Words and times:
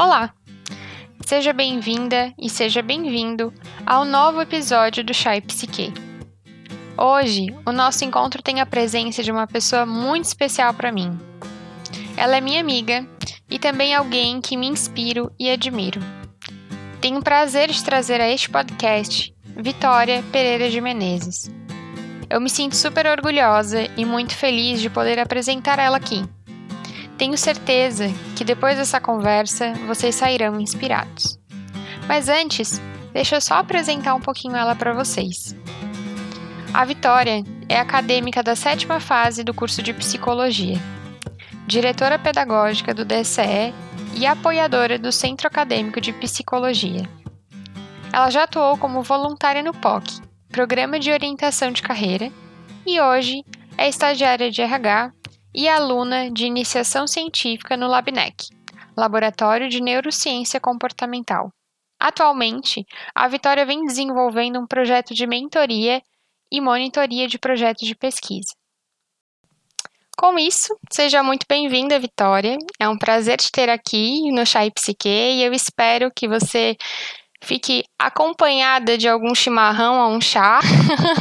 Olá! 0.00 0.32
Seja 1.26 1.52
bem-vinda 1.52 2.32
e 2.38 2.48
seja 2.48 2.80
bem-vindo 2.80 3.52
ao 3.84 4.02
novo 4.02 4.40
episódio 4.40 5.04
do 5.04 5.12
Chai 5.12 5.42
Psique. 5.42 5.92
Hoje, 6.96 7.54
o 7.66 7.70
nosso 7.70 8.02
encontro 8.02 8.42
tem 8.42 8.62
a 8.62 8.66
presença 8.66 9.22
de 9.22 9.30
uma 9.30 9.46
pessoa 9.46 9.84
muito 9.84 10.24
especial 10.24 10.72
para 10.72 10.90
mim. 10.90 11.20
Ela 12.16 12.38
é 12.38 12.40
minha 12.40 12.62
amiga 12.62 13.06
e 13.50 13.58
também 13.58 13.94
alguém 13.94 14.40
que 14.40 14.56
me 14.56 14.68
inspiro 14.68 15.30
e 15.38 15.50
admiro. 15.50 16.00
Tenho 17.02 17.18
o 17.18 17.22
prazer 17.22 17.70
de 17.70 17.84
trazer 17.84 18.22
a 18.22 18.28
este 18.30 18.48
podcast 18.48 19.34
Vitória 19.54 20.24
Pereira 20.32 20.70
de 20.70 20.80
Menezes. 20.80 21.50
Eu 22.30 22.40
me 22.40 22.48
sinto 22.48 22.74
super 22.74 23.06
orgulhosa 23.06 23.82
e 23.98 24.06
muito 24.06 24.34
feliz 24.34 24.80
de 24.80 24.88
poder 24.88 25.18
apresentar 25.18 25.78
ela 25.78 25.98
aqui. 25.98 26.24
Tenho 27.20 27.36
certeza 27.36 28.06
que 28.34 28.42
depois 28.42 28.78
dessa 28.78 28.98
conversa 28.98 29.74
vocês 29.86 30.14
sairão 30.14 30.58
inspirados. 30.58 31.38
Mas 32.08 32.30
antes, 32.30 32.80
deixa 33.12 33.36
eu 33.36 33.42
só 33.42 33.56
apresentar 33.56 34.14
um 34.14 34.22
pouquinho 34.22 34.56
ela 34.56 34.74
para 34.74 34.94
vocês. 34.94 35.54
A 36.72 36.82
Vitória 36.82 37.44
é 37.68 37.78
acadêmica 37.78 38.42
da 38.42 38.56
sétima 38.56 39.00
fase 39.00 39.44
do 39.44 39.52
curso 39.52 39.82
de 39.82 39.92
psicologia, 39.92 40.78
diretora 41.66 42.18
pedagógica 42.18 42.94
do 42.94 43.04
DCE 43.04 43.74
e 44.14 44.24
apoiadora 44.24 44.98
do 44.98 45.12
Centro 45.12 45.46
Acadêmico 45.46 46.00
de 46.00 46.14
Psicologia. 46.14 47.06
Ela 48.10 48.30
já 48.30 48.44
atuou 48.44 48.78
como 48.78 49.02
voluntária 49.02 49.62
no 49.62 49.74
POC, 49.74 50.22
Programa 50.50 50.98
de 50.98 51.12
Orientação 51.12 51.70
de 51.70 51.82
Carreira, 51.82 52.32
e 52.86 52.98
hoje 52.98 53.44
é 53.76 53.90
estagiária 53.90 54.50
de 54.50 54.62
RH 54.62 55.12
e 55.54 55.68
aluna 55.68 56.30
de 56.30 56.46
iniciação 56.46 57.06
científica 57.06 57.76
no 57.76 57.88
LabNEC, 57.88 58.48
Laboratório 58.96 59.68
de 59.68 59.80
Neurociência 59.80 60.60
Comportamental. 60.60 61.50
Atualmente, 61.98 62.86
a 63.14 63.28
Vitória 63.28 63.66
vem 63.66 63.84
desenvolvendo 63.84 64.58
um 64.58 64.66
projeto 64.66 65.14
de 65.14 65.26
mentoria 65.26 66.02
e 66.50 66.60
monitoria 66.60 67.26
de 67.28 67.38
projetos 67.38 67.86
de 67.86 67.94
pesquisa. 67.94 68.54
Com 70.16 70.38
isso, 70.38 70.76
seja 70.90 71.22
muito 71.22 71.46
bem-vinda, 71.48 71.98
Vitória. 71.98 72.56
É 72.78 72.88
um 72.88 72.98
prazer 72.98 73.38
te 73.38 73.50
ter 73.50 73.70
aqui 73.70 74.30
no 74.32 74.44
Chai 74.44 74.70
Psique 74.70 75.08
e 75.08 75.42
eu 75.42 75.52
espero 75.52 76.10
que 76.14 76.28
você 76.28 76.76
fique 77.42 77.84
acompanhada 77.98 78.98
de 78.98 79.08
algum 79.08 79.34
chimarrão 79.34 79.98
ou 79.98 80.16
um 80.16 80.20
chá 80.20 80.60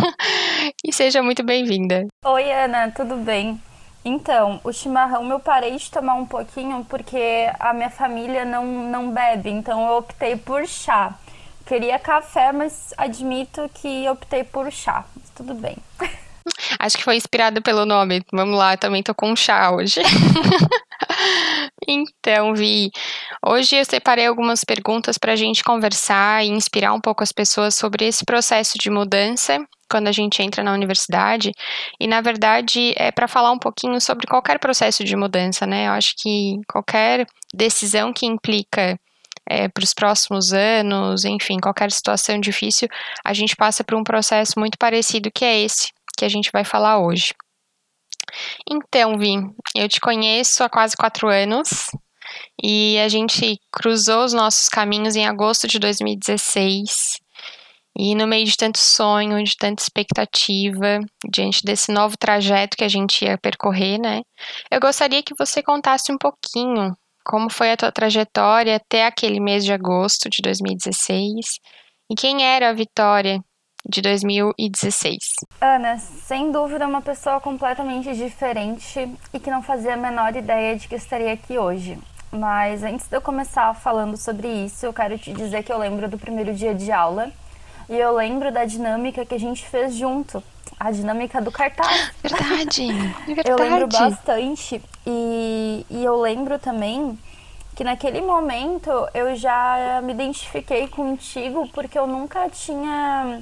e 0.84 0.92
seja 0.92 1.24
muito 1.24 1.44
bem-vinda. 1.44 2.08
Oi, 2.26 2.52
Ana, 2.52 2.92
tudo 2.92 3.16
bem? 3.18 3.62
Então, 4.04 4.62
o 4.64 4.72
chimarrão 4.72 5.30
eu 5.30 5.40
parei 5.40 5.76
de 5.76 5.92
tomar 5.92 6.16
um 6.16 6.26
pouquinho 6.26 6.86
porque 6.86 7.52
a 7.60 7.74
minha 7.74 7.90
família 7.90 8.46
não, 8.46 8.66
não 8.66 9.12
bebe, 9.12 9.50
então 9.50 9.88
eu 9.88 9.98
optei 9.98 10.36
por 10.38 10.66
chá. 10.66 11.14
Queria 11.66 12.00
café, 12.00 12.52
mas 12.52 12.94
admito 12.98 13.70
que 13.74 14.08
optei 14.10 14.44
por 14.44 14.72
chá. 14.72 15.06
Tudo 15.36 15.54
bem. 15.54 15.78
Acho 16.80 16.98
que 16.98 17.04
foi 17.04 17.18
inspirado 17.18 17.62
pelo 17.62 17.86
nome. 17.86 18.24
Vamos 18.32 18.58
lá, 18.58 18.78
também 18.78 19.04
tô 19.04 19.14
com 19.14 19.32
um 19.32 19.36
chá 19.36 19.70
hoje. 19.70 20.00
então, 21.86 22.56
Vi, 22.56 22.90
hoje 23.46 23.76
eu 23.76 23.84
separei 23.84 24.26
algumas 24.26 24.64
perguntas 24.64 25.18
para 25.18 25.34
a 25.34 25.36
gente 25.36 25.62
conversar 25.62 26.46
e 26.46 26.50
inspirar 26.50 26.94
um 26.94 27.02
pouco 27.02 27.22
as 27.22 27.34
pessoas 27.34 27.76
sobre 27.76 28.06
esse 28.06 28.24
processo 28.24 28.78
de 28.80 28.90
mudança 28.90 29.60
quando 29.92 30.08
a 30.08 30.12
gente 30.14 30.42
entra 30.42 30.64
na 30.64 30.72
universidade. 30.72 31.52
E, 32.00 32.08
na 32.08 32.22
verdade, 32.22 32.94
é 32.96 33.12
para 33.12 33.28
falar 33.28 33.52
um 33.52 33.60
pouquinho 33.60 34.00
sobre 34.00 34.26
qualquer 34.26 34.58
processo 34.58 35.04
de 35.04 35.16
mudança, 35.18 35.68
né? 35.68 35.88
Eu 35.88 35.92
acho 35.92 36.14
que 36.18 36.62
qualquer 36.66 37.28
decisão 37.54 38.14
que 38.14 38.26
implica 38.26 38.98
é, 39.50 39.68
para 39.68 39.84
os 39.84 39.94
próximos 39.94 40.54
anos, 40.54 41.26
enfim, 41.26 41.60
qualquer 41.60 41.92
situação 41.92 42.40
difícil, 42.40 42.88
a 43.26 43.34
gente 43.34 43.56
passa 43.56 43.84
por 43.84 43.96
um 43.96 44.04
processo 44.04 44.54
muito 44.58 44.78
parecido 44.78 45.32
que 45.34 45.44
é 45.44 45.60
esse 45.60 45.90
que 46.20 46.26
a 46.26 46.30
gente 46.30 46.52
vai 46.52 46.66
falar 46.66 47.00
hoje. 47.00 47.34
Então, 48.70 49.18
Vi, 49.18 49.36
eu 49.76 49.88
te 49.88 50.00
conheço 50.00 50.64
há 50.64 50.70
quase 50.70 50.96
quatro 50.96 51.30
anos 51.30 51.88
e 52.62 53.00
a 53.00 53.08
gente 53.08 53.58
cruzou 53.72 54.26
os 54.26 54.34
nossos 54.34 54.68
caminhos 54.68 55.16
em 55.16 55.26
agosto 55.26 55.68
de 55.68 55.80
2016. 55.80 57.18
E 57.98 58.16
no 58.16 58.28
meio 58.28 58.46
de 58.46 58.56
tanto 58.56 58.78
sonho, 58.78 59.44
de 59.44 59.58
tanta 59.58 59.82
expectativa, 59.82 61.00
diante 61.30 61.64
desse 61.64 61.92
novo 61.92 62.16
trajeto 62.18 62.78
que 62.78 62.84
a 62.84 62.88
gente 62.88 63.26
ia 63.26 63.38
percorrer, 63.38 64.00
né? 64.00 64.22
Eu 64.72 64.80
gostaria 64.80 65.24
que 65.24 65.34
você 65.38 65.64
contasse 65.64 66.12
um 66.12 66.18
pouquinho 66.18 66.96
como 67.26 67.50
foi 67.50 67.72
a 67.72 67.78
tua 67.78 67.92
trajetória 67.92 68.76
até 68.76 69.06
aquele 69.06 69.40
mês 69.40 69.66
de 69.66 69.74
agosto 69.74 70.30
de 70.30 70.42
2016 70.42 71.60
e 72.10 72.16
quem 72.16 72.44
era 72.44 72.70
a 72.70 72.74
Vitória 72.74 73.40
de 73.88 74.02
2016. 74.02 75.18
Ana, 75.62 75.98
sem 75.98 76.52
dúvida 76.52 76.88
uma 76.88 77.02
pessoa 77.02 77.40
completamente 77.40 78.14
diferente 78.16 79.12
e 79.34 79.40
que 79.40 79.50
não 79.50 79.62
fazia 79.62 79.94
a 79.94 79.98
menor 79.98 80.36
ideia 80.36 80.76
de 80.76 80.88
que 80.88 80.96
estaria 80.96 81.34
aqui 81.34 81.58
hoje. 81.58 81.98
Mas 82.32 82.84
antes 82.84 83.08
de 83.08 83.16
eu 83.16 83.22
começar 83.22 83.74
falando 83.74 84.16
sobre 84.16 84.48
isso, 84.48 84.86
eu 84.86 84.94
quero 84.94 85.18
te 85.18 85.34
dizer 85.34 85.64
que 85.64 85.72
eu 85.72 85.78
lembro 85.78 86.08
do 86.08 86.18
primeiro 86.18 86.54
dia 86.54 86.76
de 86.76 86.92
aula 86.92 87.32
e 87.90 87.98
eu 87.98 88.16
lembro 88.16 88.52
da 88.52 88.66
dinâmica 88.66 89.26
que 89.26 89.34
a 89.34 89.40
gente 89.40 89.66
fez 89.66 89.96
junto, 89.96 90.44
a 90.80 90.92
dinâmica 90.92 91.42
do 91.42 91.52
cartaz. 91.52 92.12
Verdade, 92.22 92.88
verdade. 93.26 93.50
Eu 93.50 93.58
lembro 93.58 93.88
bastante 93.88 94.82
e, 95.08 95.86
e 95.90 96.04
eu 96.04 96.22
lembro 96.22 96.60
também 96.60 97.18
que 97.76 97.84
naquele 97.84 98.22
momento 98.22 98.92
eu 99.14 99.36
já 99.36 100.02
me 100.04 100.14
identifiquei 100.14 100.88
contigo 100.88 101.68
porque 101.70 101.98
eu 101.98 102.06
nunca 102.06 102.48
tinha 102.50 103.42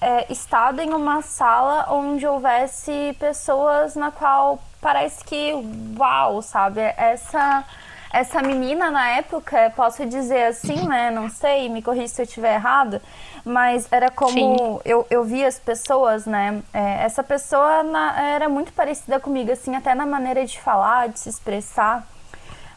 é, 0.00 0.32
estado 0.32 0.80
em 0.80 0.92
uma 0.92 1.20
sala 1.20 1.86
onde 1.90 2.26
houvesse 2.26 3.14
pessoas 3.18 3.94
na 3.94 4.10
qual 4.10 4.58
parece 4.80 5.22
que, 5.22 5.52
uau, 5.98 6.40
sabe? 6.40 6.80
Essa, 6.96 7.64
essa 8.10 8.40
menina 8.40 8.90
na 8.90 9.10
época, 9.10 9.70
posso 9.76 10.06
dizer 10.06 10.46
assim, 10.46 10.86
né? 10.88 11.10
Não 11.10 11.28
sei, 11.28 11.68
me 11.68 11.82
corrija 11.82 12.08
se 12.08 12.22
eu 12.22 12.24
estiver 12.24 12.54
errado, 12.54 13.00
mas 13.44 13.86
era 13.92 14.10
como 14.10 14.80
eu, 14.84 15.06
eu 15.10 15.22
via 15.22 15.46
as 15.46 15.58
pessoas, 15.58 16.24
né? 16.24 16.62
É, 16.72 17.04
essa 17.04 17.22
pessoa 17.22 17.82
na, 17.82 18.22
era 18.22 18.48
muito 18.48 18.72
parecida 18.72 19.20
comigo, 19.20 19.52
assim, 19.52 19.76
até 19.76 19.94
na 19.94 20.06
maneira 20.06 20.46
de 20.46 20.58
falar, 20.58 21.10
de 21.10 21.20
se 21.20 21.28
expressar. 21.28 22.06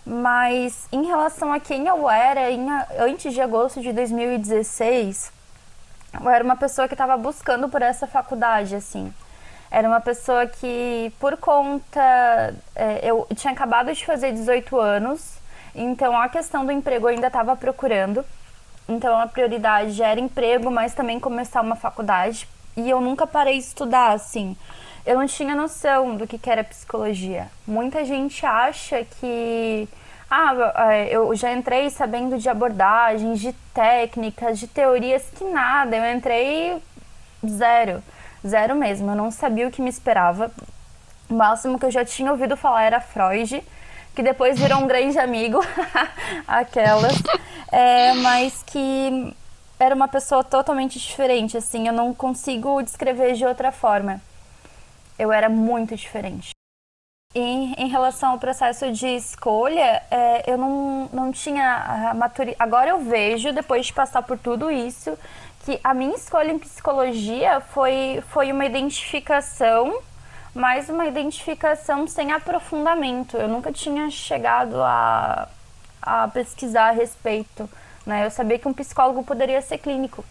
Mas 0.06 0.89
em 0.91 1.06
relação 1.06 1.53
a 1.53 1.59
quem 1.62 1.88
eu 1.88 2.09
era 2.09 2.51
em, 2.51 2.67
antes 3.00 3.33
de 3.33 3.39
agosto 3.39 3.79
de 3.79 3.94
2016, 3.94 5.31
eu 6.22 6.29
era 6.29 6.44
uma 6.44 6.56
pessoa 6.56 6.88
que 6.88 6.94
estava 6.94 7.18
buscando 7.18 7.69
por 7.69 7.81
essa 7.81 8.06
faculdade, 8.07 8.75
assim. 8.75 9.13
Era 9.72 9.88
uma 9.88 10.00
pessoa 10.00 10.46
que, 10.46 11.12
por 11.19 11.35
conta. 11.38 12.53
É, 12.75 13.00
eu 13.03 13.28
tinha 13.35 13.53
acabado 13.53 13.91
de 13.91 14.06
fazer 14.06 14.31
18 14.31 14.79
anos, 14.79 15.38
então 15.74 16.16
a 16.16 16.29
questão 16.29 16.66
do 16.66 16.72
emprego 16.72 17.07
eu 17.07 17.16
ainda 17.16 17.28
estava 17.28 17.56
procurando. 17.56 18.24
Então 18.88 19.18
a 19.18 19.28
prioridade 19.28 20.01
era 20.01 20.19
emprego, 20.19 20.69
mas 20.69 20.94
também 20.94 21.19
começar 21.19 21.62
uma 21.62 21.75
faculdade. 21.75 22.47
E 22.78 22.90
eu 22.90 23.01
nunca 23.01 23.25
parei 23.25 23.57
de 23.57 23.63
estudar, 23.66 24.12
assim. 24.12 24.56
Eu 25.06 25.18
não 25.18 25.25
tinha 25.25 25.56
noção 25.56 26.16
do 26.16 26.28
que, 26.28 26.38
que 26.38 26.50
era 26.50 26.63
psicologia. 26.63 27.47
Muita 27.68 28.06
gente 28.06 28.45
acha 28.45 29.03
que 29.19 29.88
ah, 30.35 30.91
é, 30.91 31.16
eu 31.16 31.35
já 31.35 31.53
entrei 31.53 31.91
sabendo 31.91 32.39
de 32.39 32.49
abordagens, 32.49 33.39
de 33.39 33.53
técnicas, 33.71 34.57
de 34.57 34.66
teorias 34.66 35.23
que 35.35 35.44
nada. 35.44 35.95
Eu 35.95 36.17
entrei 36.17 36.81
zero, 37.47 38.01
zero 38.45 38.75
mesmo. 38.75 39.11
Eu 39.11 39.16
não 39.16 39.29
sabia 39.29 39.67
o 39.67 39.71
que 39.71 39.79
me 39.79 39.91
esperava. 39.91 40.51
O 41.29 41.35
máximo 41.35 41.77
que 41.77 41.85
eu 41.85 41.91
já 41.91 42.03
tinha 42.03 42.31
ouvido 42.31 42.57
falar 42.57 42.81
era 42.81 42.99
Freud, 42.99 43.63
que 44.16 44.23
depois 44.23 44.59
virou 44.59 44.79
um 44.79 44.88
grande 44.88 45.19
amigo, 45.19 45.59
aquelas, 46.47 47.13
é, 47.71 48.13
mas 48.15 48.63
que 48.63 49.36
era 49.79 49.94
uma 49.94 50.07
pessoa 50.07 50.44
totalmente 50.44 50.97
diferente, 50.97 51.57
assim, 51.57 51.88
eu 51.88 51.94
não 51.94 52.12
consigo 52.12 52.81
descrever 52.81 53.33
de 53.33 53.45
outra 53.45 53.71
forma. 53.71 54.19
Eu 55.19 55.31
era 55.31 55.47
muito 55.47 55.95
diferente. 55.95 56.53
Em, 57.35 57.74
em 57.74 57.88
relação 57.88 58.31
ao 58.31 58.38
processo 58.38 58.91
de 58.91 59.07
escolha, 59.07 60.03
é, 60.12 60.51
eu 60.51 60.56
não, 60.56 61.09
não 61.12 61.31
tinha 61.31 62.12
a 62.12 62.13
maturidade. 62.13 62.57
Agora 62.59 62.91
eu 62.91 63.00
vejo, 63.00 63.51
depois 63.51 63.88
de 63.88 63.94
passar 63.94 64.21
por 64.21 64.38
tudo 64.38 64.69
isso, 64.69 65.18
que 65.65 65.80
a 65.83 65.95
minha 65.95 66.15
escolha 66.15 66.51
em 66.51 66.59
psicologia 66.59 67.59
foi, 67.59 68.21
foi 68.30 68.51
uma 68.51 68.65
identificação, 68.65 70.00
mas 70.53 70.89
uma 70.89 71.07
identificação 71.07 72.06
sem 72.06 72.31
aprofundamento. 72.31 73.36
Eu 73.36 73.47
nunca 73.47 73.71
tinha 73.71 74.12
chegado 74.12 74.79
a, 74.83 75.47
a 76.01 76.27
pesquisar 76.27 76.89
a 76.89 76.91
respeito. 76.91 77.68
Né? 78.06 78.25
Eu 78.25 78.29
sabia 78.29 78.59
que 78.59 78.68
um 78.68 78.74
psicólogo 78.74 79.24
poderia 79.24 79.62
ser 79.62 79.79
clínico. 79.79 80.24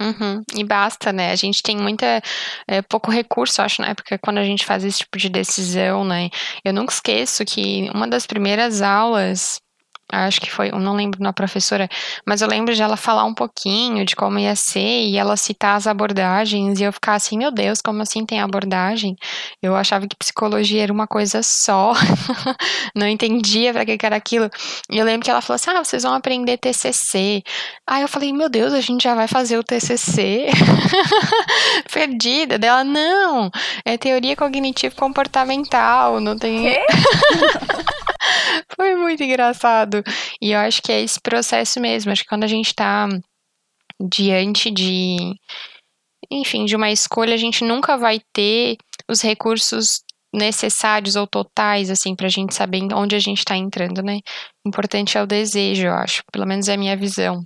Uhum, 0.00 0.42
e 0.56 0.64
basta, 0.64 1.12
né? 1.12 1.30
A 1.30 1.36
gente 1.36 1.62
tem 1.62 1.76
muita 1.76 2.20
é, 2.66 2.82
pouco 2.82 3.10
recurso, 3.12 3.62
acho, 3.62 3.80
na 3.80 3.88
época 3.88 4.18
quando 4.18 4.38
a 4.38 4.44
gente 4.44 4.66
faz 4.66 4.84
esse 4.84 4.98
tipo 4.98 5.16
de 5.16 5.28
decisão, 5.28 6.04
né? 6.04 6.30
Eu 6.64 6.72
nunca 6.72 6.92
esqueço 6.92 7.44
que 7.44 7.88
uma 7.94 8.08
das 8.08 8.26
primeiras 8.26 8.82
aulas 8.82 9.60
acho 10.14 10.40
que 10.40 10.50
foi, 10.50 10.70
eu 10.70 10.78
não 10.78 10.94
lembro 10.94 11.22
na 11.22 11.32
professora, 11.32 11.88
mas 12.26 12.40
eu 12.40 12.48
lembro 12.48 12.74
de 12.74 12.82
ela 12.82 12.96
falar 12.96 13.24
um 13.24 13.34
pouquinho 13.34 14.04
de 14.04 14.14
como 14.14 14.38
ia 14.38 14.54
ser 14.56 15.04
e 15.04 15.16
ela 15.16 15.36
citar 15.36 15.76
as 15.76 15.86
abordagens 15.86 16.80
e 16.80 16.84
eu 16.84 16.92
ficar 16.92 17.14
assim, 17.14 17.38
meu 17.38 17.50
Deus, 17.50 17.80
como 17.80 18.02
assim 18.02 18.24
tem 18.24 18.40
abordagem? 18.40 19.16
Eu 19.62 19.74
achava 19.76 20.06
que 20.06 20.16
psicologia 20.16 20.82
era 20.82 20.92
uma 20.92 21.06
coisa 21.06 21.42
só, 21.42 21.92
não 22.94 23.06
entendia 23.06 23.72
para 23.72 23.84
que 23.84 23.98
era 24.04 24.16
aquilo. 24.16 24.50
E 24.90 24.98
eu 24.98 25.04
lembro 25.04 25.24
que 25.24 25.30
ela 25.30 25.40
falou 25.40 25.56
assim: 25.56 25.70
ah, 25.70 25.84
vocês 25.84 26.02
vão 26.02 26.14
aprender 26.14 26.58
TCC. 26.58 27.42
Aí 27.86 28.02
eu 28.02 28.08
falei, 28.08 28.32
meu 28.32 28.48
Deus, 28.48 28.72
a 28.72 28.80
gente 28.80 29.04
já 29.04 29.14
vai 29.14 29.28
fazer 29.28 29.58
o 29.58 29.64
TCC? 29.64 30.48
Perdida. 31.92 32.58
Dela, 32.58 32.84
não, 32.84 33.50
é 33.84 33.96
teoria 33.96 34.36
cognitivo 34.36 34.94
comportamental, 34.96 36.20
não 36.20 36.38
tem. 36.38 36.76
Foi 38.74 38.94
muito 38.94 39.22
engraçado. 39.22 40.02
E 40.40 40.52
eu 40.52 40.58
acho 40.58 40.82
que 40.82 40.92
é 40.92 41.02
esse 41.02 41.20
processo 41.20 41.80
mesmo. 41.80 42.10
Acho 42.10 42.22
que 42.22 42.28
quando 42.28 42.44
a 42.44 42.48
gente 42.48 42.66
está 42.68 43.08
diante 44.00 44.70
de, 44.70 45.16
enfim, 46.30 46.64
de 46.64 46.76
uma 46.76 46.90
escolha, 46.90 47.34
a 47.34 47.38
gente 47.38 47.64
nunca 47.64 47.96
vai 47.96 48.20
ter 48.32 48.76
os 49.08 49.20
recursos 49.22 50.02
necessários 50.32 51.14
ou 51.14 51.26
totais, 51.26 51.90
assim, 51.90 52.14
para 52.16 52.26
a 52.26 52.30
gente 52.30 52.54
saber 52.54 52.82
onde 52.92 53.14
a 53.14 53.20
gente 53.20 53.38
está 53.38 53.56
entrando, 53.56 54.02
né? 54.02 54.18
O 54.64 54.68
importante 54.68 55.16
é 55.16 55.22
o 55.22 55.26
desejo, 55.26 55.86
eu 55.86 55.94
acho. 55.94 56.22
Pelo 56.32 56.46
menos 56.46 56.68
é 56.68 56.74
a 56.74 56.78
minha 56.78 56.96
visão. 56.96 57.44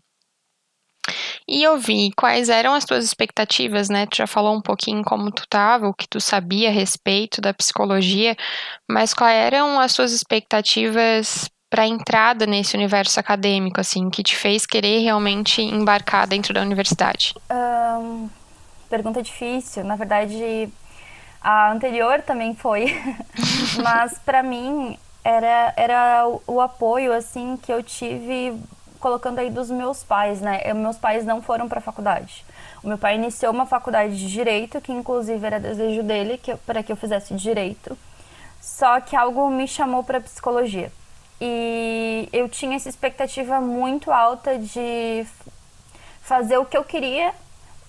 E 1.46 1.62
eu 1.62 1.78
vi 1.78 2.10
quais 2.16 2.48
eram 2.48 2.74
as 2.74 2.84
tuas 2.84 3.04
expectativas, 3.04 3.88
né? 3.88 4.06
Tu 4.06 4.18
já 4.18 4.26
falou 4.26 4.54
um 4.54 4.60
pouquinho 4.60 5.02
como 5.04 5.30
tu 5.30 5.44
estava, 5.44 5.88
o 5.88 5.94
que 5.94 6.08
tu 6.08 6.20
sabia 6.20 6.68
a 6.68 6.72
respeito 6.72 7.40
da 7.40 7.54
psicologia, 7.54 8.36
mas 8.88 9.14
quais 9.14 9.36
eram 9.36 9.78
as 9.80 9.94
tuas 9.94 10.12
expectativas 10.12 11.50
para 11.70 11.82
a 11.82 11.86
entrada 11.86 12.46
nesse 12.46 12.76
universo 12.76 13.20
acadêmico, 13.20 13.80
assim, 13.80 14.08
que 14.08 14.22
te 14.22 14.34
fez 14.36 14.64
querer 14.64 15.00
realmente 15.00 15.60
embarcar 15.60 16.26
dentro 16.26 16.54
da 16.54 16.62
universidade? 16.62 17.34
Um, 17.50 18.28
pergunta 18.88 19.22
difícil. 19.22 19.84
Na 19.84 19.96
verdade, 19.96 20.70
a 21.42 21.70
anterior 21.70 22.22
também 22.22 22.54
foi, 22.54 22.96
mas 23.82 24.18
para 24.18 24.42
mim 24.42 24.98
era, 25.22 25.74
era 25.76 26.26
o, 26.26 26.42
o 26.46 26.60
apoio 26.60 27.12
assim 27.12 27.58
que 27.62 27.70
eu 27.70 27.82
tive 27.82 28.58
colocando 28.98 29.38
aí 29.38 29.50
dos 29.50 29.70
meus 29.70 30.04
pais, 30.04 30.40
né? 30.40 30.60
Eu, 30.64 30.74
meus 30.74 30.96
pais 30.96 31.24
não 31.24 31.40
foram 31.40 31.68
para 31.68 31.78
a 31.78 31.82
faculdade. 31.82 32.44
O 32.82 32.88
meu 32.88 32.98
pai 32.98 33.14
iniciou 33.16 33.52
uma 33.52 33.66
faculdade 33.66 34.16
de 34.16 34.30
direito, 34.30 34.80
que 34.80 34.92
inclusive 34.92 35.44
era 35.44 35.58
desejo 35.58 36.02
dele 36.02 36.40
para 36.66 36.82
que 36.82 36.92
eu 36.92 36.96
fizesse 36.96 37.34
direito. 37.34 37.96
Só 38.60 39.00
que 39.00 39.16
algo 39.16 39.48
me 39.50 39.66
chamou 39.66 40.04
para 40.04 40.20
psicologia. 40.20 40.92
E 41.40 42.28
eu 42.32 42.48
tinha 42.48 42.76
essa 42.76 42.88
expectativa 42.88 43.60
muito 43.60 44.10
alta 44.10 44.58
de 44.58 45.26
fazer 46.22 46.58
o 46.58 46.64
que 46.64 46.76
eu 46.76 46.84
queria 46.84 47.32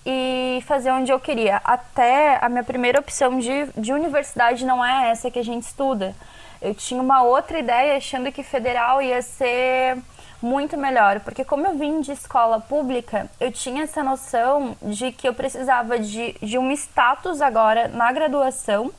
e 0.06 0.62
fazer 0.66 0.90
onde 0.90 1.12
eu 1.12 1.20
queria. 1.20 1.60
Até 1.64 2.38
a 2.40 2.48
minha 2.48 2.64
primeira 2.64 3.00
opção 3.00 3.38
de, 3.38 3.66
de 3.76 3.92
universidade 3.92 4.64
não 4.64 4.84
é 4.84 5.10
essa 5.10 5.30
que 5.30 5.38
a 5.38 5.44
gente 5.44 5.64
estuda. 5.64 6.14
Eu 6.60 6.74
tinha 6.74 7.00
uma 7.00 7.22
outra 7.22 7.58
ideia 7.58 7.96
achando 7.96 8.30
que 8.30 8.42
federal 8.42 9.02
ia 9.02 9.22
ser 9.22 9.98
muito 10.42 10.76
melhor, 10.76 11.20
porque 11.20 11.44
como 11.44 11.66
eu 11.66 11.76
vim 11.76 12.00
de 12.00 12.12
escola 12.12 12.60
pública, 12.60 13.30
eu 13.38 13.52
tinha 13.52 13.82
essa 13.82 14.02
noção 14.02 14.76
de 14.82 15.12
que 15.12 15.28
eu 15.28 15.34
precisava 15.34 15.98
de, 15.98 16.34
de 16.40 16.58
um 16.58 16.70
status 16.72 17.42
agora 17.42 17.88
na 17.88 18.10
graduação 18.10 18.90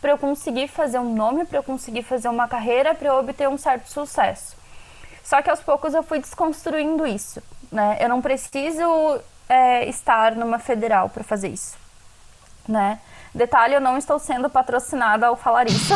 para 0.00 0.12
eu 0.12 0.18
conseguir 0.18 0.68
fazer 0.68 0.98
um 0.98 1.14
nome, 1.14 1.44
para 1.44 1.58
eu 1.58 1.62
conseguir 1.62 2.02
fazer 2.02 2.28
uma 2.28 2.48
carreira, 2.48 2.94
para 2.94 3.08
eu 3.08 3.14
obter 3.16 3.48
um 3.48 3.58
certo 3.58 3.90
sucesso. 3.90 4.56
Só 5.22 5.42
que 5.42 5.50
aos 5.50 5.60
poucos 5.60 5.94
eu 5.94 6.02
fui 6.02 6.20
desconstruindo 6.20 7.06
isso, 7.06 7.42
né? 7.72 7.98
Eu 8.00 8.08
não 8.08 8.22
preciso 8.22 9.20
é, 9.48 9.88
estar 9.88 10.36
numa 10.36 10.58
federal 10.58 11.08
para 11.08 11.24
fazer 11.24 11.48
isso, 11.48 11.76
né? 12.68 13.00
Detalhe, 13.36 13.74
eu 13.74 13.82
não 13.82 13.98
estou 13.98 14.18
sendo 14.18 14.48
patrocinada 14.48 15.26
ao 15.26 15.36
falar 15.36 15.66
isso. 15.66 15.92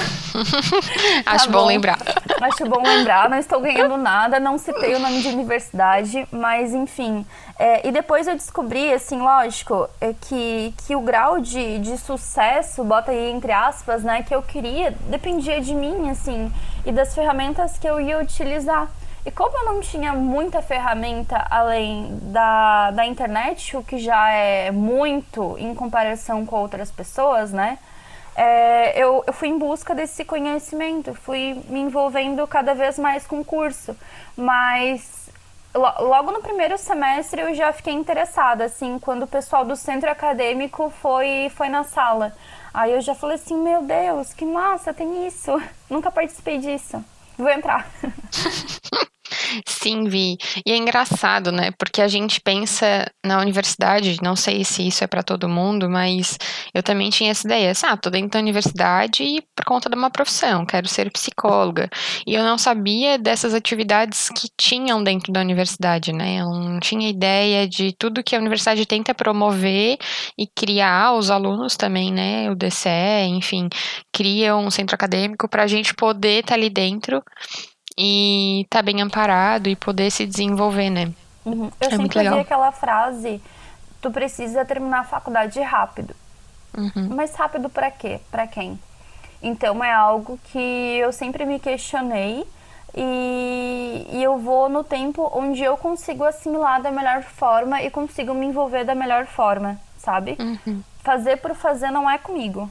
Acho 1.25 1.47
tá 1.47 1.51
bom. 1.51 1.61
bom. 1.61 1.67
lembrar. 1.67 1.99
Acho 2.43 2.67
bom 2.67 2.83
lembrar, 2.83 3.31
não 3.31 3.39
estou 3.39 3.61
ganhando 3.61 3.97
nada, 3.97 4.39
não 4.39 4.59
citei 4.59 4.95
o 4.95 4.99
nome 4.99 5.23
de 5.23 5.29
universidade, 5.29 6.29
mas 6.31 6.75
enfim. 6.75 7.25
É, 7.59 7.89
e 7.89 7.91
depois 7.91 8.29
eu 8.29 8.35
descobri, 8.35 8.93
assim, 8.93 9.23
lógico, 9.23 9.89
é 10.03 10.15
que, 10.21 10.75
que 10.87 10.95
o 10.95 11.01
grau 11.01 11.41
de, 11.41 11.79
de 11.79 11.97
sucesso, 11.97 12.85
bota 12.85 13.11
aí 13.11 13.31
entre 13.31 13.53
aspas, 13.53 14.05
né, 14.05 14.23
que 14.23 14.35
eu 14.35 14.43
queria, 14.43 14.95
dependia 15.09 15.63
de 15.63 15.75
mim, 15.75 16.11
assim, 16.11 16.53
e 16.85 16.93
das 16.93 17.15
ferramentas 17.15 17.79
que 17.79 17.89
eu 17.89 17.99
ia 17.99 18.19
utilizar. 18.19 18.87
E 19.25 19.31
como 19.31 19.57
eu 19.59 19.65
não 19.67 19.81
tinha 19.81 20.15
muita 20.15 20.63
ferramenta 20.63 21.47
além 21.51 22.19
da, 22.23 22.91
da 22.91 23.07
internet, 23.07 23.77
o 23.77 23.83
que 23.83 23.99
já 23.99 24.31
é 24.31 24.71
muito 24.71 25.57
em 25.59 25.75
comparação 25.75 26.47
com 26.47 26.57
outras 26.57 26.91
pessoas, 26.91 27.53
né? 27.53 27.79
É, 28.35 28.99
eu, 28.99 29.23
eu 29.27 29.33
fui 29.33 29.49
em 29.49 29.59
busca 29.59 29.95
desse 29.95 30.25
conhecimento, 30.25 31.13
fui 31.15 31.63
me 31.69 31.81
envolvendo 31.81 32.47
cada 32.47 32.75
vez 32.75 32.99
mais 32.99 33.27
com 33.27 33.41
o 33.41 33.45
curso. 33.45 33.95
Mas 34.35 35.29
logo 35.75 36.33
no 36.33 36.41
primeiro 36.41 36.79
semestre 36.79 37.43
eu 37.43 37.55
já 37.55 37.73
fiquei 37.73 37.93
interessada, 37.93 38.65
assim, 38.65 38.99
quando 38.99 39.25
o 39.25 39.27
pessoal 39.27 39.65
do 39.65 39.77
centro 39.77 40.11
acadêmico 40.11 40.91
foi, 41.03 41.51
foi 41.55 41.69
na 41.69 41.85
sala. 41.85 42.33
Aí 42.73 42.93
eu 42.93 43.01
já 43.03 43.15
falei 43.15 43.37
assim, 43.37 43.57
meu 43.57 43.83
Deus, 43.83 44.33
que 44.33 44.47
massa, 44.47 44.95
tem 44.95 45.27
isso. 45.27 45.61
Nunca 45.91 46.11
participei 46.11 46.57
disso. 46.59 47.05
Vou 47.41 47.49
entrar. 47.49 47.91
Sim, 49.67 50.05
Vi. 50.05 50.37
E 50.65 50.73
é 50.73 50.77
engraçado, 50.77 51.53
né? 51.53 51.71
Porque 51.79 52.03
a 52.03 52.09
gente 52.09 52.41
pensa 52.41 53.11
na 53.25 53.39
universidade, 53.39 54.19
não 54.23 54.37
sei 54.37 54.65
se 54.65 54.87
isso 54.87 55.05
é 55.05 55.07
para 55.07 55.23
todo 55.23 55.49
mundo, 55.49 55.89
mas 55.89 56.39
eu 56.75 56.83
também 56.83 57.11
tinha 57.11 57.31
essa 57.31 57.47
ideia. 57.47 57.73
Ah, 57.85 57.97
tô 57.97 58.11
dentro 58.11 58.31
da 58.31 58.39
universidade 58.39 59.43
por 59.55 59.65
conta 59.65 59.89
de 59.89 59.97
uma 59.97 60.11
profissão, 60.11 60.65
quero 60.67 60.89
ser 60.89 61.11
psicóloga. 61.11 61.89
E 62.27 62.35
eu 62.35 62.43
não 62.43 62.59
sabia 62.59 63.19
dessas 63.19 63.55
atividades 63.55 64.29
que 64.31 64.49
tinham 64.57 65.03
dentro 65.03 65.33
da 65.33 65.41
universidade, 65.41 66.13
né? 66.13 66.41
Eu 66.41 66.51
não 66.51 66.81
tinha 66.81 67.09
ideia 67.09 67.69
de 67.69 67.93
tudo 67.93 68.23
que 68.23 68.35
a 68.35 68.39
universidade 68.39 68.85
tenta 68.87 69.15
promover 69.15 69.99
e 70.39 70.47
criar 70.47 71.15
os 71.15 71.31
alunos 71.31 71.77
também, 71.77 72.13
né? 72.13 72.51
O 72.51 72.55
DCE, 72.55 73.27
enfim, 73.29 73.69
cria 74.13 74.57
um 74.57 74.71
centro 74.71 74.95
acadêmico 74.95 75.49
para 75.49 75.65
a 75.65 75.67
gente 75.67 75.95
poder 75.95 76.41
estar 76.41 76.49
tá 76.49 76.55
ali 76.55 76.71
dentro 76.71 77.23
e 78.03 78.67
tá 78.71 78.81
bem 78.81 79.03
amparado 79.03 79.69
e 79.69 79.77
poder 79.77 80.11
se 80.11 80.25
desenvolver, 80.25 80.89
né? 80.89 81.13
Uhum. 81.45 81.71
Eu 81.79 81.89
é 81.89 81.91
sempre 81.91 82.27
ouvi 82.27 82.41
aquela 82.41 82.73
frase: 82.73 83.43
tu 84.01 84.11
precisa 84.11 84.65
terminar 84.65 85.01
a 85.01 85.05
faculdade 85.05 85.61
rápido. 85.61 86.17
Uhum. 86.75 87.11
Mas 87.15 87.35
rápido 87.35 87.69
para 87.69 87.91
quê? 87.91 88.19
Para 88.31 88.47
quem? 88.47 88.81
Então 89.43 89.85
é 89.85 89.93
algo 89.93 90.41
que 90.45 90.59
eu 90.59 91.13
sempre 91.13 91.45
me 91.45 91.59
questionei 91.59 92.47
e, 92.95 94.07
e, 94.13 94.23
eu 94.23 94.39
vou 94.39 94.69
no 94.71 94.83
tempo 94.83 95.31
onde 95.35 95.63
eu 95.63 95.77
consigo 95.77 96.25
assimilar 96.25 96.81
da 96.81 96.91
melhor 96.91 97.23
forma 97.23 97.83
e 97.83 97.91
consigo 97.91 98.33
me 98.33 98.47
envolver 98.47 98.85
da 98.85 98.95
melhor 98.95 99.27
forma, 99.27 99.79
sabe? 99.99 100.39
Uhum. 100.39 100.83
Fazer 101.03 101.37
por 101.37 101.55
fazer 101.55 101.91
não 101.91 102.09
é 102.09 102.17
comigo. 102.17 102.71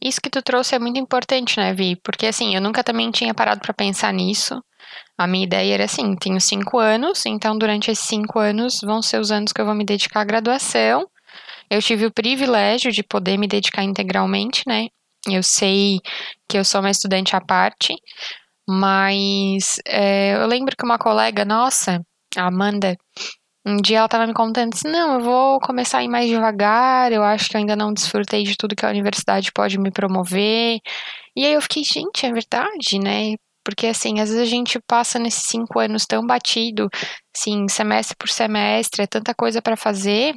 Isso 0.00 0.20
que 0.20 0.30
tu 0.30 0.42
trouxe 0.42 0.74
é 0.74 0.78
muito 0.78 0.98
importante, 0.98 1.58
né, 1.58 1.74
Vi? 1.74 1.96
Porque 1.96 2.26
assim, 2.26 2.54
eu 2.54 2.60
nunca 2.60 2.84
também 2.84 3.10
tinha 3.10 3.34
parado 3.34 3.60
para 3.60 3.74
pensar 3.74 4.12
nisso. 4.12 4.62
A 5.16 5.26
minha 5.26 5.44
ideia 5.44 5.74
era 5.74 5.84
assim: 5.84 6.14
tenho 6.16 6.40
cinco 6.40 6.78
anos, 6.78 7.26
então 7.26 7.58
durante 7.58 7.90
esses 7.90 8.06
cinco 8.06 8.38
anos 8.38 8.80
vão 8.82 9.02
ser 9.02 9.20
os 9.20 9.30
anos 9.30 9.52
que 9.52 9.60
eu 9.60 9.66
vou 9.66 9.74
me 9.74 9.84
dedicar 9.84 10.20
à 10.20 10.24
graduação. 10.24 11.08
Eu 11.70 11.82
tive 11.82 12.06
o 12.06 12.12
privilégio 12.12 12.90
de 12.92 13.02
poder 13.02 13.36
me 13.36 13.48
dedicar 13.48 13.82
integralmente, 13.82 14.62
né? 14.66 14.86
Eu 15.28 15.42
sei 15.42 16.00
que 16.48 16.56
eu 16.56 16.64
sou 16.64 16.80
uma 16.80 16.90
estudante 16.90 17.36
à 17.36 17.40
parte, 17.40 17.94
mas 18.66 19.80
é, 19.86 20.34
eu 20.34 20.46
lembro 20.46 20.76
que 20.76 20.84
uma 20.84 20.98
colega 20.98 21.44
nossa, 21.44 22.00
a 22.36 22.46
Amanda, 22.46 22.96
um 23.68 23.76
dia 23.76 23.98
ela 23.98 24.08
tava 24.08 24.26
me 24.26 24.32
contando 24.34 24.72
assim, 24.74 24.88
não, 24.88 25.14
eu 25.14 25.20
vou 25.20 25.60
começar 25.60 25.98
a 25.98 26.04
ir 26.04 26.08
mais 26.08 26.28
devagar, 26.28 27.12
eu 27.12 27.22
acho 27.22 27.48
que 27.48 27.56
eu 27.56 27.60
ainda 27.60 27.76
não 27.76 27.92
desfrutei 27.92 28.42
de 28.42 28.56
tudo 28.56 28.74
que 28.74 28.86
a 28.86 28.90
universidade 28.90 29.52
pode 29.52 29.78
me 29.78 29.90
promover. 29.90 30.80
E 31.36 31.44
aí 31.44 31.52
eu 31.52 31.62
fiquei, 31.62 31.84
gente, 31.84 32.24
é 32.26 32.32
verdade, 32.32 32.98
né? 32.98 33.36
Porque 33.64 33.86
assim, 33.86 34.20
às 34.20 34.30
vezes 34.30 34.42
a 34.42 34.50
gente 34.50 34.80
passa 34.86 35.18
nesses 35.18 35.44
cinco 35.44 35.78
anos 35.78 36.06
tão 36.06 36.26
batido, 36.26 36.88
assim, 37.36 37.68
semestre 37.68 38.16
por 38.16 38.28
semestre, 38.28 39.02
é 39.02 39.06
tanta 39.06 39.34
coisa 39.34 39.60
para 39.60 39.76
fazer, 39.76 40.34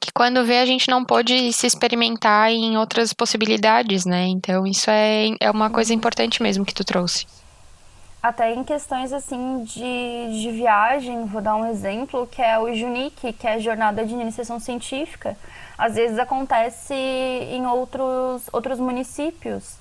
que 0.00 0.10
quando 0.12 0.44
vê 0.44 0.58
a 0.58 0.66
gente 0.66 0.88
não 0.88 1.04
pode 1.04 1.52
se 1.52 1.66
experimentar 1.66 2.50
em 2.50 2.76
outras 2.76 3.12
possibilidades, 3.12 4.04
né? 4.04 4.26
Então 4.26 4.66
isso 4.66 4.90
é, 4.90 5.28
é 5.40 5.50
uma 5.50 5.70
coisa 5.70 5.94
importante 5.94 6.42
mesmo 6.42 6.64
que 6.64 6.74
tu 6.74 6.84
trouxe 6.84 7.26
até 8.24 8.54
em 8.54 8.64
questões 8.64 9.12
assim 9.12 9.64
de, 9.64 10.40
de 10.40 10.50
viagem, 10.50 11.26
vou 11.26 11.42
dar 11.42 11.56
um 11.56 11.66
exemplo, 11.66 12.26
que 12.26 12.40
é 12.40 12.58
o 12.58 12.74
Junique, 12.74 13.34
que 13.34 13.46
é 13.46 13.52
a 13.54 13.58
jornada 13.58 14.06
de 14.06 14.14
iniciação 14.14 14.58
científica. 14.58 15.36
Às 15.76 15.96
vezes 15.96 16.18
acontece 16.18 16.94
em 16.94 17.66
outros, 17.66 18.48
outros 18.50 18.78
municípios. 18.80 19.76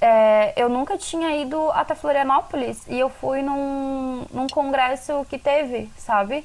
é, 0.00 0.52
eu 0.56 0.68
nunca 0.70 0.96
tinha 0.98 1.36
ido 1.36 1.70
até 1.72 1.94
Florianópolis 1.94 2.82
e 2.88 2.98
eu 2.98 3.10
fui 3.10 3.42
num, 3.42 4.24
num 4.32 4.48
congresso 4.48 5.26
que 5.28 5.38
teve, 5.38 5.90
sabe? 5.98 6.44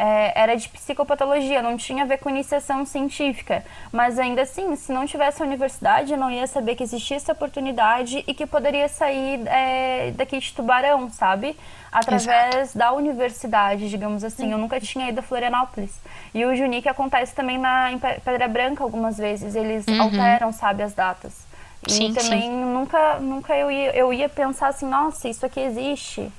É, 0.00 0.32
era 0.40 0.56
de 0.56 0.68
psicopatologia, 0.68 1.60
não 1.60 1.76
tinha 1.76 2.04
a 2.04 2.06
ver 2.06 2.18
com 2.18 2.30
iniciação 2.30 2.86
científica. 2.86 3.64
Mas 3.90 4.16
ainda 4.16 4.42
assim, 4.42 4.76
se 4.76 4.92
não 4.92 5.04
tivesse 5.04 5.42
a 5.42 5.44
universidade, 5.44 6.12
eu 6.12 6.18
não 6.18 6.30
ia 6.30 6.46
saber 6.46 6.76
que 6.76 6.84
existia 6.84 7.16
essa 7.16 7.32
oportunidade 7.32 8.22
e 8.24 8.32
que 8.32 8.46
poderia 8.46 8.88
sair 8.88 9.40
é, 9.48 10.12
daqui 10.12 10.38
de 10.38 10.52
Tubarão, 10.52 11.10
sabe? 11.10 11.56
Através 11.90 12.54
Exato. 12.54 12.78
da 12.78 12.92
universidade, 12.92 13.88
digamos 13.90 14.22
assim. 14.22 14.52
Eu 14.52 14.58
nunca 14.58 14.80
tinha 14.80 15.08
ido 15.08 15.18
a 15.18 15.22
Florianópolis. 15.22 15.98
E 16.32 16.44
o 16.44 16.54
Junique 16.54 16.88
acontece 16.88 17.34
também 17.34 17.58
na, 17.58 17.90
em 17.90 17.98
Pedra 17.98 18.46
Branca 18.46 18.84
algumas 18.84 19.18
vezes. 19.18 19.56
Eles 19.56 19.84
uhum. 19.88 20.00
alteram, 20.00 20.52
sabe, 20.52 20.84
as 20.84 20.94
datas. 20.94 21.48
Sim, 21.88 22.10
e 22.10 22.14
também 22.14 22.42
sim. 22.42 22.50
nunca, 22.50 23.18
nunca 23.18 23.56
eu, 23.56 23.70
ia, 23.70 23.96
eu 23.96 24.12
ia 24.12 24.28
pensar 24.28 24.68
assim, 24.68 24.86
nossa, 24.86 25.28
isso 25.28 25.44
aqui 25.44 25.60
existe. 25.60 26.30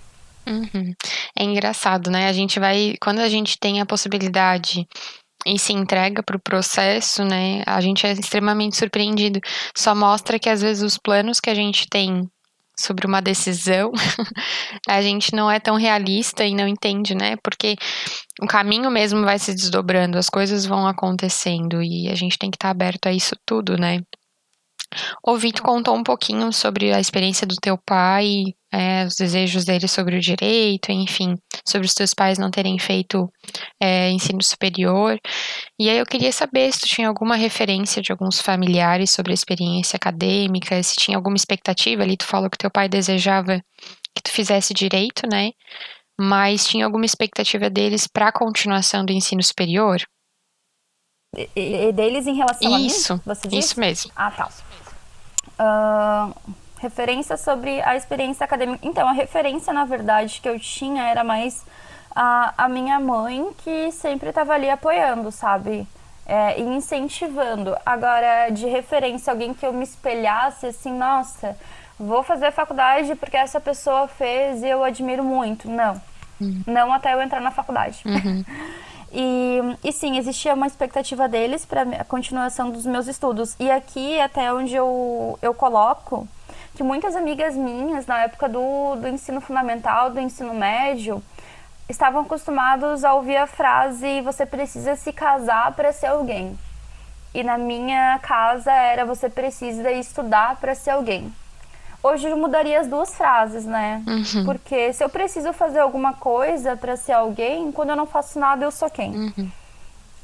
Uhum. 0.50 0.94
É 1.38 1.44
engraçado, 1.44 2.10
né? 2.10 2.28
A 2.28 2.34
gente 2.34 2.60
vai. 2.60 2.96
Quando 3.00 3.20
a 3.20 3.30
gente 3.30 3.58
tem 3.60 3.80
a 3.80 3.86
possibilidade 3.86 4.88
e 5.46 5.58
se 5.60 5.72
entrega 5.74 6.24
para 6.24 6.36
o 6.36 6.42
processo, 6.42 7.24
né? 7.24 7.64
A 7.66 7.80
gente 7.80 8.06
é 8.06 8.12
extremamente 8.12 8.76
surpreendido. 8.76 9.40
Só 9.76 9.94
mostra 9.94 10.40
que 10.40 10.50
às 10.50 10.62
vezes 10.62 10.84
os 10.84 10.98
planos 10.98 11.40
que 11.40 11.50
a 11.50 11.56
gente 11.56 11.88
tem 11.88 12.28
sobre 12.78 13.06
uma 13.06 13.22
decisão, 13.22 13.92
a 14.88 15.02
gente 15.02 15.36
não 15.36 15.52
é 15.52 15.60
tão 15.60 15.76
realista 15.76 16.46
e 16.46 16.56
não 16.56 16.68
entende, 16.68 17.14
né? 17.14 17.36
Porque 17.44 17.76
o 18.42 18.48
caminho 18.48 18.90
mesmo 18.90 19.24
vai 19.24 19.38
se 19.38 19.54
desdobrando, 19.54 20.18
as 20.18 20.30
coisas 20.30 20.66
vão 20.66 20.88
acontecendo 20.88 21.84
e 21.84 22.10
a 22.10 22.16
gente 22.16 22.38
tem 22.38 22.50
que 22.50 22.56
estar 22.56 22.70
aberto 22.70 23.08
a 23.08 23.14
isso 23.14 23.36
tudo, 23.46 23.78
né? 23.78 24.02
O 25.24 25.38
Vitor 25.38 25.64
contou 25.64 25.96
um 25.96 26.04
pouquinho 26.04 26.52
sobre 26.52 26.92
a 26.92 27.00
experiência 27.00 27.46
do 27.46 27.56
teu 27.56 27.78
pai, 27.78 28.54
é, 28.72 29.06
os 29.06 29.16
desejos 29.16 29.66
dele 29.66 29.88
sobre 29.88 30.16
o 30.16 30.20
direito, 30.20 30.92
enfim, 30.92 31.36
sobre 31.66 31.88
os 31.88 31.94
teus 31.94 32.14
pais 32.14 32.38
não 32.38 32.52
terem 32.52 32.78
feito 32.80 33.32
é, 33.82 34.10
ensino 34.10 34.42
superior. 34.44 35.20
E 35.80 35.90
aí 35.90 35.98
eu 35.98 36.06
queria 36.06 36.32
saber 36.32 36.72
se 36.72 36.82
tu 36.82 36.88
tinha 36.88 37.08
alguma 37.08 37.36
referência 37.36 38.02
de 38.02 38.12
alguns 38.12 38.40
familiares 38.42 39.12
sobre 39.12 39.32
a 39.32 39.36
experiência 39.36 39.98
acadêmica, 39.98 40.82
se 40.84 40.96
tinha 40.96 41.18
alguma 41.18 41.36
expectativa 41.36 42.04
ali. 42.04 42.18
Tu 42.18 42.26
falou 42.26 42.50
que 42.50 42.58
teu 42.58 42.72
pai 42.72 42.88
desejava 42.90 43.62
que 44.16 44.24
tu 44.24 44.32
fizesse 44.32 44.74
direito, 44.74 45.28
né? 45.32 45.52
Mas 46.20 46.68
tinha 46.68 46.86
alguma 46.86 47.06
expectativa 47.06 47.70
deles 47.70 48.08
para 48.08 48.28
a 48.28 48.32
continuação 48.32 49.06
do 49.06 49.14
ensino 49.14 49.42
superior? 49.42 50.02
E, 51.36 51.92
deles 51.92 52.26
em 52.26 52.36
relação 52.36 52.78
isso, 52.80 53.14
a 53.14 53.16
mim? 53.16 53.22
Você 53.26 53.48
disse? 53.48 53.60
Isso 53.60 53.80
mesmo. 53.80 54.12
Ah, 54.16 54.32
tá. 54.32 54.50
Uh, 55.60 56.54
referência 56.80 57.38
sobre 57.38 57.82
a 57.82 57.96
experiência 57.96 58.44
acadêmica. 58.44 58.86
Então, 58.86 59.08
a 59.08 59.12
referência, 59.12 59.72
na 59.72 59.86
verdade, 59.86 60.40
que 60.42 60.50
eu 60.50 60.60
tinha 60.60 61.04
era 61.04 61.24
mais 61.24 61.64
a, 62.16 62.54
a 62.58 62.70
minha 62.70 63.00
mãe, 63.00 63.48
que 63.60 63.92
sempre 63.92 64.30
estava 64.30 64.54
ali 64.54 64.70
apoiando, 64.70 65.32
sabe? 65.32 65.88
É, 66.26 66.60
e 66.60 66.64
incentivando. 66.64 67.76
Agora, 67.86 68.50
de 68.50 68.68
referência, 68.68 69.32
alguém 69.32 69.54
que 69.54 69.66
eu 69.66 69.74
me 69.74 69.84
espelhasse, 69.84 70.68
assim, 70.68 70.94
nossa, 70.94 71.56
vou 72.00 72.24
fazer 72.24 72.52
faculdade 72.52 73.16
porque 73.16 73.38
essa 73.38 73.60
pessoa 73.60 74.08
fez 74.08 74.64
e 74.64 74.70
eu 74.70 74.84
admiro 74.84 75.24
muito. 75.24 75.70
Não. 75.70 76.02
Uhum. 76.40 76.64
Não 76.66 76.94
até 76.94 77.14
eu 77.14 77.22
entrar 77.22 77.42
na 77.42 77.52
faculdade. 77.52 78.02
Uhum. 78.06 78.44
E, 79.12 79.60
e 79.84 79.92
sim, 79.92 80.18
existia 80.18 80.54
uma 80.54 80.68
expectativa 80.68 81.28
deles 81.28 81.66
para 81.66 81.82
a 81.82 82.04
continuação 82.04 82.70
dos 82.70 82.86
meus 82.86 83.08
estudos. 83.08 83.56
E 83.60 83.70
aqui, 83.70 84.20
até 84.20 84.54
onde 84.54 84.76
eu, 84.76 85.38
eu 85.42 85.54
coloco, 85.54 86.28
que 86.76 86.84
muitas 86.84 87.16
amigas 87.16 87.56
minhas, 87.56 88.06
na 88.06 88.24
época 88.24 88.48
do, 88.48 88.96
do 88.96 89.08
ensino 89.08 89.42
fundamental, 89.42 90.12
do 90.12 90.20
ensino 90.20 90.54
médio, 90.54 91.24
estavam 91.90 92.22
acostumados 92.22 93.04
a 93.04 93.14
ouvir 93.14 93.38
a 93.38 93.48
frase: 93.48 94.22
você 94.22 94.46
precisa 94.46 94.96
se 94.96 95.12
casar 95.12 95.74
para 95.74 95.92
ser 95.92 96.08
alguém. 96.08 96.58
E 97.34 97.44
na 97.44 97.58
minha 97.58 98.20
casa 98.20 98.72
era: 98.72 99.06
você 99.06 99.30
precisa 99.30 99.92
estudar 99.92 100.56
para 100.58 100.76
ser 100.76 100.92
alguém. 100.92 101.34
Hoje 102.02 102.30
eu 102.30 102.38
mudaria 102.38 102.80
as 102.80 102.88
duas 102.88 103.14
frases, 103.16 103.66
né? 103.66 104.02
Uhum. 104.08 104.46
Porque 104.46 104.94
se 104.94 105.04
eu 105.04 105.10
preciso 105.10 105.52
fazer 105.52 105.80
alguma 105.80 106.14
coisa 106.14 106.78
para 106.78 106.96
ser 106.96 107.12
alguém, 107.12 107.72
quando 107.72 107.90
eu 107.90 107.96
não 107.96 108.06
faço 108.06 108.40
nada, 108.40 108.64
eu 108.64 108.72
sou 108.72 108.90
quem? 108.90 109.12
Uhum. 109.12 109.52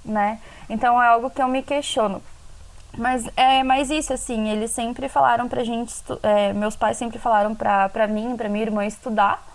Né? 0.05 0.39
Então 0.69 1.01
é 1.01 1.07
algo 1.07 1.29
que 1.29 1.41
eu 1.41 1.47
me 1.47 1.61
questiono. 1.61 2.21
Mas 2.97 3.27
é 3.35 3.61
mais 3.63 3.89
isso, 3.89 4.13
assim, 4.13 4.47
eles 4.49 4.71
sempre 4.71 5.09
falaram 5.09 5.49
pra 5.49 5.65
gente, 5.65 5.93
é, 6.23 6.53
meus 6.53 6.77
pais 6.77 6.95
sempre 6.95 7.19
falaram 7.19 7.53
pra, 7.53 7.89
pra 7.89 8.07
mim, 8.07 8.37
pra 8.37 8.47
minha 8.47 8.63
irmã 8.63 8.85
estudar. 8.85 9.45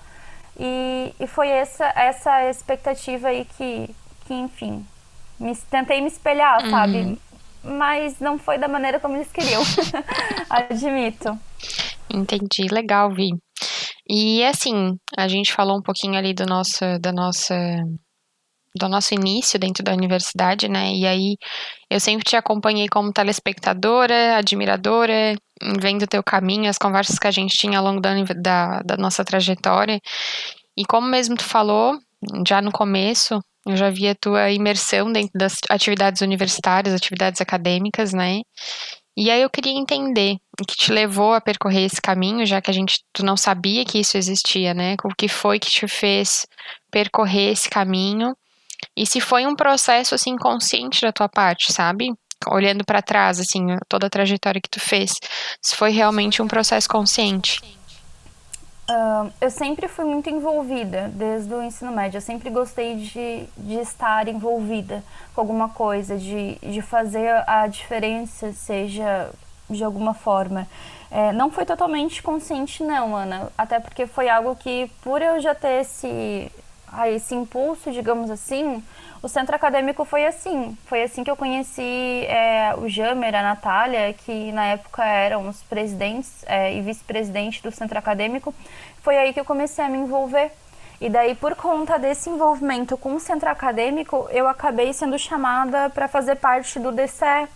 E, 0.58 1.14
e 1.18 1.26
foi 1.26 1.48
essa, 1.48 1.86
essa 1.96 2.50
expectativa 2.50 3.28
aí 3.28 3.46
que, 3.56 3.94
que 4.26 4.34
enfim, 4.34 4.84
me, 5.38 5.56
tentei 5.56 6.02
me 6.02 6.08
espelhar, 6.08 6.62
uhum. 6.62 6.70
sabe? 6.70 7.18
Mas 7.64 8.20
não 8.20 8.38
foi 8.38 8.58
da 8.58 8.68
maneira 8.68 9.00
como 9.00 9.16
eles 9.16 9.32
queriam. 9.32 9.62
Admito. 10.50 11.38
Entendi, 12.12 12.66
legal, 12.70 13.12
Vi. 13.14 13.30
E 14.08 14.44
assim, 14.44 14.96
a 15.16 15.28
gente 15.28 15.52
falou 15.52 15.78
um 15.78 15.82
pouquinho 15.82 16.16
ali 16.16 16.34
do 16.34 16.44
nosso, 16.46 16.80
da 17.00 17.12
nossa, 17.12 17.54
do 18.76 18.88
nosso 18.88 19.14
início 19.14 19.58
dentro 19.58 19.82
da 19.82 19.92
universidade, 19.92 20.68
né? 20.68 20.92
E 20.94 21.06
aí 21.06 21.36
eu 21.90 22.00
sempre 22.00 22.24
te 22.24 22.36
acompanhei 22.36 22.88
como 22.88 23.12
telespectadora, 23.12 24.36
admiradora, 24.36 25.34
vendo 25.80 26.02
o 26.02 26.06
teu 26.06 26.22
caminho, 26.22 26.70
as 26.70 26.78
conversas 26.78 27.18
que 27.18 27.26
a 27.26 27.30
gente 27.30 27.56
tinha 27.56 27.78
ao 27.78 27.84
longo 27.84 28.00
da, 28.00 28.14
da, 28.34 28.80
da 28.80 28.96
nossa 28.96 29.24
trajetória. 29.24 30.00
E 30.76 30.84
como 30.84 31.06
mesmo 31.08 31.36
tu 31.36 31.44
falou, 31.44 31.98
já 32.46 32.62
no 32.62 32.72
começo, 32.72 33.40
eu 33.66 33.76
já 33.76 33.90
vi 33.90 34.08
a 34.08 34.14
tua 34.14 34.50
imersão 34.50 35.12
dentro 35.12 35.32
das 35.34 35.56
atividades 35.68 36.22
universitárias, 36.22 36.94
atividades 36.94 37.40
acadêmicas, 37.40 38.12
né? 38.12 38.40
E 39.20 39.30
aí 39.30 39.42
eu 39.42 39.50
queria 39.50 39.78
entender 39.78 40.38
o 40.58 40.64
que 40.64 40.74
te 40.74 40.90
levou 40.90 41.34
a 41.34 41.42
percorrer 41.42 41.84
esse 41.84 42.00
caminho, 42.00 42.46
já 42.46 42.58
que 42.62 42.70
a 42.70 42.72
gente 42.72 43.04
tu 43.12 43.22
não 43.22 43.36
sabia 43.36 43.84
que 43.84 43.98
isso 43.98 44.16
existia, 44.16 44.72
né? 44.72 44.96
O 45.04 45.14
que 45.14 45.28
foi 45.28 45.58
que 45.58 45.68
te 45.68 45.86
fez 45.86 46.46
percorrer 46.90 47.52
esse 47.52 47.68
caminho? 47.68 48.34
E 48.96 49.06
se 49.06 49.20
foi 49.20 49.46
um 49.46 49.54
processo 49.54 50.14
assim 50.14 50.38
consciente 50.38 51.02
da 51.02 51.12
tua 51.12 51.28
parte, 51.28 51.70
sabe? 51.70 52.14
Olhando 52.48 52.82
para 52.82 53.02
trás, 53.02 53.38
assim, 53.38 53.66
toda 53.90 54.06
a 54.06 54.10
trajetória 54.10 54.58
que 54.58 54.70
tu 54.70 54.80
fez, 54.80 55.12
se 55.60 55.76
foi 55.76 55.90
realmente 55.90 56.40
um 56.40 56.48
processo 56.48 56.88
consciente. 56.88 57.60
Eu 59.40 59.50
sempre 59.50 59.86
fui 59.88 60.04
muito 60.04 60.28
envolvida 60.28 61.10
desde 61.14 61.52
o 61.54 61.62
ensino 61.62 61.92
médio. 61.92 62.18
Eu 62.18 62.22
sempre 62.22 62.50
gostei 62.50 62.96
de, 62.96 63.46
de 63.56 63.74
estar 63.74 64.26
envolvida 64.26 65.02
com 65.34 65.40
alguma 65.40 65.68
coisa, 65.68 66.16
de, 66.16 66.56
de 66.56 66.82
fazer 66.82 67.44
a 67.46 67.66
diferença, 67.66 68.52
seja 68.52 69.30
de 69.68 69.84
alguma 69.84 70.14
forma. 70.14 70.66
É, 71.10 71.32
não 71.32 71.50
foi 71.50 71.64
totalmente 71.64 72.22
consciente, 72.22 72.82
não, 72.82 73.16
Ana. 73.16 73.52
Até 73.56 73.78
porque 73.80 74.06
foi 74.06 74.28
algo 74.28 74.54
que, 74.56 74.90
por 75.02 75.22
eu 75.22 75.40
já 75.40 75.54
ter 75.54 75.80
esse, 75.80 76.50
ah, 76.88 77.08
esse 77.08 77.34
impulso, 77.34 77.90
digamos 77.90 78.30
assim, 78.30 78.82
o 79.22 79.28
centro 79.28 79.54
acadêmico 79.54 80.04
foi 80.04 80.24
assim. 80.24 80.76
Foi 80.86 81.02
assim 81.02 81.22
que 81.22 81.30
eu 81.30 81.36
conheci 81.36 82.24
é, 82.26 82.74
o 82.78 82.88
Jamer, 82.88 83.34
a 83.34 83.42
Natália, 83.42 84.14
que 84.14 84.50
na 84.52 84.64
época 84.66 85.04
eram 85.04 85.46
os 85.46 85.62
presidentes 85.62 86.42
é, 86.46 86.74
e 86.74 86.80
vice-presidente 86.80 87.62
do 87.62 87.70
centro 87.70 87.98
acadêmico. 87.98 88.54
Foi 89.02 89.18
aí 89.18 89.32
que 89.32 89.40
eu 89.40 89.44
comecei 89.44 89.84
a 89.84 89.88
me 89.88 89.98
envolver. 89.98 90.50
E 91.00 91.08
daí, 91.10 91.34
por 91.34 91.54
conta 91.54 91.98
desse 91.98 92.30
envolvimento 92.30 92.96
com 92.96 93.14
o 93.14 93.20
centro 93.20 93.48
acadêmico, 93.48 94.26
eu 94.30 94.48
acabei 94.48 94.92
sendo 94.92 95.18
chamada 95.18 95.90
para 95.90 96.08
fazer 96.08 96.36
parte 96.36 96.78
do 96.78 96.92
DCE, 96.92 97.48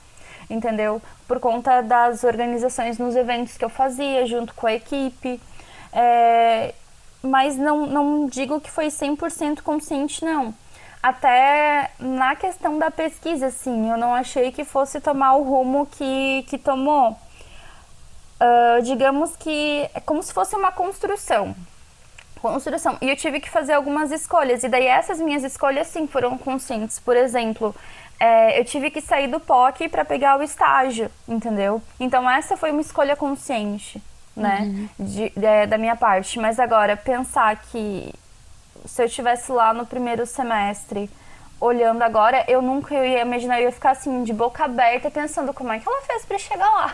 entendeu? 0.48 1.00
Por 1.26 1.40
conta 1.40 1.82
das 1.82 2.24
organizações 2.24 2.98
nos 2.98 3.16
eventos 3.16 3.56
que 3.56 3.64
eu 3.64 3.70
fazia, 3.70 4.26
junto 4.26 4.54
com 4.54 4.66
a 4.66 4.74
equipe. 4.74 5.40
É, 5.92 6.74
mas 7.22 7.56
não, 7.56 7.86
não 7.86 8.26
digo 8.26 8.60
que 8.60 8.70
foi 8.70 8.88
100% 8.88 9.62
consciente, 9.62 10.22
não 10.22 10.54
até 11.04 11.90
na 12.00 12.34
questão 12.34 12.78
da 12.78 12.90
pesquisa, 12.90 13.48
assim, 13.48 13.90
eu 13.90 13.98
não 13.98 14.14
achei 14.14 14.50
que 14.50 14.64
fosse 14.64 15.02
tomar 15.02 15.34
o 15.34 15.42
rumo 15.42 15.84
que, 15.84 16.46
que 16.48 16.56
tomou. 16.56 17.10
Uh, 18.40 18.82
digamos 18.82 19.36
que 19.36 19.86
é 19.92 20.00
como 20.00 20.22
se 20.22 20.32
fosse 20.32 20.56
uma 20.56 20.72
construção. 20.72 21.54
Construção. 22.40 22.96
E 23.02 23.10
eu 23.10 23.16
tive 23.16 23.38
que 23.38 23.50
fazer 23.50 23.74
algumas 23.74 24.10
escolhas. 24.10 24.64
E 24.64 24.68
daí 24.70 24.86
essas 24.86 25.20
minhas 25.20 25.44
escolhas, 25.44 25.88
sim, 25.88 26.06
foram 26.06 26.38
conscientes. 26.38 26.98
Por 26.98 27.18
exemplo, 27.18 27.74
é, 28.18 28.58
eu 28.58 28.64
tive 28.64 28.90
que 28.90 29.02
sair 29.02 29.28
do 29.28 29.38
POC 29.38 29.90
para 29.90 30.06
pegar 30.06 30.38
o 30.38 30.42
estágio, 30.42 31.10
entendeu? 31.28 31.82
Então 32.00 32.28
essa 32.30 32.56
foi 32.56 32.70
uma 32.70 32.80
escolha 32.80 33.14
consciente, 33.14 34.02
né? 34.34 34.60
Uhum. 34.62 34.88
De, 34.98 35.28
de, 35.36 35.44
é, 35.44 35.66
da 35.66 35.76
minha 35.76 35.96
parte. 35.96 36.38
Mas 36.38 36.58
agora, 36.58 36.96
pensar 36.96 37.56
que 37.56 38.10
se 38.84 39.02
eu 39.02 39.06
estivesse 39.06 39.50
lá 39.50 39.72
no 39.72 39.86
primeiro 39.86 40.26
semestre, 40.26 41.10
olhando 41.60 42.02
agora, 42.02 42.44
eu 42.48 42.60
nunca 42.60 42.94
ia 42.94 43.22
imaginar, 43.22 43.60
eu 43.60 43.66
ia 43.66 43.72
ficar 43.72 43.92
assim, 43.92 44.22
de 44.24 44.32
boca 44.32 44.64
aberta, 44.64 45.10
pensando 45.10 45.52
como 45.54 45.72
é 45.72 45.78
que 45.78 45.88
ela 45.88 46.02
fez 46.02 46.24
para 46.24 46.38
chegar 46.38 46.70
lá, 46.70 46.92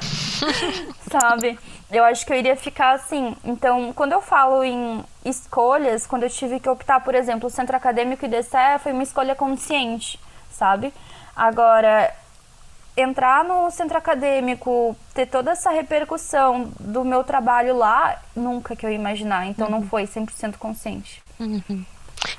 sabe? 1.10 1.58
eu 1.90 2.04
acho 2.04 2.24
que 2.24 2.32
eu 2.32 2.36
iria 2.36 2.56
ficar 2.56 2.92
assim. 2.92 3.36
Então, 3.44 3.92
quando 3.92 4.12
eu 4.12 4.22
falo 4.22 4.62
em 4.62 5.04
escolhas, 5.24 6.06
quando 6.06 6.22
eu 6.22 6.30
tive 6.30 6.60
que 6.60 6.68
optar, 6.68 7.00
por 7.00 7.14
exemplo, 7.14 7.48
o 7.48 7.50
centro 7.50 7.76
acadêmico 7.76 8.24
e 8.24 8.28
DCE, 8.28 8.78
foi 8.80 8.92
uma 8.92 9.02
escolha 9.02 9.34
consciente, 9.34 10.18
sabe? 10.52 10.94
Agora, 11.34 12.14
entrar 12.96 13.44
no 13.44 13.70
centro 13.70 13.98
acadêmico, 13.98 14.96
ter 15.12 15.26
toda 15.26 15.50
essa 15.50 15.70
repercussão 15.70 16.70
do 16.78 17.04
meu 17.04 17.24
trabalho 17.24 17.76
lá, 17.76 18.20
nunca 18.36 18.76
que 18.76 18.86
eu 18.86 18.90
ia 18.90 18.96
imaginar. 18.96 19.46
Então, 19.46 19.66
uhum. 19.66 19.80
não 19.80 19.82
foi 19.82 20.04
100% 20.04 20.56
consciente. 20.58 21.22
Uhum. 21.40 21.84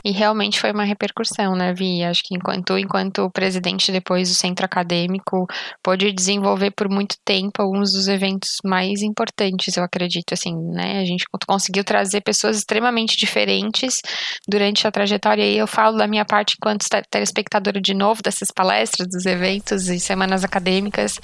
E 0.03 0.11
realmente 0.11 0.59
foi 0.59 0.71
uma 0.71 0.83
repercussão, 0.83 1.55
né, 1.55 1.73
Vi? 1.73 2.03
Acho 2.03 2.21
que 2.23 2.35
enquanto, 2.35 2.77
enquanto 2.77 3.29
presidente 3.31 3.91
depois 3.91 4.29
do 4.29 4.35
centro 4.35 4.65
acadêmico, 4.65 5.47
pôde 5.83 6.11
desenvolver 6.11 6.71
por 6.71 6.89
muito 6.89 7.15
tempo 7.25 7.61
alguns 7.61 7.91
dos 7.91 8.07
eventos 8.07 8.57
mais 8.63 9.01
importantes, 9.01 9.75
eu 9.75 9.83
acredito, 9.83 10.33
assim, 10.33 10.55
né? 10.71 10.99
A 10.99 11.05
gente 11.05 11.25
conseguiu 11.47 11.83
trazer 11.83 12.21
pessoas 12.21 12.57
extremamente 12.57 13.17
diferentes 13.17 14.01
durante 14.47 14.87
a 14.87 14.91
trajetória. 14.91 15.43
E 15.43 15.57
eu 15.57 15.67
falo 15.67 15.97
da 15.97 16.07
minha 16.07 16.25
parte 16.25 16.55
enquanto 16.59 16.85
telespectadora 17.09 17.81
de 17.81 17.93
novo 17.93 18.21
dessas 18.21 18.49
palestras, 18.51 19.07
dos 19.09 19.25
eventos 19.25 19.87
e 19.89 19.99
semanas 19.99 20.43
acadêmicas. 20.43 21.19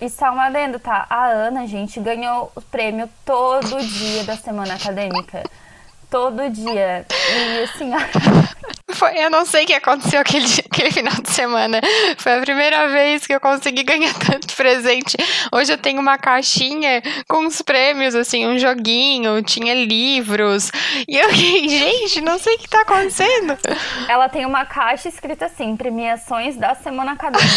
E 0.00 0.08
só 0.08 0.32
um 0.32 0.40
adendo, 0.40 0.78
tá? 0.78 1.06
A 1.08 1.26
Ana, 1.26 1.66
gente, 1.66 2.00
ganhou 2.00 2.50
o 2.56 2.60
prêmio 2.60 3.08
todo 3.24 3.80
dia 3.84 4.24
da 4.24 4.36
semana 4.36 4.74
acadêmica 4.74 5.44
todo 6.10 6.50
dia. 6.50 7.06
E 7.08 7.62
assim. 7.62 7.90
Foi, 8.92 9.16
eu 9.16 9.30
não 9.30 9.46
sei 9.46 9.64
o 9.64 9.66
que 9.66 9.72
aconteceu 9.72 10.20
aquele, 10.20 10.46
aquele 10.70 10.90
final 10.90 11.14
de 11.22 11.30
semana. 11.30 11.80
Foi 12.18 12.36
a 12.36 12.40
primeira 12.40 12.88
vez 12.88 13.26
que 13.26 13.32
eu 13.32 13.40
consegui 13.40 13.82
ganhar 13.84 14.12
tanto 14.18 14.54
presente. 14.54 15.16
Hoje 15.52 15.72
eu 15.72 15.78
tenho 15.78 16.00
uma 16.00 16.18
caixinha 16.18 17.00
com 17.28 17.46
os 17.46 17.62
prêmios, 17.62 18.14
assim, 18.14 18.46
um 18.46 18.58
joguinho, 18.58 19.42
tinha 19.42 19.74
livros. 19.74 20.70
E 21.08 21.16
eu 21.16 21.28
fiquei, 21.30 21.68
gente, 21.70 22.20
não 22.20 22.38
sei 22.38 22.56
o 22.56 22.58
que 22.58 22.68
tá 22.68 22.82
acontecendo. 22.82 23.56
Ela 24.08 24.28
tem 24.28 24.44
uma 24.44 24.66
caixa 24.66 25.08
escrita 25.08 25.46
assim: 25.46 25.76
premiações 25.76 26.56
da 26.56 26.74
semana 26.74 27.12
acadêmica. 27.12 27.48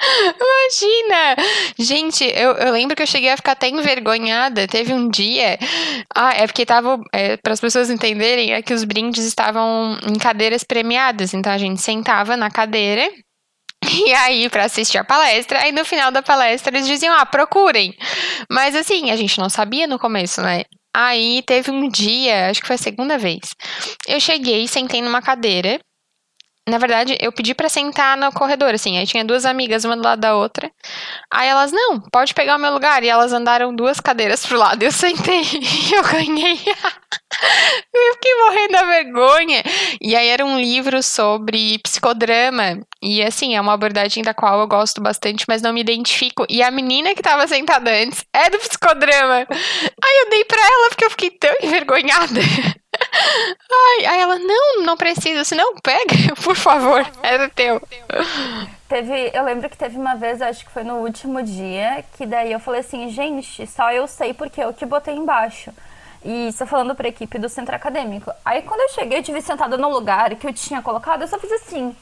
Imagina! 0.00 1.36
Gente, 1.78 2.24
eu, 2.24 2.52
eu 2.52 2.72
lembro 2.72 2.94
que 2.94 3.02
eu 3.02 3.06
cheguei 3.06 3.30
a 3.30 3.36
ficar 3.36 3.52
até 3.52 3.68
envergonhada. 3.68 4.66
Teve 4.68 4.92
um 4.92 5.08
dia. 5.08 5.58
Ah, 6.14 6.32
é 6.34 6.46
porque 6.46 6.64
tava. 6.64 7.00
É, 7.12 7.36
para 7.36 7.52
as 7.52 7.60
pessoas 7.60 7.90
entenderem, 7.90 8.52
é 8.52 8.62
que 8.62 8.72
os 8.72 8.84
brindes 8.84 9.24
estavam 9.24 9.98
em 10.06 10.16
cadeiras 10.18 10.62
premiadas. 10.62 11.34
Então 11.34 11.52
a 11.52 11.58
gente 11.58 11.80
sentava 11.80 12.36
na 12.36 12.50
cadeira. 12.50 13.08
E 13.80 14.12
aí, 14.12 14.50
para 14.50 14.64
assistir 14.64 14.98
a 14.98 15.04
palestra, 15.04 15.60
aí 15.60 15.70
no 15.70 15.84
final 15.84 16.10
da 16.10 16.20
palestra 16.20 16.76
eles 16.76 16.86
diziam: 16.86 17.14
ah, 17.14 17.24
procurem. 17.24 17.94
Mas 18.50 18.74
assim, 18.74 19.10
a 19.12 19.16
gente 19.16 19.38
não 19.38 19.48
sabia 19.48 19.86
no 19.86 20.00
começo, 20.00 20.42
né? 20.42 20.64
Aí 20.94 21.42
teve 21.46 21.70
um 21.70 21.88
dia, 21.88 22.50
acho 22.50 22.60
que 22.60 22.66
foi 22.66 22.74
a 22.74 22.78
segunda 22.78 23.16
vez. 23.16 23.54
Eu 24.08 24.18
cheguei, 24.18 24.66
sentei 24.66 25.00
numa 25.00 25.22
cadeira 25.22 25.78
na 26.68 26.78
verdade, 26.78 27.16
eu 27.20 27.32
pedi 27.32 27.54
para 27.54 27.68
sentar 27.68 28.16
no 28.16 28.32
corredor, 28.32 28.74
assim. 28.74 28.98
Aí 28.98 29.06
tinha 29.06 29.24
duas 29.24 29.44
amigas, 29.44 29.84
uma 29.84 29.96
do 29.96 30.02
lado 30.02 30.20
da 30.20 30.36
outra. 30.36 30.70
Aí 31.30 31.48
elas, 31.48 31.72
não, 31.72 32.00
pode 32.00 32.34
pegar 32.34 32.56
o 32.56 32.60
meu 32.60 32.72
lugar. 32.72 33.02
E 33.02 33.08
elas 33.08 33.32
andaram 33.32 33.74
duas 33.74 34.00
cadeiras 34.00 34.44
pro 34.44 34.58
lado. 34.58 34.82
Eu 34.82 34.92
sentei 34.92 35.42
e 35.52 35.94
eu 35.94 36.02
ganhei. 36.02 36.54
eu 37.94 38.12
fiquei 38.14 38.34
morrendo 38.34 38.72
da 38.72 38.84
vergonha. 38.84 39.62
E 40.00 40.14
aí 40.14 40.28
era 40.28 40.44
um 40.44 40.58
livro 40.58 41.02
sobre 41.02 41.78
psicodrama. 41.78 42.80
E 43.02 43.22
assim, 43.22 43.56
é 43.56 43.60
uma 43.60 43.74
abordagem 43.74 44.22
da 44.22 44.34
qual 44.34 44.60
eu 44.60 44.66
gosto 44.66 45.00
bastante, 45.00 45.44
mas 45.48 45.62
não 45.62 45.72
me 45.72 45.80
identifico. 45.80 46.44
E 46.48 46.62
a 46.62 46.70
menina 46.70 47.14
que 47.14 47.22
tava 47.22 47.46
sentada 47.46 47.90
antes 47.90 48.24
é 48.32 48.50
do 48.50 48.58
psicodrama. 48.58 49.46
Aí 49.50 50.22
eu 50.24 50.30
dei 50.30 50.44
pra 50.44 50.60
ela 50.60 50.88
porque 50.88 51.04
eu 51.04 51.10
fiquei 51.10 51.30
tão 51.30 51.54
envergonhada. 51.62 52.40
Ai, 53.12 54.06
aí 54.06 54.20
ela, 54.20 54.38
não, 54.38 54.82
não 54.82 54.96
precisa. 54.96 55.44
Se 55.44 55.54
não, 55.54 55.74
pega, 55.76 56.34
por 56.42 56.56
favor, 56.56 57.06
era 57.22 57.48
teu. 57.48 57.80
Teve, 58.88 59.30
eu 59.34 59.44
lembro 59.44 59.68
que 59.68 59.76
teve 59.76 59.96
uma 59.96 60.14
vez, 60.14 60.40
acho 60.40 60.64
que 60.64 60.70
foi 60.70 60.82
no 60.82 60.96
último 60.96 61.42
dia, 61.42 62.04
que 62.16 62.26
daí 62.26 62.52
eu 62.52 62.60
falei 62.60 62.80
assim, 62.80 63.10
gente, 63.10 63.66
só 63.66 63.92
eu 63.92 64.06
sei 64.06 64.32
porque 64.32 64.62
eu 64.62 64.72
que 64.72 64.86
botei 64.86 65.14
embaixo. 65.14 65.72
E 66.24 66.48
isso 66.48 66.66
falando 66.66 66.94
pra 66.94 67.08
equipe 67.08 67.38
do 67.38 67.48
centro 67.48 67.74
acadêmico. 67.74 68.32
Aí 68.44 68.62
quando 68.62 68.80
eu 68.80 68.88
cheguei, 68.90 69.18
eu 69.18 69.22
tive 69.22 69.40
sentada 69.40 69.76
no 69.76 69.88
lugar 69.88 70.34
que 70.34 70.46
eu 70.46 70.52
tinha 70.52 70.82
colocado, 70.82 71.22
eu 71.22 71.28
só 71.28 71.38
fiz 71.38 71.52
assim 71.52 71.94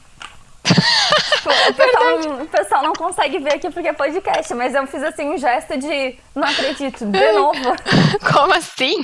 o, 1.69 1.73
pessoal 1.73 2.19
não, 2.19 2.41
o, 2.43 2.47
pessoal 2.47 2.83
não, 2.83 2.93
consegue 2.93 3.39
ver 3.39 3.55
aqui 3.55 3.69
porque 3.69 3.87
é 3.87 3.93
podcast, 3.93 4.53
mas 4.53 4.73
eu 4.75 4.85
fiz 4.87 5.03
assim 5.03 5.29
um 5.29 5.37
gesto 5.37 5.77
de 5.77 6.15
não 6.35 6.47
acredito, 6.47 7.05
de 7.05 7.31
novo. 7.31 7.75
Como 8.31 8.53
assim? 8.53 9.01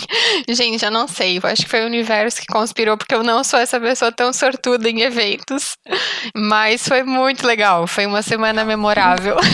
Gente, 0.48 0.84
eu 0.84 0.92
não 0.92 1.08
sei. 1.08 1.40
Eu 1.42 1.50
acho 1.50 1.64
que 1.64 1.70
foi 1.70 1.82
o 1.84 1.86
universo 1.86 2.42
que 2.42 2.48
conspirou, 2.48 2.98
porque 2.98 3.16
eu 3.16 3.24
não 3.24 3.44
sou 3.44 3.60
essa 3.60 3.80
pessoa 3.80 4.12
tão 4.12 4.32
sortuda 4.34 4.90
em 4.90 5.02
eventos. 5.02 5.78
Mas 6.36 6.88
foi 6.88 7.04
muito 7.04 7.46
legal. 7.46 7.88
Foi 7.88 8.06
uma 8.06 8.22
semana 8.22 8.64
memorável. 8.64 9.38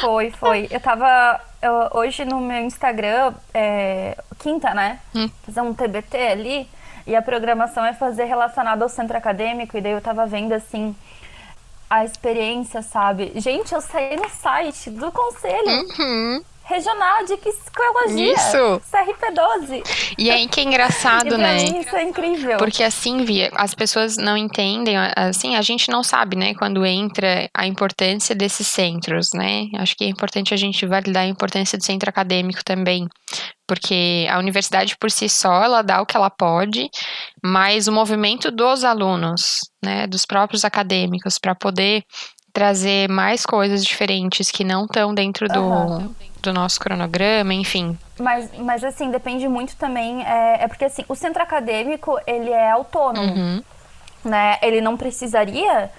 Foi, 0.00 0.30
foi. 0.30 0.68
Eu 0.70 0.80
tava 0.80 1.40
eu, 1.60 1.98
hoje 1.98 2.24
no 2.24 2.40
meu 2.40 2.60
Instagram, 2.60 3.34
é, 3.52 4.16
quinta, 4.38 4.72
né? 4.72 5.00
Hum. 5.14 5.28
Fazer 5.44 5.60
um 5.60 5.74
TBT 5.74 6.16
ali. 6.16 6.68
E 7.08 7.16
a 7.16 7.22
programação 7.22 7.86
é 7.86 7.94
fazer 7.94 8.24
relacionado 8.24 8.82
ao 8.82 8.88
centro 8.88 9.16
acadêmico, 9.16 9.78
e 9.78 9.80
daí 9.80 9.92
eu 9.92 10.00
tava 10.00 10.26
vendo 10.26 10.52
assim 10.52 10.94
a 11.88 12.04
experiência, 12.04 12.82
sabe? 12.82 13.32
Gente, 13.36 13.74
eu 13.74 13.80
saí 13.80 14.14
no 14.14 14.28
site 14.28 14.90
do 14.90 15.10
conselho. 15.10 15.86
Uhum. 15.98 16.44
Regional 16.68 17.24
de 17.24 17.36
Psicologia. 17.38 18.34
Isso. 18.34 18.82
CRP12. 18.92 19.82
E 20.18 20.30
aí 20.30 20.46
que 20.46 20.60
é 20.60 20.64
engraçado, 20.64 21.32
e 21.36 21.38
né? 21.38 21.64
Isso 21.64 21.96
é 21.96 22.02
incrível. 22.02 22.58
Porque 22.58 22.82
assim, 22.82 23.24
Via, 23.24 23.50
as 23.54 23.74
pessoas 23.74 24.18
não 24.18 24.36
entendem, 24.36 24.94
assim, 25.16 25.56
a 25.56 25.62
gente 25.62 25.90
não 25.90 26.02
sabe, 26.02 26.36
né, 26.36 26.54
quando 26.54 26.84
entra 26.84 27.48
a 27.54 27.66
importância 27.66 28.34
desses 28.34 28.66
centros, 28.66 29.30
né? 29.32 29.68
Acho 29.78 29.96
que 29.96 30.04
é 30.04 30.08
importante 30.08 30.52
a 30.52 30.58
gente 30.58 30.84
validar 30.84 31.22
a 31.22 31.28
importância 31.28 31.78
do 31.78 31.84
centro 31.84 32.10
acadêmico 32.10 32.62
também 32.62 33.08
porque 33.66 34.26
a 34.30 34.38
universidade 34.38 34.96
por 34.96 35.10
si 35.10 35.28
só 35.28 35.62
ela 35.62 35.82
dá 35.82 36.00
o 36.00 36.06
que 36.06 36.16
ela 36.16 36.30
pode, 36.30 36.88
mas 37.44 37.86
o 37.86 37.92
movimento 37.92 38.50
dos 38.50 38.82
alunos, 38.82 39.60
né, 39.84 40.06
dos 40.06 40.24
próprios 40.24 40.64
acadêmicos, 40.64 41.38
para 41.38 41.54
poder 41.54 42.02
trazer 42.50 43.08
mais 43.10 43.44
coisas 43.44 43.84
diferentes 43.84 44.50
que 44.50 44.64
não 44.64 44.86
estão 44.86 45.14
dentro 45.14 45.46
do, 45.48 45.60
uhum. 45.60 46.14
Do 46.48 46.54
nosso 46.54 46.80
cronograma, 46.80 47.52
enfim. 47.52 47.98
Mas, 48.18 48.50
mas 48.58 48.82
assim, 48.82 49.10
depende 49.10 49.46
muito 49.48 49.76
também, 49.76 50.24
é, 50.24 50.64
é 50.64 50.68
porque 50.68 50.84
assim, 50.84 51.04
o 51.08 51.14
centro 51.14 51.42
acadêmico, 51.42 52.18
ele 52.26 52.50
é 52.50 52.70
autônomo, 52.70 53.34
uhum. 53.34 53.62
né, 54.24 54.58
ele 54.62 54.80
não 54.80 54.96
precisaria 54.96 55.90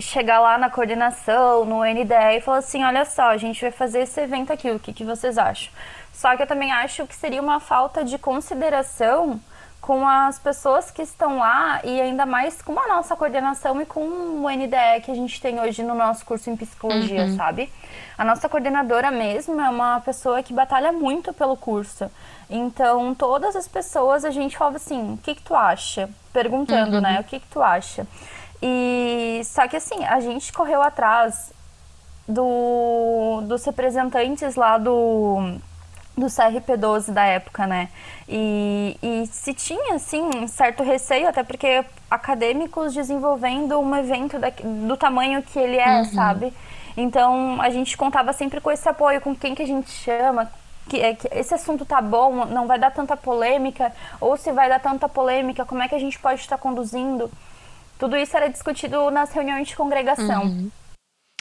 chegar 0.00 0.40
lá 0.40 0.58
na 0.58 0.70
coordenação, 0.70 1.64
no 1.64 1.84
NDE 1.84 2.38
e 2.38 2.40
falar 2.40 2.58
assim, 2.58 2.82
olha 2.82 3.04
só, 3.04 3.30
a 3.30 3.36
gente 3.36 3.60
vai 3.60 3.70
fazer 3.70 4.00
esse 4.00 4.20
evento 4.20 4.52
aqui, 4.52 4.70
o 4.70 4.78
que, 4.78 4.92
que 4.92 5.04
vocês 5.04 5.36
acham? 5.36 5.72
Só 6.12 6.36
que 6.36 6.42
eu 6.42 6.46
também 6.46 6.72
acho 6.72 7.06
que 7.06 7.14
seria 7.14 7.42
uma 7.42 7.60
falta 7.60 8.04
de 8.04 8.18
consideração 8.18 9.40
com 9.80 10.06
as 10.06 10.38
pessoas 10.38 10.90
que 10.90 11.02
estão 11.02 11.38
lá 11.38 11.80
e 11.82 12.00
ainda 12.00 12.24
mais 12.24 12.62
com 12.62 12.78
a 12.78 12.86
nossa 12.86 13.16
coordenação 13.16 13.80
e 13.82 13.84
com 13.84 14.00
o 14.00 14.48
NDE 14.48 15.00
que 15.02 15.10
a 15.10 15.14
gente 15.14 15.40
tem 15.40 15.60
hoje 15.60 15.82
no 15.82 15.94
nosso 15.94 16.24
curso 16.24 16.48
em 16.48 16.56
psicologia, 16.56 17.24
uhum. 17.24 17.36
sabe? 17.36 17.68
A 18.16 18.24
nossa 18.24 18.48
coordenadora 18.48 19.10
mesmo 19.10 19.60
é 19.60 19.68
uma 19.68 20.00
pessoa 20.00 20.42
que 20.42 20.52
batalha 20.52 20.92
muito 20.92 21.32
pelo 21.32 21.56
curso. 21.56 22.10
Então, 22.48 23.14
todas 23.14 23.56
as 23.56 23.66
pessoas 23.66 24.24
a 24.24 24.30
gente 24.30 24.56
falava 24.56 24.76
assim: 24.76 25.14
o 25.14 25.16
que, 25.18 25.34
que 25.34 25.42
tu 25.42 25.54
acha? 25.54 26.08
Perguntando, 26.32 26.96
uhum. 26.96 27.02
né? 27.02 27.20
O 27.20 27.24
que, 27.24 27.40
que 27.40 27.46
tu 27.48 27.62
acha? 27.62 28.06
E 28.60 29.40
só 29.44 29.66
que 29.66 29.76
assim, 29.76 30.04
a 30.04 30.20
gente 30.20 30.52
correu 30.52 30.82
atrás 30.82 31.52
do, 32.28 33.42
dos 33.46 33.64
representantes 33.64 34.54
lá 34.54 34.78
do 34.78 35.58
do 36.16 36.26
CRP12 36.26 37.10
da 37.10 37.24
época, 37.24 37.66
né? 37.66 37.88
E, 38.28 38.96
e 39.02 39.26
se 39.26 39.54
tinha, 39.54 39.94
assim, 39.94 40.22
um 40.36 40.46
certo 40.46 40.82
receio, 40.82 41.28
até 41.28 41.42
porque 41.42 41.84
acadêmicos 42.10 42.92
desenvolvendo 42.92 43.78
um 43.78 43.96
evento 43.96 44.38
da, 44.38 44.50
do 44.86 44.96
tamanho 44.96 45.42
que 45.42 45.58
ele 45.58 45.78
é, 45.78 45.98
uhum. 45.98 46.04
sabe? 46.04 46.52
Então, 46.96 47.60
a 47.60 47.70
gente 47.70 47.96
contava 47.96 48.32
sempre 48.32 48.60
com 48.60 48.70
esse 48.70 48.88
apoio, 48.88 49.20
com 49.20 49.34
quem 49.34 49.54
que 49.54 49.62
a 49.62 49.66
gente 49.66 49.90
chama, 49.90 50.50
que, 50.88 51.00
é, 51.00 51.14
que 51.14 51.28
esse 51.32 51.54
assunto 51.54 51.84
tá 51.84 52.00
bom, 52.00 52.44
não 52.46 52.66
vai 52.66 52.78
dar 52.78 52.90
tanta 52.90 53.16
polêmica, 53.16 53.92
ou 54.20 54.36
se 54.36 54.52
vai 54.52 54.68
dar 54.68 54.80
tanta 54.80 55.08
polêmica, 55.08 55.64
como 55.64 55.82
é 55.82 55.88
que 55.88 55.94
a 55.94 55.98
gente 55.98 56.18
pode 56.18 56.40
estar 56.40 56.58
conduzindo. 56.58 57.30
Tudo 57.98 58.16
isso 58.16 58.36
era 58.36 58.48
discutido 58.48 59.10
nas 59.10 59.32
reuniões 59.32 59.68
de 59.68 59.76
congregação. 59.76 60.44
Uhum. 60.44 60.70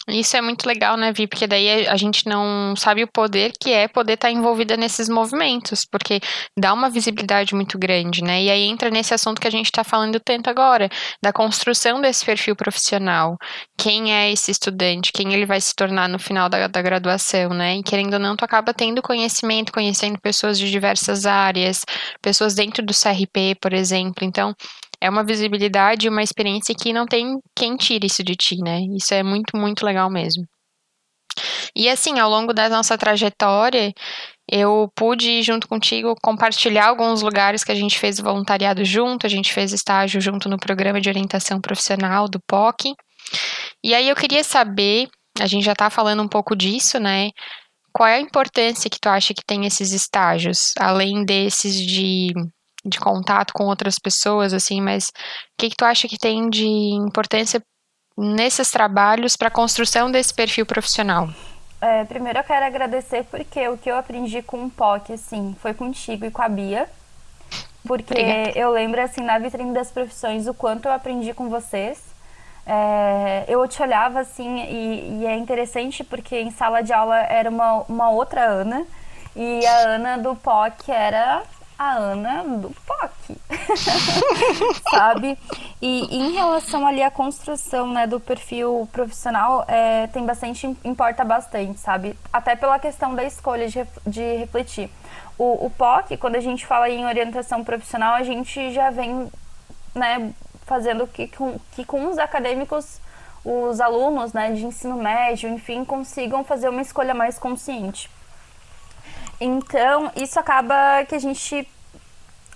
Isso 0.07 0.35
é 0.35 0.41
muito 0.41 0.65
legal, 0.67 0.97
né, 0.97 1.11
Vi? 1.13 1.27
Porque 1.27 1.45
daí 1.45 1.87
a 1.87 1.95
gente 1.95 2.27
não 2.27 2.75
sabe 2.75 3.03
o 3.03 3.07
poder 3.07 3.51
que 3.61 3.71
é 3.71 3.87
poder 3.87 4.13
estar 4.13 4.29
tá 4.29 4.31
envolvida 4.33 4.75
nesses 4.75 5.07
movimentos, 5.07 5.85
porque 5.85 6.19
dá 6.57 6.73
uma 6.73 6.89
visibilidade 6.89 7.53
muito 7.53 7.77
grande, 7.77 8.23
né? 8.23 8.41
E 8.41 8.49
aí 8.49 8.63
entra 8.63 8.89
nesse 8.89 9.13
assunto 9.13 9.39
que 9.39 9.47
a 9.47 9.51
gente 9.51 9.67
está 9.67 9.83
falando 9.83 10.19
tanto 10.19 10.49
agora, 10.49 10.89
da 11.23 11.31
construção 11.31 12.01
desse 12.01 12.25
perfil 12.25 12.55
profissional. 12.55 13.37
Quem 13.77 14.11
é 14.13 14.31
esse 14.31 14.49
estudante? 14.49 15.11
Quem 15.11 15.33
ele 15.33 15.45
vai 15.45 15.61
se 15.61 15.75
tornar 15.75 16.09
no 16.09 16.17
final 16.17 16.49
da, 16.49 16.67
da 16.67 16.81
graduação, 16.81 17.49
né? 17.49 17.77
E 17.77 17.83
querendo 17.83 18.13
ou 18.13 18.19
não, 18.19 18.35
tu 18.35 18.43
acaba 18.43 18.73
tendo 18.73 19.03
conhecimento, 19.03 19.71
conhecendo 19.71 20.19
pessoas 20.19 20.57
de 20.57 20.71
diversas 20.71 21.27
áreas, 21.27 21.85
pessoas 22.21 22.55
dentro 22.55 22.83
do 22.83 22.93
CRP, 22.93 23.55
por 23.61 23.71
exemplo. 23.71 24.25
Então, 24.25 24.55
é 25.01 25.09
uma 25.09 25.23
visibilidade, 25.23 26.07
uma 26.07 26.21
experiência 26.21 26.75
que 26.75 26.93
não 26.93 27.05
tem 27.07 27.39
quem 27.55 27.75
tire 27.75 28.05
isso 28.05 28.23
de 28.23 28.35
ti, 28.35 28.57
né? 28.57 28.81
Isso 28.95 29.13
é 29.13 29.23
muito, 29.23 29.57
muito 29.57 29.83
legal 29.83 30.09
mesmo. 30.11 30.45
E 31.75 31.89
assim, 31.89 32.19
ao 32.19 32.29
longo 32.29 32.53
da 32.53 32.69
nossa 32.69 32.97
trajetória, 32.97 33.93
eu 34.49 34.91
pude, 34.95 35.41
junto 35.41 35.67
contigo, 35.67 36.13
compartilhar 36.21 36.87
alguns 36.87 37.21
lugares 37.21 37.63
que 37.63 37.71
a 37.71 37.75
gente 37.75 37.97
fez 37.97 38.19
voluntariado 38.19 38.83
junto, 38.85 39.25
a 39.25 39.29
gente 39.29 39.53
fez 39.53 39.71
estágio 39.71 40.21
junto 40.21 40.49
no 40.49 40.57
programa 40.57 41.01
de 41.01 41.09
orientação 41.09 41.59
profissional 41.59 42.27
do 42.27 42.39
POC. 42.45 42.93
E 43.83 43.95
aí 43.95 44.09
eu 44.09 44.15
queria 44.15 44.43
saber, 44.43 45.07
a 45.39 45.47
gente 45.47 45.63
já 45.63 45.73
tá 45.73 45.89
falando 45.89 46.21
um 46.21 46.27
pouco 46.27 46.55
disso, 46.55 46.99
né? 46.99 47.29
Qual 47.93 48.07
é 48.07 48.15
a 48.15 48.21
importância 48.21 48.89
que 48.89 48.99
tu 48.99 49.07
acha 49.09 49.33
que 49.33 49.43
tem 49.45 49.65
esses 49.65 49.93
estágios, 49.93 50.73
além 50.77 51.25
desses 51.25 51.79
de 51.79 52.33
de 52.83 52.99
contato 52.99 53.53
com 53.53 53.65
outras 53.65 53.99
pessoas, 53.99 54.53
assim, 54.53 54.81
mas 54.81 55.09
o 55.09 55.11
que, 55.57 55.69
que 55.69 55.75
tu 55.75 55.85
acha 55.85 56.07
que 56.07 56.17
tem 56.17 56.49
de 56.49 56.65
importância 56.65 57.61
nesses 58.17 58.69
trabalhos 58.69 59.35
para 59.35 59.47
a 59.47 59.51
construção 59.51 60.11
desse 60.11 60.33
perfil 60.33 60.65
profissional? 60.65 61.29
É, 61.79 62.03
primeiro 62.05 62.37
eu 62.37 62.43
quero 62.43 62.65
agradecer 62.65 63.23
porque 63.25 63.67
o 63.67 63.77
que 63.77 63.89
eu 63.89 63.97
aprendi 63.97 64.41
com 64.43 64.65
o 64.65 64.69
POC, 64.69 65.13
assim, 65.13 65.55
foi 65.59 65.73
contigo 65.73 66.25
e 66.25 66.31
com 66.31 66.41
a 66.41 66.49
Bia. 66.49 66.87
Porque 67.85 68.13
Obrigada. 68.13 68.59
eu 68.59 68.69
lembro, 68.71 69.01
assim, 69.01 69.21
na 69.21 69.39
vitrine 69.39 69.73
das 69.73 69.91
profissões, 69.91 70.47
o 70.47 70.53
quanto 70.53 70.87
eu 70.87 70.91
aprendi 70.91 71.33
com 71.33 71.49
vocês. 71.49 71.99
É, 72.65 73.45
eu 73.47 73.67
te 73.67 73.81
olhava, 73.81 74.19
assim, 74.19 74.59
e, 74.59 75.21
e, 75.21 75.25
é 75.25 75.35
interessante 75.35 76.03
porque 76.03 76.39
em 76.39 76.51
sala 76.51 76.81
de 76.83 76.93
aula 76.93 77.17
era 77.17 77.49
uma, 77.49 77.83
uma 77.89 78.09
outra 78.11 78.43
Ana. 78.45 78.85
E 79.35 79.65
a 79.65 79.77
Ana 79.87 80.17
do 80.17 80.35
POC 80.35 80.91
era 80.91 81.41
a 81.81 81.95
Ana 81.95 82.43
do 82.43 82.69
POC, 82.85 83.35
sabe? 84.91 85.35
E, 85.81 86.15
em 86.15 86.31
relação 86.33 86.85
ali 86.85 87.01
à 87.01 87.09
construção 87.09 87.91
né, 87.91 88.05
do 88.05 88.19
perfil 88.19 88.87
profissional, 88.91 89.65
é, 89.67 90.05
tem 90.07 90.23
bastante, 90.23 90.67
importa 90.83 91.25
bastante, 91.25 91.79
sabe? 91.79 92.15
Até 92.31 92.55
pela 92.55 92.77
questão 92.77 93.15
da 93.15 93.23
escolha 93.23 93.67
de, 93.67 93.83
de 94.05 94.35
refletir. 94.37 94.91
O, 95.39 95.65
o 95.65 95.69
POC, 95.71 96.17
quando 96.17 96.35
a 96.35 96.39
gente 96.39 96.67
fala 96.67 96.87
em 96.87 97.03
orientação 97.03 97.63
profissional, 97.63 98.13
a 98.13 98.21
gente 98.21 98.71
já 98.71 98.91
vem 98.91 99.27
né, 99.95 100.31
fazendo 100.67 101.07
que, 101.07 101.27
com, 101.29 101.59
que 101.71 101.83
com 101.83 102.07
os 102.09 102.19
acadêmicos 102.19 102.99
os 103.43 103.81
alunos 103.81 104.33
né, 104.33 104.51
de 104.51 104.63
ensino 104.63 104.97
médio, 104.97 105.49
enfim, 105.49 105.83
consigam 105.83 106.43
fazer 106.43 106.69
uma 106.69 106.83
escolha 106.83 107.15
mais 107.15 107.39
consciente. 107.39 108.07
Então, 109.41 110.11
isso 110.15 110.39
acaba 110.39 111.03
que 111.09 111.15
a 111.15 111.19
gente 111.19 111.67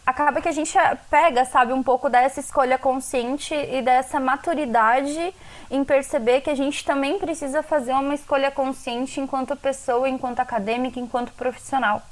acaba 0.06 0.40
que 0.40 0.48
a 0.48 0.52
gente 0.52 0.78
pega, 1.10 1.44
sabe, 1.46 1.74
um 1.74 1.82
pouco 1.82 2.12
dessa 2.12 2.40
escolha 2.40 2.78
consciente 2.78 3.56
e 3.56 3.82
dessa 3.82 4.20
maturidade 4.20 5.34
em 5.72 5.84
perceber 5.84 6.42
que 6.42 6.50
a 6.52 6.56
gente 6.56 6.86
também 6.86 7.18
precisa 7.18 7.64
fazer 7.64 7.94
uma 7.94 8.14
escolha 8.14 8.52
consciente 8.52 9.20
enquanto 9.20 9.56
pessoa, 9.56 10.08
enquanto 10.08 10.42
acadêmica, 10.42 11.00
enquanto 11.00 11.34
profissional. 11.34 12.04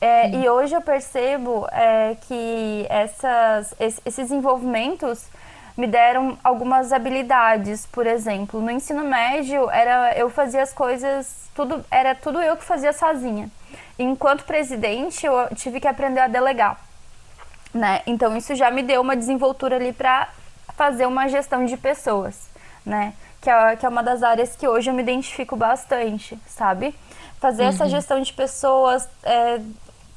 É, 0.00 0.30
e 0.30 0.48
hoje 0.48 0.76
eu 0.76 0.82
percebo 0.82 1.66
é, 1.72 2.16
que 2.28 2.86
essas, 2.88 3.74
esses 3.80 4.30
envolvimentos 4.30 5.26
me 5.76 5.88
deram 5.88 6.38
algumas 6.44 6.92
habilidades, 6.92 7.86
por 7.86 8.06
exemplo, 8.06 8.60
no 8.60 8.70
ensino 8.70 9.02
médio 9.02 9.68
era 9.68 10.16
eu 10.16 10.30
fazia 10.30 10.62
as 10.62 10.72
coisas 10.72 11.50
tudo 11.54 11.84
era 11.90 12.14
tudo 12.14 12.40
eu 12.40 12.56
que 12.56 12.64
fazia 12.64 12.92
sozinha. 12.92 13.50
Enquanto 13.98 14.44
presidente, 14.44 15.24
eu 15.24 15.34
tive 15.54 15.80
que 15.80 15.88
aprender 15.88 16.20
a 16.20 16.28
delegar, 16.28 16.78
né? 17.72 18.02
Então 18.06 18.36
isso 18.36 18.54
já 18.54 18.70
me 18.70 18.82
deu 18.82 19.00
uma 19.00 19.16
desenvoltura 19.16 19.76
ali 19.76 19.92
para 19.92 20.28
fazer 20.76 21.06
uma 21.06 21.28
gestão 21.28 21.64
de 21.64 21.76
pessoas, 21.76 22.48
né? 22.84 23.14
Que 23.40 23.50
é, 23.50 23.76
que 23.76 23.86
é 23.86 23.88
uma 23.88 24.02
das 24.02 24.22
áreas 24.22 24.54
que 24.54 24.66
hoje 24.68 24.90
eu 24.90 24.94
me 24.94 25.02
identifico 25.02 25.56
bastante, 25.56 26.38
sabe? 26.46 26.94
Fazer 27.40 27.62
uhum. 27.62 27.68
essa 27.68 27.88
gestão 27.88 28.20
de 28.20 28.32
pessoas, 28.32 29.08
é, 29.22 29.60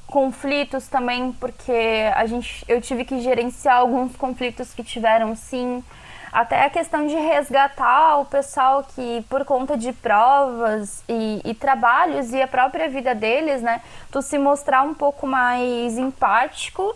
conflitos 0.08 0.88
também, 0.88 1.32
porque 1.34 2.12
a 2.16 2.26
gente, 2.26 2.66
eu 2.68 2.82
tive 2.82 3.06
que 3.06 3.22
gerenciar 3.22 3.78
alguns 3.78 4.16
conflitos 4.16 4.74
que 4.74 4.84
tiveram 4.84 5.36
sim 5.36 5.84
até 6.32 6.64
a 6.64 6.70
questão 6.70 7.08
de 7.08 7.16
resgatar 7.16 8.18
o 8.20 8.26
pessoal 8.26 8.86
que, 8.96 9.26
por 9.30 9.44
conta 9.46 9.78
de 9.78 9.92
provas 9.94 11.04
e, 11.08 11.42
e, 11.44 11.54
trabalhos 11.54 12.32
e 12.32 12.42
a 12.42 12.48
própria 12.48 12.88
vida 12.88 13.16
deles, 13.16 13.62
né, 13.62 13.82
tu 14.12 14.22
se 14.22 14.38
mostrar 14.38 14.84
um 14.84 14.94
pouco 14.94 15.26
mais 15.26 15.98
empático, 15.98 16.96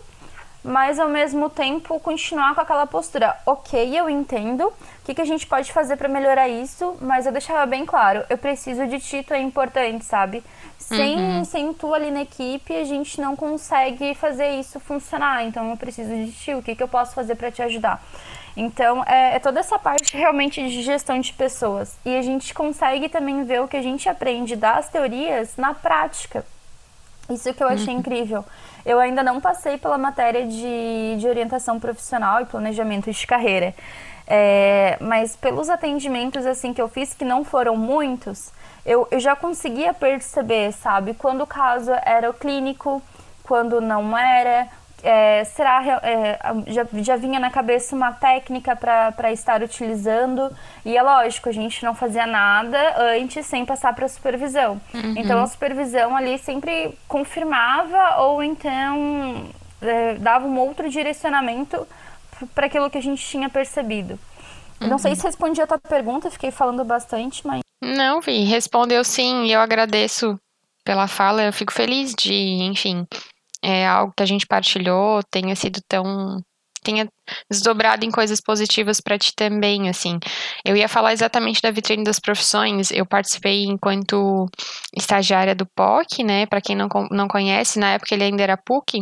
mas 0.64 0.98
ao 0.98 1.10
mesmo 1.10 1.50
tempo 1.50 2.00
continuar 2.00 2.56
com 2.56 2.62
aquela 2.62 2.88
postura. 2.88 3.36
Ok, 3.46 4.00
eu 4.00 4.10
entendo. 4.10 4.68
O 4.68 4.74
que, 5.06 5.14
que 5.14 5.22
a 5.22 5.26
gente 5.26 5.46
pode 5.46 5.74
fazer 5.74 5.98
para 5.98 6.08
melhorar 6.08 6.48
isso? 6.48 6.96
Mas 7.02 7.26
eu 7.26 7.32
deixava 7.32 7.66
bem 7.66 7.86
claro, 7.86 8.24
eu 8.30 8.38
preciso 8.38 8.88
de 8.88 9.00
ti, 9.00 9.24
tu 9.24 9.34
é 9.34 9.42
importante, 9.42 10.06
sabe? 10.06 10.42
Sem, 10.78 11.18
uhum. 11.18 11.44
sem 11.46 11.74
tu 11.74 11.94
ali 11.94 12.12
na 12.12 12.22
equipe, 12.22 12.74
a 12.76 12.84
gente 12.84 13.20
não 13.20 13.36
consegue 13.36 14.14
fazer 14.16 14.52
isso 14.52 14.80
funcionar. 14.80 15.44
Então 15.46 15.70
eu 15.70 15.78
preciso 15.78 16.10
de 16.10 16.32
ti, 16.32 16.54
o 16.54 16.62
que, 16.62 16.76
que 16.76 16.84
eu 16.84 16.88
posso 16.88 17.14
fazer 17.14 17.36
para 17.36 17.52
te 17.52 17.62
ajudar? 17.62 18.02
Então, 18.56 19.04
é, 19.06 19.36
é, 19.36 19.40
toda 19.40 19.60
essa 19.60 19.80
parte 19.80 20.16
realmente 20.16 20.62
de 20.68 20.82
gestão 20.82 21.20
de 21.20 21.34
pessoas. 21.34 21.98
E 22.06 22.16
a 22.16 22.22
gente 22.22 22.54
consegue 22.54 23.10
também 23.10 23.44
ver 23.44 23.62
o 23.62 23.68
que 23.68 23.78
a 23.78 23.82
gente 23.82 24.08
aprende 24.08 24.56
das 24.56 24.90
teorias 24.90 25.58
na 25.58 25.74
prática. 25.74 26.46
Isso 27.30 27.54
que 27.54 27.64
eu 27.64 27.68
achei 27.68 27.94
uhum. 27.94 28.00
incrível. 28.00 28.46
Eu 28.86 29.00
ainda 29.00 29.24
não 29.24 29.40
passei 29.40 29.78
pela 29.78 29.98
matéria 29.98 30.46
de, 30.46 31.16
de 31.18 31.28
orientação 31.28 31.80
profissional 31.80 32.42
e 32.42 32.46
planejamento 32.46 33.12
de 33.12 33.28
carreira. 33.28 33.74
É, 34.28 34.98
mas 35.02 35.36
pelos 35.36 35.70
atendimentos 35.70 36.46
assim 36.46 36.74
que 36.74 36.82
eu 36.82 36.88
fiz, 36.88 37.14
que 37.14 37.26
não 37.26 37.44
foram 37.44 37.76
muitos, 37.76 38.52
eu, 38.86 39.08
eu 39.12 39.20
já 39.20 39.36
conseguia 39.36 39.94
perceber, 39.94 40.72
sabe, 40.74 41.14
quando 41.14 41.42
o 41.42 41.48
caso 41.48 41.92
era 42.06 42.30
o 42.30 42.34
clínico, 42.34 43.02
quando 43.44 43.82
não 43.82 44.18
era, 44.18 44.68
é, 45.04 45.44
será 45.44 46.00
é, 46.02 46.40
já, 46.68 46.88
já 46.94 47.16
vinha 47.18 47.38
na 47.38 47.50
cabeça 47.50 47.94
uma 47.94 48.14
técnica 48.14 48.74
para 48.74 49.32
estar 49.34 49.62
utilizando 49.62 50.50
e 50.86 50.96
é 50.96 51.04
lógico 51.04 51.50
a 51.50 51.52
gente 51.52 51.84
não 51.84 51.94
fazia 51.94 52.26
nada 52.26 52.78
antes 52.98 53.46
sem 53.46 53.66
passar 53.66 53.94
para 53.94 54.06
a 54.06 54.10
supervisão 54.10 54.82
uhum. 54.94 55.14
então 55.18 55.44
a 55.44 55.48
supervisão 55.48 56.16
ali 56.16 56.38
sempre 56.38 56.98
confirmava 57.06 58.22
ou 58.22 58.42
então 58.42 59.46
é, 59.82 60.16
dava 60.16 60.48
um 60.48 60.58
outro 60.58 60.90
direcionamento 60.90 61.86
para 62.56 62.68
aquilo 62.68 62.90
que 62.90 62.98
a 62.98 63.02
gente 63.02 63.26
tinha 63.26 63.50
percebido 63.50 64.18
uhum. 64.82 64.88
não 64.88 64.98
sei 64.98 65.12
uhum. 65.12 65.18
se 65.18 65.24
respondi 65.24 65.62
a 65.62 65.68
tua 65.68 65.80
pergunta 65.80 66.32
fiquei 66.32 66.50
falando 66.50 66.84
bastante 66.86 67.46
mas 67.46 67.62
não 67.84 68.22
vi 68.22 68.46
respondeu 68.46 69.04
sim 69.04 69.44
e 69.44 69.52
eu 69.52 69.60
agradeço 69.60 70.40
pela 70.86 71.08
fala 71.08 71.44
eu 71.44 71.52
fico 71.52 71.74
feliz 71.74 72.16
de 72.16 72.34
enfim 72.34 73.06
é 73.64 73.88
algo 73.88 74.14
que 74.16 74.24
a 74.24 74.26
gente 74.26 74.46
partilhou 74.46 75.22
tenha 75.24 75.56
sido 75.56 75.80
tão 75.88 76.42
tenha 76.84 77.08
desdobrado 77.50 78.04
em 78.06 78.12
coisas 78.12 78.42
positivas 78.42 79.00
para 79.00 79.18
ti 79.18 79.34
também, 79.34 79.90
assim. 79.90 80.20
Eu 80.66 80.76
ia 80.76 80.90
falar 80.90 81.14
exatamente 81.14 81.62
da 81.62 81.72
vitrine 81.72 82.04
das 82.04 82.20
profissões. 82.20 82.92
Eu 82.92 83.06
participei 83.06 83.64
enquanto 83.64 84.48
estagiária 84.94 85.56
do 85.56 85.66
POC, 85.66 86.24
né? 86.24 86.46
Para 86.46 86.60
quem 86.60 86.76
não, 86.76 86.90
não 87.10 87.30
conhece, 87.30 87.80
na 87.80 87.94
época 87.94 88.14
ele 88.14 88.26
ainda 88.26 88.44
era 88.44 88.58
PUC, 88.58 89.02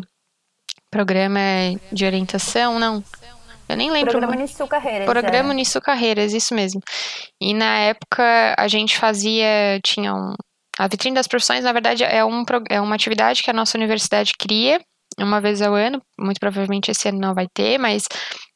Programa 0.91 1.39
de 1.91 2.06
Orientação, 2.06 2.78
não. 2.78 3.04
Eu 3.67 3.78
nem 3.78 3.89
lembro. 3.89 4.12
Programa 4.12 4.36
Unisul 4.36 4.67
Carreiras. 4.67 5.06
Programa 5.06 5.50
é. 5.50 5.54
Unisul 5.54 5.82
Carreiras, 5.82 6.34
isso 6.34 6.54
mesmo. 6.54 6.82
E 7.39 7.54
na 7.54 7.80
época 7.80 8.54
a 8.58 8.67
gente 8.67 8.97
fazia, 8.97 9.80
tinha 9.82 10.13
um, 10.13 10.36
a 10.82 10.88
vitrine 10.88 11.13
das 11.13 11.28
profissões, 11.28 11.63
na 11.63 11.72
verdade, 11.72 12.04
é, 12.04 12.26
um, 12.26 12.44
é 12.67 12.82
uma 12.82 12.96
atividade 12.96 13.44
que 13.44 13.52
a 13.52 13.54
nossa 13.54 13.78
universidade 13.78 14.34
cria 14.36 14.82
uma 15.20 15.39
vez 15.39 15.62
ao 15.62 15.76
ano, 15.76 16.02
muito 16.20 16.39
provavelmente 16.39 16.89
esse 16.89 17.08
ano 17.08 17.20
não 17.20 17.36
vai 17.36 17.46
ter, 17.54 17.78
mas 17.78 18.06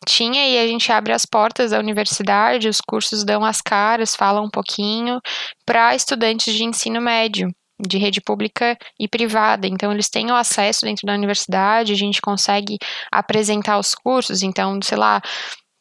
tinha 0.07 0.47
e 0.47 0.57
a 0.57 0.65
gente 0.65 0.91
abre 0.91 1.13
as 1.13 1.23
portas 1.23 1.69
da 1.69 1.77
universidade, 1.77 2.67
os 2.67 2.81
cursos 2.81 3.23
dão 3.23 3.45
as 3.45 3.61
caras, 3.61 4.15
falam 4.15 4.45
um 4.45 4.49
pouquinho 4.49 5.19
para 5.67 5.93
estudantes 5.93 6.51
de 6.51 6.63
ensino 6.63 6.99
médio, 6.99 7.47
de 7.79 7.99
rede 7.99 8.19
pública 8.21 8.75
e 8.99 9.07
privada. 9.07 9.67
Então 9.67 9.91
eles 9.91 10.09
têm 10.09 10.31
o 10.31 10.35
acesso 10.35 10.83
dentro 10.83 11.05
da 11.05 11.13
universidade, 11.13 11.93
a 11.93 11.97
gente 11.97 12.19
consegue 12.21 12.79
apresentar 13.11 13.77
os 13.77 13.93
cursos, 13.93 14.41
então, 14.41 14.79
sei 14.81 14.97
lá, 14.97 15.21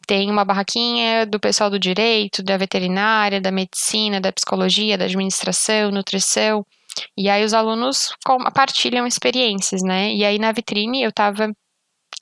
tem 0.06 0.30
uma 0.30 0.44
barraquinha 0.44 1.26
do 1.26 1.40
pessoal 1.40 1.70
do 1.70 1.78
direito, 1.78 2.42
da 2.42 2.56
veterinária, 2.56 3.40
da 3.40 3.50
medicina, 3.50 4.20
da 4.20 4.32
psicologia, 4.32 4.98
da 4.98 5.04
administração, 5.04 5.90
nutrição. 5.90 6.64
E 7.16 7.28
aí 7.28 7.44
os 7.44 7.54
alunos 7.54 8.14
compartilham 8.24 9.06
experiências, 9.06 9.82
né? 9.82 10.12
E 10.14 10.24
aí 10.24 10.38
na 10.38 10.52
vitrine 10.52 11.02
eu 11.02 11.10
estava 11.10 11.50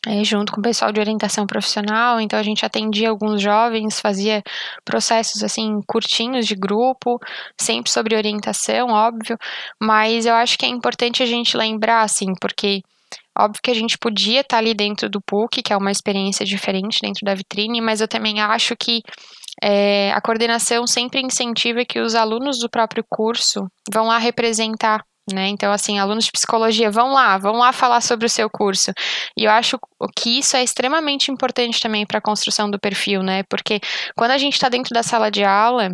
é, 0.07 0.25
junto 0.25 0.53
com 0.53 0.61
o 0.61 0.63
pessoal 0.63 0.91
de 0.93 0.99
orientação 0.99 1.47
profissional, 1.47 2.21
então 2.21 2.39
a 2.39 2.43
gente 2.43 2.67
atendia 2.67 3.09
alguns 3.09 3.41
jovens, 3.41 4.01
fazia 4.01 4.43
processos 4.85 5.45
assim 5.45 5.81
curtinhos 5.87 6.47
de 6.47 6.57
grupo, 6.57 7.21
sempre 7.61 7.91
sobre 7.91 8.17
orientação, 8.17 8.89
óbvio, 8.89 9.39
mas 9.81 10.27
eu 10.27 10.35
acho 10.35 10.59
que 10.59 10.67
é 10.67 10.69
importante 10.69 11.23
a 11.23 11.27
gente 11.27 11.57
lembrar, 11.57 12.03
assim, 12.03 12.35
porque 12.41 12.83
óbvio 13.39 13.61
que 13.63 13.71
a 13.71 13.75
gente 13.75 13.99
podia 13.99 14.41
estar 14.41 14.59
ali 14.59 14.75
dentro 14.75 15.09
do 15.09 15.21
PUC, 15.21 15.63
que 15.63 15.73
é 15.73 15.77
uma 15.77 15.91
experiência 15.91 16.45
diferente 16.45 17.01
dentro 17.01 17.25
da 17.25 17.35
vitrine, 17.35 17.81
mas 17.81 18.01
eu 18.01 18.09
também 18.09 18.41
acho 18.41 18.77
que 18.77 19.01
é, 19.63 20.13
a 20.13 20.21
coordenação 20.21 20.87
sempre 20.87 21.21
incentiva 21.21 21.85
que 21.85 22.01
os 22.01 22.15
alunos 22.15 22.59
do 22.59 22.71
próprio 22.71 23.05
curso 23.09 23.67
vão 23.93 24.07
lá 24.07 24.19
representar 24.19 25.03
né? 25.31 25.49
Então, 25.49 25.73
assim, 25.73 25.99
alunos 25.99 26.25
de 26.25 26.33
psicologia, 26.33 26.91
vão 26.91 27.13
lá, 27.13 27.39
vão 27.39 27.53
lá 27.53 27.73
falar 27.73 28.01
sobre 28.01 28.27
o 28.27 28.29
seu 28.29 28.51
curso. 28.51 28.93
E 29.37 29.45
eu 29.45 29.51
acho 29.51 29.79
que 30.17 30.39
isso 30.39 30.57
é 30.57 30.65
extremamente 30.65 31.31
importante 31.31 31.81
também 31.81 32.05
para 32.05 32.19
a 32.19 32.23
construção 32.23 32.71
do 32.71 32.79
perfil, 32.79 33.23
né? 33.23 33.45
Porque 33.49 33.81
quando 34.17 34.33
a 34.33 34.39
gente 34.39 34.55
está 34.55 34.69
dentro 34.69 34.93
da 34.93 35.03
sala 35.03 35.31
de 35.31 35.45
aula, 35.45 35.91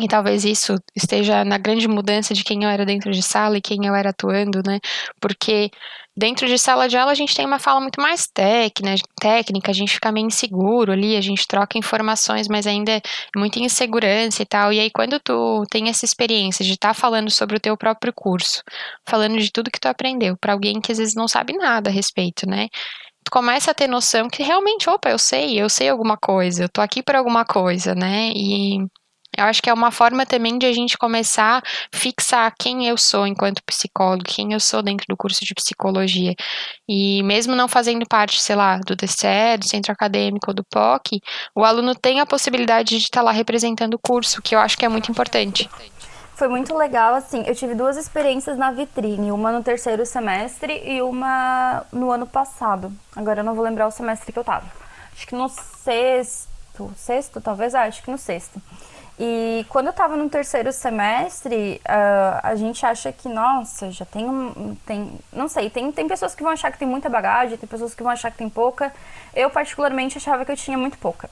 e 0.00 0.06
talvez 0.08 0.44
isso 0.44 0.74
esteja 0.94 1.44
na 1.44 1.58
grande 1.58 1.88
mudança 1.88 2.32
de 2.34 2.44
quem 2.44 2.64
eu 2.64 2.70
era 2.70 2.84
dentro 2.86 3.10
de 3.10 3.22
sala 3.22 3.58
e 3.58 3.62
quem 3.62 3.86
eu 3.86 3.94
era 3.94 4.10
atuando, 4.10 4.60
né? 4.64 4.78
Porque 5.20 5.70
dentro 6.18 6.48
de 6.48 6.58
sala 6.58 6.88
de 6.88 6.96
aula 6.96 7.12
a 7.12 7.14
gente 7.14 7.34
tem 7.34 7.46
uma 7.46 7.60
fala 7.60 7.80
muito 7.80 8.00
mais 8.00 8.26
técnica, 8.26 9.70
a 9.70 9.74
gente 9.74 9.94
fica 9.94 10.10
meio 10.10 10.26
inseguro 10.26 10.92
ali, 10.92 11.16
a 11.16 11.20
gente 11.20 11.46
troca 11.46 11.78
informações, 11.78 12.48
mas 12.48 12.66
ainda 12.66 12.92
é 12.92 13.00
muita 13.36 13.60
insegurança 13.60 14.42
e 14.42 14.46
tal. 14.46 14.72
E 14.72 14.80
aí 14.80 14.90
quando 14.90 15.20
tu 15.20 15.64
tem 15.70 15.88
essa 15.88 16.04
experiência 16.04 16.64
de 16.64 16.72
estar 16.72 16.88
tá 16.88 16.94
falando 16.94 17.30
sobre 17.30 17.56
o 17.56 17.60
teu 17.60 17.76
próprio 17.76 18.12
curso, 18.12 18.62
falando 19.06 19.38
de 19.38 19.50
tudo 19.52 19.70
que 19.70 19.80
tu 19.80 19.86
aprendeu 19.86 20.36
para 20.36 20.52
alguém 20.52 20.80
que 20.80 20.90
às 20.90 20.98
vezes 20.98 21.14
não 21.14 21.28
sabe 21.28 21.52
nada 21.56 21.88
a 21.88 21.92
respeito, 21.92 22.48
né? 22.48 22.68
Tu 23.24 23.30
começa 23.30 23.70
a 23.70 23.74
ter 23.74 23.86
noção 23.86 24.28
que 24.28 24.42
realmente, 24.42 24.88
opa, 24.90 25.10
eu 25.10 25.18
sei, 25.18 25.60
eu 25.60 25.68
sei 25.68 25.88
alguma 25.88 26.16
coisa, 26.16 26.64
eu 26.64 26.68
tô 26.68 26.80
aqui 26.80 27.02
por 27.02 27.14
alguma 27.14 27.44
coisa, 27.44 27.94
né? 27.94 28.30
E 28.34 28.78
eu 29.38 29.44
acho 29.44 29.62
que 29.62 29.70
é 29.70 29.72
uma 29.72 29.90
forma 29.90 30.26
também 30.26 30.58
de 30.58 30.66
a 30.66 30.72
gente 30.72 30.98
começar 30.98 31.58
a 31.58 31.96
fixar 31.96 32.52
quem 32.58 32.86
eu 32.88 32.98
sou 32.98 33.26
enquanto 33.26 33.62
psicólogo, 33.64 34.24
quem 34.24 34.52
eu 34.52 34.60
sou 34.60 34.82
dentro 34.82 35.06
do 35.08 35.16
curso 35.16 35.44
de 35.44 35.54
psicologia. 35.54 36.34
E 36.88 37.22
mesmo 37.22 37.54
não 37.54 37.68
fazendo 37.68 38.04
parte, 38.06 38.40
sei 38.40 38.56
lá, 38.56 38.78
do 38.78 38.96
DCE, 38.96 39.56
do 39.58 39.68
centro 39.68 39.92
acadêmico 39.92 40.50
ou 40.50 40.54
do 40.54 40.64
POC, 40.64 41.20
o 41.54 41.64
aluno 41.64 41.94
tem 41.94 42.18
a 42.18 42.26
possibilidade 42.26 42.98
de 42.98 43.04
estar 43.04 43.22
lá 43.22 43.30
representando 43.30 43.94
o 43.94 43.98
curso, 43.98 44.42
que 44.42 44.54
eu 44.54 44.58
acho 44.58 44.76
que 44.76 44.84
é 44.84 44.88
muito 44.88 45.10
importante. 45.10 45.70
Foi 46.34 46.48
muito 46.48 46.76
legal, 46.76 47.14
assim, 47.14 47.42
eu 47.46 47.54
tive 47.54 47.74
duas 47.74 47.96
experiências 47.96 48.56
na 48.56 48.70
vitrine, 48.70 49.32
uma 49.32 49.50
no 49.50 49.62
terceiro 49.62 50.06
semestre 50.06 50.82
e 50.84 51.02
uma 51.02 51.84
no 51.92 52.10
ano 52.12 52.26
passado. 52.26 52.92
Agora 53.16 53.40
eu 53.40 53.44
não 53.44 53.54
vou 53.54 53.64
lembrar 53.64 53.88
o 53.88 53.90
semestre 53.90 54.32
que 54.32 54.38
eu 54.38 54.44
tava. 54.44 54.66
Acho 55.12 55.26
que 55.26 55.34
no 55.34 55.48
sexto, 55.48 56.92
sexto 56.96 57.40
talvez, 57.40 57.74
ah, 57.74 57.82
acho 57.82 58.02
que 58.04 58.10
no 58.10 58.18
sexto. 58.18 58.62
E 59.20 59.66
quando 59.68 59.86
eu 59.86 59.90
estava 59.90 60.16
no 60.16 60.30
terceiro 60.30 60.72
semestre, 60.72 61.82
uh, 61.84 62.40
a 62.40 62.54
gente 62.54 62.86
acha 62.86 63.10
que, 63.10 63.28
nossa, 63.28 63.90
já 63.90 64.04
tem 64.04 64.24
um. 64.28 64.76
Tem, 64.86 65.18
não 65.32 65.48
sei, 65.48 65.68
tem, 65.68 65.90
tem 65.90 66.06
pessoas 66.06 66.36
que 66.36 66.42
vão 66.42 66.52
achar 66.52 66.70
que 66.70 66.78
tem 66.78 66.86
muita 66.86 67.08
bagagem, 67.08 67.58
tem 67.58 67.68
pessoas 67.68 67.94
que 67.94 68.02
vão 68.02 68.12
achar 68.12 68.30
que 68.30 68.38
tem 68.38 68.48
pouca. 68.48 68.94
Eu, 69.34 69.50
particularmente, 69.50 70.18
achava 70.18 70.44
que 70.44 70.52
eu 70.52 70.56
tinha 70.56 70.78
muito 70.78 70.96
pouca. 70.98 71.28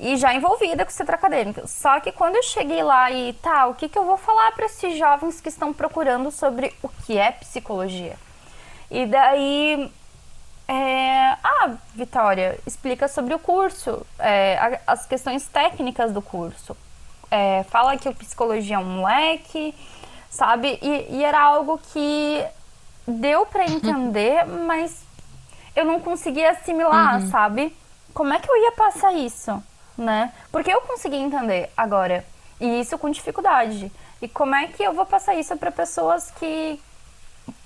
E 0.00 0.16
já 0.16 0.32
envolvida 0.32 0.86
com 0.86 0.90
o 0.90 0.94
centro 0.94 1.14
acadêmico. 1.14 1.68
Só 1.68 2.00
que 2.00 2.12
quando 2.12 2.36
eu 2.36 2.42
cheguei 2.42 2.82
lá 2.82 3.10
e 3.10 3.34
tá, 3.34 3.66
o 3.66 3.74
que, 3.74 3.90
que 3.90 3.98
eu 3.98 4.06
vou 4.06 4.16
falar 4.16 4.52
para 4.52 4.64
esses 4.64 4.96
jovens 4.96 5.38
que 5.40 5.50
estão 5.50 5.72
procurando 5.72 6.30
sobre 6.30 6.72
o 6.82 6.88
que 6.88 7.18
é 7.18 7.32
psicologia? 7.32 8.16
E 8.90 9.04
daí 9.04 9.92
é, 10.66 11.36
ah, 11.42 11.74
Vitória, 11.94 12.58
explica 12.66 13.06
sobre 13.08 13.34
o 13.34 13.38
curso, 13.38 14.06
é, 14.18 14.80
as 14.86 15.04
questões 15.04 15.46
técnicas 15.46 16.12
do 16.12 16.22
curso 16.22 16.76
é, 17.30 17.62
fala 17.64 17.96
que 17.96 18.08
o 18.08 18.14
psicologia 18.14 18.76
é 18.76 18.78
um 18.78 18.84
moleque, 18.84 19.74
sabe? 20.30 20.78
E, 20.82 21.16
e 21.16 21.24
era 21.24 21.40
algo 21.40 21.78
que 21.92 22.44
deu 23.06 23.46
para 23.46 23.64
entender, 23.70 24.44
mas 24.46 25.02
eu 25.74 25.84
não 25.84 26.00
conseguia 26.00 26.50
assimilar, 26.50 27.20
uhum. 27.20 27.30
sabe? 27.30 27.76
Como 28.14 28.32
é 28.32 28.38
que 28.38 28.50
eu 28.50 28.56
ia 28.56 28.72
passar 28.72 29.12
isso, 29.12 29.62
né? 29.96 30.32
Porque 30.50 30.72
eu 30.72 30.80
consegui 30.82 31.16
entender 31.16 31.70
agora, 31.76 32.24
e 32.60 32.80
isso 32.80 32.98
com 32.98 33.10
dificuldade. 33.10 33.92
E 34.20 34.26
como 34.26 34.54
é 34.54 34.66
que 34.66 34.82
eu 34.82 34.92
vou 34.92 35.06
passar 35.06 35.34
isso 35.34 35.56
para 35.56 35.70
pessoas 35.70 36.30
que 36.32 36.80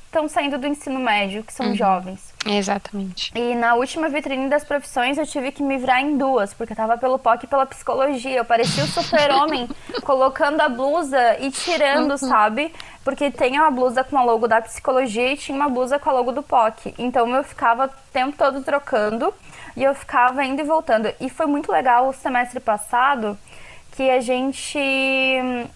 estão 0.07 0.29
saindo 0.29 0.59
do 0.59 0.66
ensino 0.66 1.01
médio, 1.01 1.42
que 1.42 1.53
são 1.53 1.66
uhum. 1.68 1.75
jovens? 1.75 2.32
Exatamente. 2.46 3.33
E 3.35 3.55
na 3.55 3.74
última 3.74 4.09
vitrine 4.09 4.48
das 4.48 4.64
profissões 4.64 5.16
eu 5.16 5.26
tive 5.26 5.52
que 5.52 5.62
me 5.62 5.78
virar 5.78 6.00
em 6.00 6.16
duas, 6.16 6.52
porque 6.52 6.72
eu 6.72 6.76
tava 6.76 6.98
pelo 6.98 7.18
POC 7.18 7.44
e 7.44 7.46
pela 7.46 7.66
psicologia. 7.66 8.38
Eu 8.38 8.44
parecia 8.44 8.85
o 8.85 8.87
super-homem 8.87 9.68
colocando 10.02 10.61
a 10.61 10.68
blusa 10.68 11.38
e 11.40 11.50
tirando, 11.50 12.12
uhum. 12.12 12.18
sabe? 12.18 12.72
Porque 13.05 13.31
tem 13.31 13.59
uma 13.59 13.70
blusa 13.70 14.02
com 14.05 14.18
a 14.18 14.24
logo 14.24 14.48
da 14.48 14.61
psicologia 14.61 15.33
e 15.33 15.37
tinha 15.37 15.57
uma 15.57 15.68
blusa 15.68 15.98
com 15.98 16.11
a 16.11 16.12
logo 16.12 16.33
do 16.33 16.42
POC. 16.42 16.94
Então 16.98 17.28
eu 17.35 17.44
ficava 17.44 17.87
o 17.87 18.12
tempo 18.12 18.37
todo 18.37 18.62
trocando 18.62 19.33
e 19.76 19.85
eu 19.85 19.94
ficava 19.94 20.44
indo 20.44 20.61
e 20.61 20.64
voltando. 20.64 21.12
E 21.20 21.31
foi 21.31 21.46
muito 21.46 21.70
legal 21.70 22.09
o 22.09 22.12
semestre 22.12 22.61
passado 22.61 23.38
que 23.92 24.11
a 24.11 24.20
gente 24.20 24.78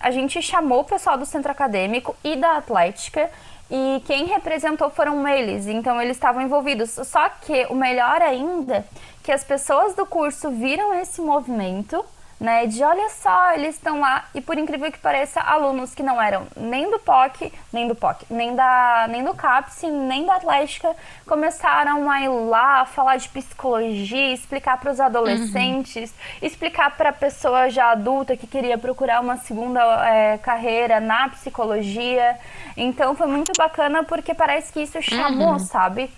a 0.00 0.10
gente 0.10 0.40
chamou 0.40 0.80
o 0.80 0.84
pessoal 0.84 1.18
do 1.18 1.26
centro 1.26 1.52
acadêmico 1.52 2.16
e 2.24 2.34
da 2.34 2.56
Atlética 2.56 3.30
e 3.70 4.02
quem 4.06 4.26
representou 4.26 4.90
foram 4.90 5.26
eles, 5.26 5.66
então 5.66 6.00
eles 6.00 6.16
estavam 6.16 6.42
envolvidos. 6.42 6.90
Só 6.90 7.28
que 7.28 7.66
o 7.68 7.74
melhor 7.74 8.22
ainda, 8.22 8.86
que 9.22 9.32
as 9.32 9.42
pessoas 9.42 9.94
do 9.94 10.06
curso 10.06 10.50
viram 10.50 10.94
esse 10.94 11.20
movimento 11.20 12.04
né? 12.38 12.66
De 12.66 12.82
olha 12.82 13.08
só, 13.08 13.52
eles 13.52 13.76
estão 13.76 14.00
lá 14.00 14.26
e 14.34 14.40
por 14.40 14.58
incrível 14.58 14.92
que 14.92 14.98
pareça, 14.98 15.40
alunos 15.40 15.94
que 15.94 16.02
não 16.02 16.20
eram 16.20 16.46
nem 16.56 16.90
do 16.90 16.98
POC, 16.98 17.52
nem 17.72 17.88
do 17.88 17.94
POC, 17.94 18.26
nem 18.28 18.54
da 18.54 19.06
nem 19.08 19.24
do 19.24 19.34
CAPS, 19.34 19.82
nem 19.82 20.26
da 20.26 20.36
Atlética, 20.36 20.94
começaram 21.26 22.10
a 22.10 22.20
ir 22.20 22.28
lá 22.28 22.84
falar 22.84 23.16
de 23.16 23.28
psicologia, 23.30 24.34
explicar 24.34 24.78
para 24.78 24.92
os 24.92 25.00
adolescentes, 25.00 26.10
uhum. 26.10 26.46
explicar 26.46 26.94
para 26.96 27.08
a 27.08 27.12
pessoa 27.12 27.70
já 27.70 27.90
adulta 27.92 28.36
que 28.36 28.46
queria 28.46 28.76
procurar 28.76 29.20
uma 29.20 29.36
segunda 29.38 29.80
é, 30.06 30.38
carreira 30.38 31.00
na 31.00 31.28
psicologia. 31.30 32.38
Então 32.76 33.14
foi 33.14 33.26
muito 33.26 33.52
bacana 33.56 34.04
porque 34.04 34.34
parece 34.34 34.72
que 34.72 34.80
isso 34.80 35.00
chamou, 35.00 35.52
uhum. 35.52 35.58
sabe? 35.58 36.10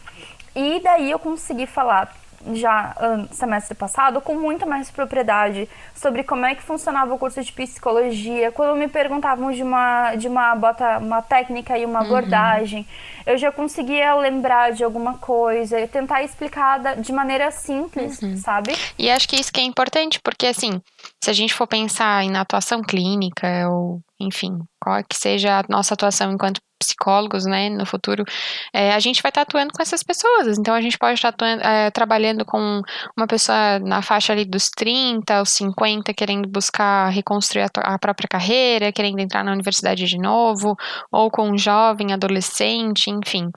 E 0.55 0.81
daí 0.81 1.11
eu 1.11 1.19
consegui 1.19 1.67
falar 1.67 2.13
já 2.53 2.95
semestre 3.31 3.75
passado 3.75 4.21
com 4.21 4.35
muita 4.35 4.65
mais 4.65 4.91
propriedade 4.91 5.69
sobre 5.95 6.23
como 6.23 6.47
é 6.47 6.55
que 6.55 6.63
funcionava 6.63 7.15
o 7.15 7.19
curso 7.19 7.43
de 7.43 7.53
psicologia. 7.53 8.53
Quando 8.53 8.77
me 8.77 8.89
perguntavam 8.89 9.53
de 9.53 9.63
uma 9.63 10.15
de 10.15 10.29
uma 10.29 10.55
bota 10.55 10.99
uma 10.99 11.23
técnica 11.23 11.77
e 11.77 11.85
uma 11.85 12.01
uhum. 12.01 12.07
abordagem, 12.07 12.87
eu 13.27 13.37
já 13.37 13.51
conseguia 13.51 14.15
lembrar 14.15 14.73
de 14.73 14.85
alguma 14.85 15.19
coisa, 15.19 15.87
tentar 15.89 16.23
explicar 16.23 16.97
de 16.97 17.13
maneira 17.13 17.51
simples, 17.51 18.21
uhum. 18.23 18.37
sabe? 18.37 18.75
E 18.99 19.11
acho 19.11 19.29
que 19.29 19.37
isso 19.37 19.53
que 19.53 19.61
é 19.61 19.65
importante, 19.65 20.21
porque 20.21 20.47
assim, 20.47 20.81
se 21.23 21.31
a 21.31 21.33
gente 21.33 21.55
for 21.55 21.67
pensar 21.67 22.25
em 22.25 22.37
atuação 22.37 22.83
clínica 22.83 23.69
ou 23.69 24.01
enfim, 24.21 24.59
qual 24.81 25.03
que 25.05 25.17
seja 25.17 25.61
a 25.61 25.65
nossa 25.69 25.95
atuação 25.95 26.33
enquanto 26.33 26.61
psicólogos, 26.79 27.45
né, 27.45 27.69
no 27.69 27.85
futuro, 27.85 28.25
é, 28.73 28.93
a 28.93 28.99
gente 28.99 29.23
vai 29.23 29.31
estar 29.31 29.43
atuando 29.43 29.73
com 29.73 29.83
essas 29.83 30.03
pessoas. 30.03 30.59
Então, 30.59 30.75
a 30.75 30.81
gente 30.81 30.99
pode 30.99 31.15
estar 31.15 31.35
é, 31.41 31.91
trabalhando 31.91 32.45
com 32.45 32.81
uma 33.17 33.27
pessoa 33.27 33.79
na 33.81 34.03
faixa 34.03 34.33
ali 34.33 34.45
dos 34.45 34.71
30 34.71 35.39
aos 35.39 35.51
50, 35.51 36.15
querendo 36.15 36.49
buscar 36.49 37.09
reconstruir 37.11 37.63
a, 37.63 37.95
a 37.95 37.99
própria 37.99 38.29
carreira, 38.29 38.93
querendo 38.93 39.21
entrar 39.21 39.45
na 39.45 39.53
universidade 39.53 40.07
de 40.07 40.19
novo, 40.19 40.77
ou 41.13 41.31
com 41.31 41.51
um 41.51 41.59
jovem, 41.59 42.13
adolescente, 42.13 43.11
enfim. 43.11 43.51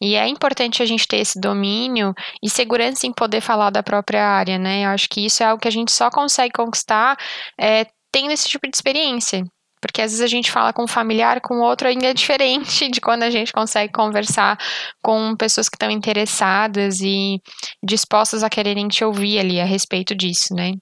E 0.00 0.14
é 0.14 0.28
importante 0.28 0.82
a 0.82 0.86
gente 0.86 1.06
ter 1.06 1.18
esse 1.18 1.40
domínio 1.40 2.12
e 2.42 2.50
segurança 2.50 3.06
em 3.06 3.12
poder 3.12 3.40
falar 3.40 3.70
da 3.70 3.82
própria 3.82 4.24
área, 4.26 4.58
né? 4.58 4.84
Eu 4.84 4.90
acho 4.90 5.08
que 5.08 5.24
isso 5.24 5.42
é 5.42 5.46
algo 5.46 5.60
que 5.60 5.68
a 5.68 5.72
gente 5.72 5.92
só 5.92 6.10
consegue 6.10 6.52
conquistar 6.52 7.16
é, 7.58 7.86
tendo 8.12 8.32
esse 8.32 8.48
tipo 8.48 8.68
de 8.68 8.76
experiência. 8.76 9.44
Porque 9.86 10.02
às 10.02 10.10
vezes 10.10 10.20
a 10.20 10.26
gente 10.26 10.50
fala 10.50 10.72
com 10.72 10.84
um 10.84 10.88
familiar, 10.88 11.40
com 11.40 11.60
outro 11.60 11.88
ainda 11.88 12.06
é 12.06 12.14
diferente 12.14 12.88
de 12.90 13.00
quando 13.00 13.22
a 13.22 13.30
gente 13.30 13.52
consegue 13.52 13.92
conversar 13.92 14.58
com 15.02 15.36
pessoas 15.36 15.68
que 15.68 15.76
estão 15.76 15.90
interessadas 15.90 17.00
e 17.00 17.40
dispostas 17.82 18.42
a 18.42 18.50
quererem 18.50 18.88
te 18.88 19.04
ouvir 19.04 19.38
ali 19.38 19.60
a 19.60 19.64
respeito 19.64 20.14
disso, 20.14 20.54
né? 20.54 20.72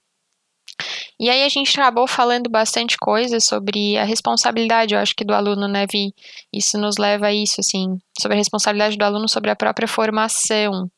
E 1.19 1.29
aí 1.29 1.43
a 1.43 1.49
gente 1.49 1.79
acabou 1.79 2.07
falando 2.07 2.49
bastante 2.49 2.97
coisa 2.97 3.39
sobre 3.39 3.97
a 3.97 4.03
responsabilidade, 4.03 4.93
eu 4.93 4.99
acho 4.99 5.15
que 5.15 5.23
do 5.23 5.33
aluno, 5.33 5.67
né, 5.67 5.85
Vi? 5.89 6.13
Isso 6.53 6.77
nos 6.77 6.97
leva 6.97 7.27
a 7.27 7.33
isso, 7.33 7.61
assim, 7.61 7.97
sobre 8.19 8.35
a 8.35 8.37
responsabilidade 8.37 8.97
do 8.97 9.05
aluno 9.05 9.27
sobre 9.29 9.49
a 9.49 9.55
própria 9.55 9.87
formação. 9.87 10.89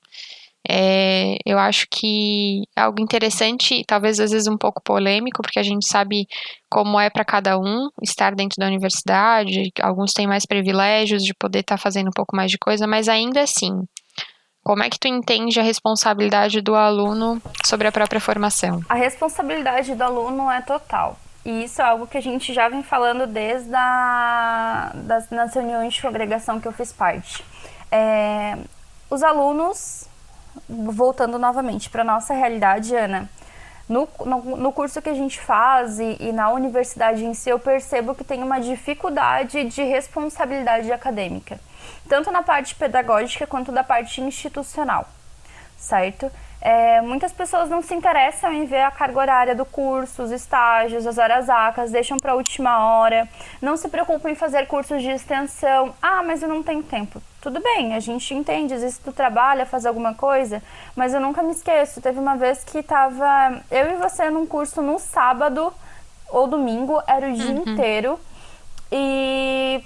É, 0.70 1.38
eu 1.46 1.58
acho 1.58 1.88
que 1.90 2.64
é 2.76 2.82
algo 2.82 3.02
interessante, 3.02 3.84
talvez 3.88 4.20
às 4.20 4.32
vezes 4.32 4.48
um 4.48 4.58
pouco 4.58 4.82
polêmico, 4.84 5.42
porque 5.42 5.60
a 5.60 5.64
gente 5.64 5.88
sabe 5.88 6.28
como 6.70 7.00
é 7.00 7.10
para 7.10 7.24
cada 7.24 7.58
um 7.58 7.90
estar 8.02 8.36
dentro 8.36 8.60
da 8.60 8.68
universidade, 8.68 9.72
alguns 9.82 10.12
têm 10.12 10.28
mais 10.28 10.46
privilégios 10.46 11.24
de 11.24 11.34
poder 11.34 11.60
estar 11.60 11.78
tá 11.78 11.82
fazendo 11.82 12.08
um 12.08 12.16
pouco 12.16 12.36
mais 12.36 12.52
de 12.52 12.58
coisa, 12.58 12.86
mas 12.86 13.08
ainda 13.08 13.42
assim, 13.42 13.88
como 14.62 14.84
é 14.84 14.90
que 14.90 15.00
tu 15.00 15.08
entende 15.08 15.58
a 15.58 15.64
responsabilidade 15.64 16.60
do 16.60 16.76
aluno 16.76 17.42
sobre 17.64 17.88
a 17.88 17.92
própria 17.92 18.20
formação? 18.20 18.82
A 18.90 18.96
responsabilidade 18.96 19.96
do 19.96 20.04
aluno 20.04 20.52
é 20.52 20.60
total. 20.62 21.18
E 21.46 21.64
isso 21.64 21.82
é 21.82 21.86
algo 21.86 22.06
que 22.06 22.18
a 22.18 22.22
gente 22.22 22.54
já 22.54 22.68
vem 22.68 22.84
falando 22.84 23.26
desde 23.26 23.74
a, 23.74 24.92
das, 24.94 25.30
nas 25.30 25.56
reuniões 25.56 25.94
de 25.94 26.02
congregação 26.02 26.60
que 26.60 26.68
eu 26.68 26.74
fiz 26.74 26.92
parte. 26.92 27.42
É, 27.90 28.58
os 29.10 29.24
alunos, 29.24 30.07
voltando 30.68 31.38
novamente 31.38 31.90
para 31.90 32.04
nossa 32.04 32.34
realidade, 32.34 32.96
Ana, 32.96 33.30
no, 33.88 34.08
no, 34.26 34.58
no, 34.58 34.74
curso 34.74 35.02
que 35.02 35.10
a 35.10 35.14
gente 35.14 35.40
faz 35.40 36.00
e, 36.00 36.18
e, 36.20 36.32
na 36.34 36.50
universidade 36.52 37.24
em 37.24 37.34
si, 37.34 37.50
eu 37.50 37.58
percebo 37.58 38.14
que 38.14 38.24
tem 38.24 38.44
uma 38.44 38.60
dificuldade 38.60 39.64
de 39.64 39.84
responsabilidade 39.84 40.92
acadêmica, 40.92 41.60
tanto 42.10 42.30
na 42.30 42.44
parte 42.44 42.76
pedagógica 42.76 43.48
quanto 43.48 43.72
da 43.72 43.84
parte 43.84 44.20
institucional, 44.20 45.08
certo? 45.78 46.30
É, 46.60 47.02
muitas 47.02 47.32
pessoas 47.32 47.70
não 47.70 47.82
se 47.82 47.94
interessam 47.94 48.52
em 48.52 48.66
ver 48.66 48.82
a 48.82 48.92
carga 48.92 49.20
horária 49.20 49.56
do 49.56 49.64
curso, 49.64 50.24
os 50.24 50.32
estágios, 50.32 51.06
as 51.06 51.18
horas 51.18 51.50
acas, 51.50 51.92
deixam 51.92 52.18
para 52.18 52.32
a 52.32 52.36
última 52.36 52.84
hora, 52.84 53.30
não 53.62 53.78
se 53.78 53.88
preocupam 53.88 54.32
em 54.32 54.36
fazer 54.36 54.66
cursos 54.66 55.02
de 55.02 55.10
extensão. 55.10 55.94
Ah, 56.02 56.24
mas 56.24 56.42
eu 56.42 56.50
não 56.50 56.64
tenho 56.64 56.82
tempo. 56.82 57.22
Tudo 57.42 57.62
bem, 57.62 57.94
a 57.94 58.00
gente 58.00 58.34
entende, 58.34 58.74
às 58.74 58.82
vezes 58.82 58.98
tu 58.98 59.12
trabalha, 59.14 59.66
faz 59.66 59.86
alguma 59.86 60.14
coisa, 60.16 60.62
mas 60.96 61.14
eu 61.14 61.20
nunca 61.20 61.44
me 61.44 61.52
esqueço. 61.52 62.02
Teve 62.02 62.20
uma 62.20 62.36
vez 62.36 62.64
que 62.64 62.82
tava 62.82 63.62
eu 63.70 63.92
e 63.92 63.96
você 63.96 64.30
num 64.30 64.48
curso 64.48 64.82
no 64.82 64.98
sábado 64.98 65.72
ou 66.30 66.48
domingo, 66.48 67.02
era 67.08 67.30
o 67.30 67.34
dia 67.34 67.52
uhum. 67.52 67.64
inteiro, 67.66 68.20
e, 68.92 69.82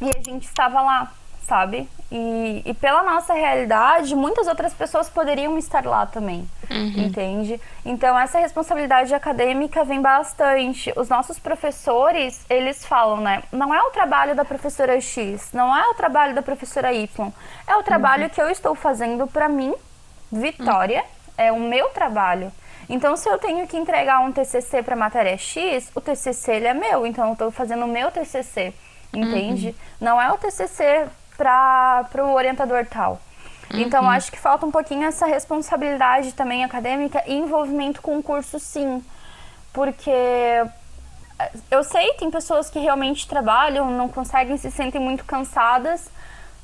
e 0.00 0.08
a 0.08 0.22
gente 0.22 0.44
estava 0.44 0.80
lá 0.82 1.12
sabe? 1.46 1.88
E, 2.10 2.62
e 2.64 2.74
pela 2.74 3.02
nossa 3.02 3.34
realidade, 3.34 4.14
muitas 4.14 4.46
outras 4.46 4.72
pessoas 4.72 5.08
poderiam 5.08 5.58
estar 5.58 5.84
lá 5.84 6.06
também, 6.06 6.48
uhum. 6.70 6.92
entende? 6.96 7.60
Então, 7.84 8.18
essa 8.18 8.38
responsabilidade 8.38 9.14
acadêmica 9.14 9.84
vem 9.84 10.00
bastante. 10.00 10.92
Os 10.96 11.08
nossos 11.08 11.38
professores, 11.38 12.44
eles 12.48 12.84
falam, 12.86 13.18
né? 13.18 13.42
Não 13.50 13.74
é 13.74 13.82
o 13.82 13.90
trabalho 13.90 14.34
da 14.34 14.44
professora 14.44 15.00
X, 15.00 15.50
não 15.52 15.76
é 15.76 15.88
o 15.88 15.94
trabalho 15.94 16.34
da 16.34 16.42
professora 16.42 16.92
Y, 16.92 17.32
é 17.66 17.76
o 17.76 17.82
trabalho 17.82 18.24
uhum. 18.24 18.30
que 18.30 18.40
eu 18.40 18.48
estou 18.48 18.74
fazendo 18.74 19.26
para 19.26 19.48
mim, 19.48 19.74
Vitória, 20.30 21.00
uhum. 21.00 21.04
é 21.36 21.52
o 21.52 21.60
meu 21.60 21.88
trabalho. 21.88 22.52
Então, 22.88 23.16
se 23.16 23.28
eu 23.28 23.38
tenho 23.38 23.66
que 23.66 23.76
entregar 23.76 24.20
um 24.20 24.30
TCC 24.30 24.82
para 24.82 24.94
matéria 24.94 25.36
X, 25.38 25.90
o 25.94 26.00
TCC 26.00 26.52
ele 26.52 26.66
é 26.66 26.74
meu, 26.74 27.06
então 27.06 27.28
eu 27.28 27.32
estou 27.32 27.50
fazendo 27.50 27.84
o 27.84 27.88
meu 27.88 28.10
TCC, 28.10 28.74
entende? 29.12 29.68
Uhum. 29.68 29.74
Não 30.00 30.20
é 30.20 30.30
o 30.30 30.36
TCC 30.36 31.06
para 31.36 32.24
o 32.24 32.32
orientador 32.32 32.86
tal. 32.86 33.20
Então, 33.68 33.78
uhum. 33.78 33.86
Então, 33.86 34.10
acho 34.10 34.30
que 34.30 34.38
falta 34.38 34.66
um 34.66 34.70
pouquinho 34.70 35.04
essa 35.04 35.26
responsabilidade 35.26 36.32
também 36.32 36.64
acadêmica 36.64 37.22
e 37.26 37.34
envolvimento 37.34 38.00
com 38.00 38.18
o 38.18 38.22
curso, 38.22 38.58
sim. 38.60 39.02
Porque 39.72 40.10
eh, 40.10 40.70
eu 41.70 41.82
sei, 41.82 42.12
tem 42.14 42.30
pessoas 42.30 42.70
que 42.70 42.78
realmente 42.78 43.26
trabalham, 43.26 43.90
não 43.90 44.08
conseguem, 44.08 44.56
se 44.56 44.70
sentem 44.70 45.00
muito 45.00 45.24
cansadas, 45.24 46.10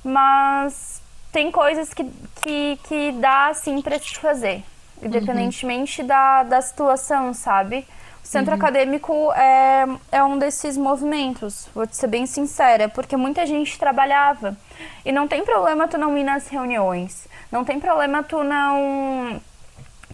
mas 0.04 1.02
tem 1.32 1.50
coisas 1.50 1.92
que, 1.92 2.04
que, 2.42 2.78
que 2.84 3.12
dá, 3.12 3.52
sim, 3.54 3.80
para 3.80 3.98
se 3.98 4.16
fazer, 4.16 4.62
independentemente 5.02 6.02
uhum. 6.02 6.06
da, 6.06 6.42
da 6.42 6.62
situação, 6.62 7.32
sabe? 7.34 7.86
Centro 8.22 8.52
uhum. 8.52 8.60
acadêmico 8.60 9.32
é, 9.32 9.86
é 10.12 10.22
um 10.22 10.38
desses 10.38 10.76
movimentos, 10.76 11.68
vou 11.74 11.86
te 11.86 11.96
ser 11.96 12.06
bem 12.06 12.26
sincera, 12.26 12.88
porque 12.88 13.16
muita 13.16 13.44
gente 13.44 13.78
trabalhava. 13.78 14.56
E 15.04 15.10
não 15.10 15.26
tem 15.26 15.44
problema 15.44 15.88
tu 15.88 15.98
não 15.98 16.16
ir 16.16 16.22
nas 16.24 16.46
reuniões, 16.48 17.26
não 17.50 17.64
tem 17.64 17.80
problema 17.80 18.22
tu 18.22 18.44
não 18.44 19.40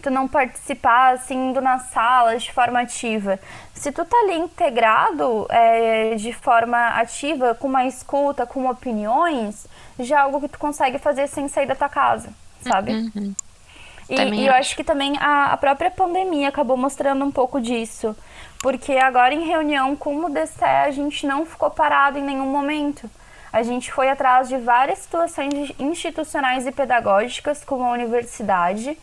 tu 0.01 0.11
não 0.11 0.27
participar 0.27 1.15
assim 1.15 1.49
indo 1.49 1.61
nas 1.61 1.83
salas 1.89 2.43
de 2.43 2.51
forma 2.51 2.81
ativa. 2.81 3.39
Se 3.73 3.91
tu 3.91 4.05
tá 4.05 4.17
ali 4.17 4.37
integrado 4.37 5.45
é, 5.49 6.15
de 6.15 6.33
forma 6.33 6.89
ativa, 6.89 7.55
com 7.55 7.67
uma 7.67 7.85
escuta, 7.85 8.45
com 8.45 8.69
opiniões, 8.69 9.67
já 9.99 10.17
é 10.17 10.19
algo 10.21 10.39
que 10.39 10.47
tu 10.47 10.59
consegue 10.59 10.99
fazer 10.99 11.27
sem 11.27 11.47
sair 11.47 11.65
da 11.65 11.75
tua 11.75 11.89
casa, 11.89 12.29
sabe? 12.61 12.91
Uhum. 12.93 13.35
E, 14.09 14.15
e 14.15 14.47
eu 14.47 14.53
acho 14.53 14.75
que 14.75 14.83
também 14.83 15.17
a, 15.19 15.53
a, 15.53 15.57
própria 15.57 15.91
pandemia 15.91 16.47
acabou 16.47 16.77
mostrando 16.77 17.25
um 17.25 17.31
pouco 17.31 17.59
disso. 17.59 18.15
Porque 18.61 18.93
agora 18.93 19.33
em 19.33 19.45
reunião 19.45 19.95
com 19.95 20.15
o 20.25 20.29
DCE 20.29 20.63
a 20.63 20.91
gente 20.91 21.27
não 21.27 21.45
ficou 21.45 21.69
parado 21.69 22.17
em 22.17 22.23
nenhum 22.23 22.47
momento. 22.47 23.09
A 23.51 23.63
gente 23.63 23.91
foi 23.91 24.09
atrás 24.09 24.47
de 24.47 24.57
várias 24.57 24.99
situações 24.99 25.71
institucionais 25.79 26.65
e 26.67 26.71
pedagógicas, 26.71 27.63
como 27.63 27.83
a 27.83 27.91
universidade, 27.91 28.97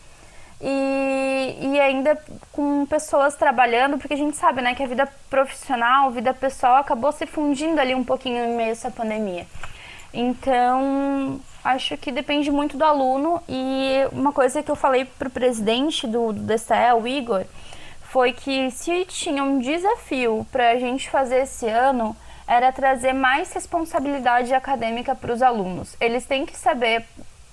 e, 0.61 1.57
e 1.61 1.79
ainda 1.79 2.17
com 2.51 2.85
pessoas 2.85 3.35
trabalhando, 3.35 3.97
porque 3.97 4.13
a 4.13 4.17
gente 4.17 4.37
sabe 4.37 4.61
né, 4.61 4.73
que 4.75 4.83
a 4.83 4.87
vida 4.87 5.07
profissional, 5.29 6.07
a 6.07 6.11
vida 6.11 6.33
pessoal 6.33 6.77
acabou 6.77 7.11
se 7.11 7.25
fundindo 7.25 7.79
ali 7.79 7.93
um 7.93 8.03
pouquinho 8.03 8.43
em 8.45 8.55
meio 8.55 8.69
a 8.69 8.71
essa 8.71 8.91
pandemia. 8.91 9.45
Então, 10.13 11.39
acho 11.65 11.97
que 11.97 12.11
depende 12.11 12.51
muito 12.51 12.77
do 12.77 12.85
aluno 12.85 13.41
e 13.49 14.07
uma 14.11 14.31
coisa 14.31 14.61
que 14.61 14.69
eu 14.69 14.75
falei 14.75 15.03
para 15.03 15.27
o 15.27 15.31
presidente 15.31 16.05
do, 16.05 16.31
do 16.31 16.41
DCE, 16.41 16.93
o 16.95 17.07
Igor, 17.07 17.43
foi 18.03 18.31
que 18.31 18.69
se 18.69 19.03
tinha 19.05 19.43
um 19.43 19.57
desafio 19.57 20.45
para 20.51 20.69
a 20.69 20.79
gente 20.79 21.09
fazer 21.09 21.41
esse 21.41 21.67
ano, 21.67 22.15
era 22.47 22.71
trazer 22.71 23.13
mais 23.13 23.51
responsabilidade 23.51 24.53
acadêmica 24.53 25.15
para 25.15 25.33
os 25.33 25.41
alunos. 25.41 25.95
Eles 25.99 26.23
têm 26.25 26.45
que 26.45 26.55
saber 26.55 27.03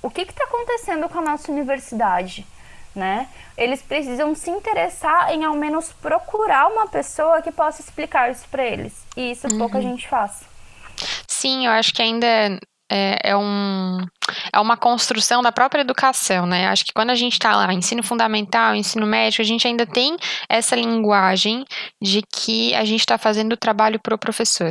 o 0.03 0.11
que 0.11 0.21
está 0.21 0.45
acontecendo 0.45 1.09
com 1.09 1.19
a 1.19 1.23
nossa 1.23 1.51
universidade, 1.51 2.47
né? 2.95 3.29
Eles 3.57 3.81
precisam 3.81 4.35
se 4.35 4.51
interessar 4.51 5.33
em 5.33 5.43
ao 5.43 5.55
menos 5.55 5.91
procurar 5.91 6.69
uma 6.69 6.87
pessoa 6.87 7.41
que 7.41 7.51
possa 7.51 7.81
explicar 7.81 8.31
isso 8.31 8.47
para 8.51 8.63
eles. 8.63 8.93
E 9.17 9.31
isso 9.31 9.47
uhum. 9.51 9.59
pouca 9.59 9.81
gente 9.81 10.07
faz. 10.07 10.43
Sim, 11.27 11.67
eu 11.67 11.73
acho 11.73 11.95
que 11.95 12.03
ainda 12.03 12.61
é, 12.93 13.31
é, 13.31 13.37
um, 13.37 14.05
é 14.53 14.61
uma 14.61 14.77
construção 14.77 15.41
da 15.41 15.51
própria 15.51 15.81
educação, 15.81 16.45
né? 16.45 16.69
Acho 16.69 16.85
que 16.85 16.93
quando 16.93 17.09
a 17.09 17.15
gente 17.15 17.33
está 17.33 17.57
lá, 17.57 17.73
ensino 17.73 18.03
fundamental, 18.03 18.75
ensino 18.75 19.07
médio, 19.07 19.41
a 19.41 19.45
gente 19.45 19.67
ainda 19.67 19.87
tem 19.87 20.15
essa 20.47 20.77
linguagem 20.77 21.65
de 22.01 22.21
que 22.21 22.75
a 22.75 22.85
gente 22.85 23.01
está 23.01 23.17
fazendo 23.17 23.55
o 23.55 23.57
trabalho 23.57 23.99
para 23.99 24.15
o 24.15 24.19
professor. 24.19 24.71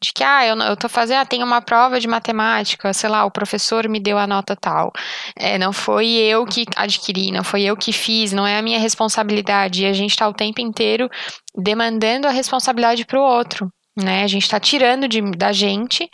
De 0.00 0.12
que, 0.14 0.22
ah, 0.22 0.46
eu, 0.46 0.56
eu 0.58 0.76
tô 0.76 0.88
fazendo, 0.88 1.20
ah, 1.20 1.24
tem 1.24 1.42
uma 1.42 1.62
prova 1.62 1.98
de 1.98 2.06
matemática, 2.06 2.92
sei 2.92 3.08
lá, 3.08 3.24
o 3.24 3.30
professor 3.30 3.88
me 3.88 3.98
deu 3.98 4.18
a 4.18 4.26
nota 4.26 4.54
tal. 4.54 4.92
É, 5.34 5.56
não 5.58 5.72
foi 5.72 6.06
eu 6.06 6.44
que 6.44 6.66
adquiri, 6.76 7.32
não 7.32 7.42
foi 7.42 7.62
eu 7.62 7.76
que 7.76 7.90
fiz, 7.90 8.32
não 8.32 8.46
é 8.46 8.58
a 8.58 8.62
minha 8.62 8.78
responsabilidade. 8.78 9.82
E 9.82 9.86
a 9.86 9.92
gente 9.94 10.10
está 10.10 10.28
o 10.28 10.34
tempo 10.34 10.60
inteiro 10.60 11.08
demandando 11.56 12.28
a 12.28 12.30
responsabilidade 12.30 13.06
para 13.06 13.18
o 13.18 13.24
outro 13.24 13.68
né? 13.96 14.22
A 14.22 14.26
gente 14.26 14.42
está 14.42 14.60
tirando 14.60 15.08
de, 15.08 15.22
da 15.22 15.52
gente 15.52 16.08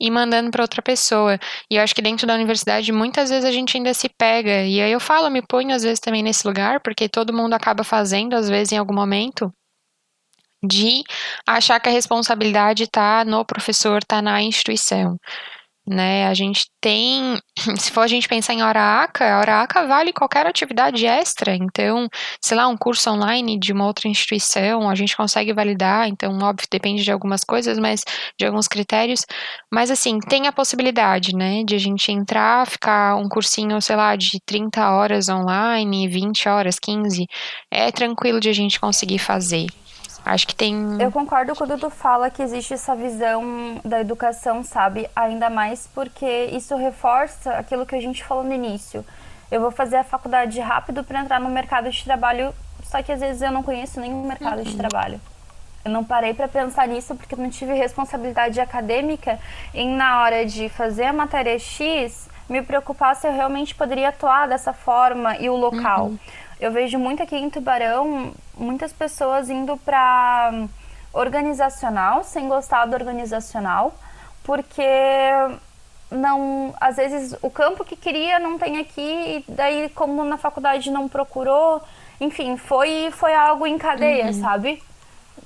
e 0.00 0.10
mandando 0.10 0.50
para 0.50 0.62
outra 0.62 0.82
pessoa. 0.82 1.38
E 1.70 1.76
eu 1.76 1.82
acho 1.82 1.94
que 1.94 2.02
dentro 2.02 2.26
da 2.26 2.34
universidade 2.34 2.92
muitas 2.92 3.30
vezes 3.30 3.44
a 3.44 3.52
gente 3.52 3.76
ainda 3.76 3.92
se 3.94 4.08
pega. 4.08 4.64
E 4.64 4.80
aí 4.80 4.92
eu 4.92 5.00
falo, 5.00 5.30
me 5.30 5.42
ponho 5.42 5.74
às 5.74 5.82
vezes 5.82 6.00
também 6.00 6.22
nesse 6.22 6.46
lugar, 6.46 6.80
porque 6.80 7.08
todo 7.08 7.32
mundo 7.32 7.54
acaba 7.54 7.84
fazendo, 7.84 8.34
às 8.34 8.48
vezes, 8.48 8.72
em 8.72 8.78
algum 8.78 8.94
momento, 8.94 9.52
de 10.62 11.02
achar 11.46 11.80
que 11.80 11.88
a 11.88 11.92
responsabilidade 11.92 12.84
está 12.84 13.24
no 13.24 13.44
professor, 13.44 13.98
está 13.98 14.20
na 14.20 14.42
instituição 14.42 15.16
né? 15.88 16.26
A 16.26 16.34
gente 16.34 16.66
tem, 16.80 17.38
se 17.78 17.90
for 17.90 18.02
a 18.02 18.06
gente 18.06 18.28
pensar 18.28 18.54
em 18.54 18.62
hora 18.62 19.02
ACA, 19.02 19.24
a 19.24 19.38
hora 19.38 19.62
ACA 19.62 19.86
vale 19.86 20.12
qualquer 20.12 20.46
atividade 20.46 21.06
extra. 21.06 21.54
Então, 21.54 22.08
sei 22.40 22.56
lá, 22.56 22.68
um 22.68 22.76
curso 22.76 23.10
online 23.10 23.58
de 23.58 23.72
uma 23.72 23.86
outra 23.86 24.08
instituição, 24.08 24.88
a 24.88 24.94
gente 24.94 25.16
consegue 25.16 25.52
validar. 25.52 26.08
Então, 26.08 26.38
óbvio, 26.42 26.66
depende 26.70 27.02
de 27.02 27.12
algumas 27.12 27.42
coisas, 27.44 27.78
mas 27.78 28.02
de 28.38 28.46
alguns 28.46 28.68
critérios. 28.68 29.24
Mas, 29.72 29.90
assim, 29.90 30.18
tem 30.20 30.46
a 30.46 30.52
possibilidade, 30.52 31.34
né, 31.34 31.64
de 31.64 31.74
a 31.74 31.78
gente 31.78 32.12
entrar, 32.12 32.66
ficar 32.66 33.16
um 33.16 33.28
cursinho, 33.28 33.80
sei 33.80 33.96
lá, 33.96 34.16
de 34.16 34.40
30 34.44 34.90
horas 34.90 35.28
online, 35.28 36.08
20 36.08 36.48
horas, 36.48 36.78
15. 36.78 37.26
É 37.70 37.90
tranquilo 37.90 38.40
de 38.40 38.48
a 38.48 38.52
gente 38.52 38.80
conseguir 38.80 39.18
fazer. 39.18 39.66
Acho 40.24 40.46
que 40.46 40.54
tem. 40.54 41.00
Eu 41.00 41.10
concordo 41.10 41.54
quando 41.54 41.78
tu 41.78 41.88
fala 41.90 42.30
que 42.30 42.42
existe 42.42 42.74
essa 42.74 42.94
visão 42.94 43.80
da 43.84 44.00
educação, 44.00 44.62
sabe? 44.62 45.08
Ainda 45.14 45.48
mais 45.48 45.88
porque 45.94 46.46
isso 46.52 46.76
reforça 46.76 47.52
aquilo 47.52 47.86
que 47.86 47.94
a 47.94 48.00
gente 48.00 48.22
falou 48.22 48.44
no 48.44 48.52
início. 48.52 49.04
Eu 49.50 49.60
vou 49.60 49.70
fazer 49.70 49.96
a 49.96 50.04
faculdade 50.04 50.60
rápido 50.60 51.02
para 51.02 51.20
entrar 51.20 51.40
no 51.40 51.48
mercado 51.48 51.90
de 51.90 52.04
trabalho, 52.04 52.54
só 52.84 53.02
que 53.02 53.10
às 53.10 53.20
vezes 53.20 53.40
eu 53.40 53.50
não 53.50 53.62
conheço 53.62 53.98
nenhum 54.00 54.26
mercado 54.26 54.58
uhum. 54.58 54.64
de 54.64 54.76
trabalho. 54.76 55.20
Eu 55.84 55.90
não 55.90 56.04
parei 56.04 56.34
para 56.34 56.48
pensar 56.48 56.86
nisso 56.86 57.14
porque 57.14 57.34
não 57.34 57.48
tive 57.48 57.72
responsabilidade 57.72 58.60
acadêmica 58.60 59.38
em, 59.72 59.88
na 59.88 60.22
hora 60.22 60.44
de 60.44 60.68
fazer 60.68 61.04
a 61.04 61.12
matéria 61.12 61.58
X, 61.58 62.28
me 62.48 62.60
preocupar 62.62 63.16
se 63.16 63.26
eu 63.26 63.32
realmente 63.32 63.74
poderia 63.74 64.10
atuar 64.10 64.48
dessa 64.48 64.72
forma 64.72 65.36
e 65.38 65.48
o 65.48 65.56
local. 65.56 66.06
Uhum. 66.06 66.18
Eu 66.60 66.72
vejo 66.72 66.98
muito 66.98 67.22
aqui 67.22 67.36
em 67.36 67.50
Tubarão 67.50 68.32
muitas 68.56 68.92
pessoas 68.92 69.48
indo 69.48 69.76
para 69.76 70.66
organizacional, 71.12 72.24
sem 72.24 72.48
gostar 72.48 72.86
do 72.86 72.94
organizacional, 72.94 73.94
porque 74.42 74.82
não, 76.10 76.74
às 76.80 76.96
vezes 76.96 77.36
o 77.42 77.50
campo 77.50 77.84
que 77.84 77.96
queria 77.96 78.38
não 78.38 78.58
tem 78.58 78.78
aqui, 78.78 79.00
e 79.00 79.44
daí 79.48 79.88
como 79.90 80.24
na 80.24 80.36
faculdade 80.36 80.90
não 80.90 81.08
procurou, 81.08 81.82
enfim, 82.20 82.56
foi 82.56 83.10
foi 83.12 83.34
algo 83.34 83.66
em 83.66 83.78
cadeia, 83.78 84.26
uhum. 84.26 84.32
sabe? 84.32 84.82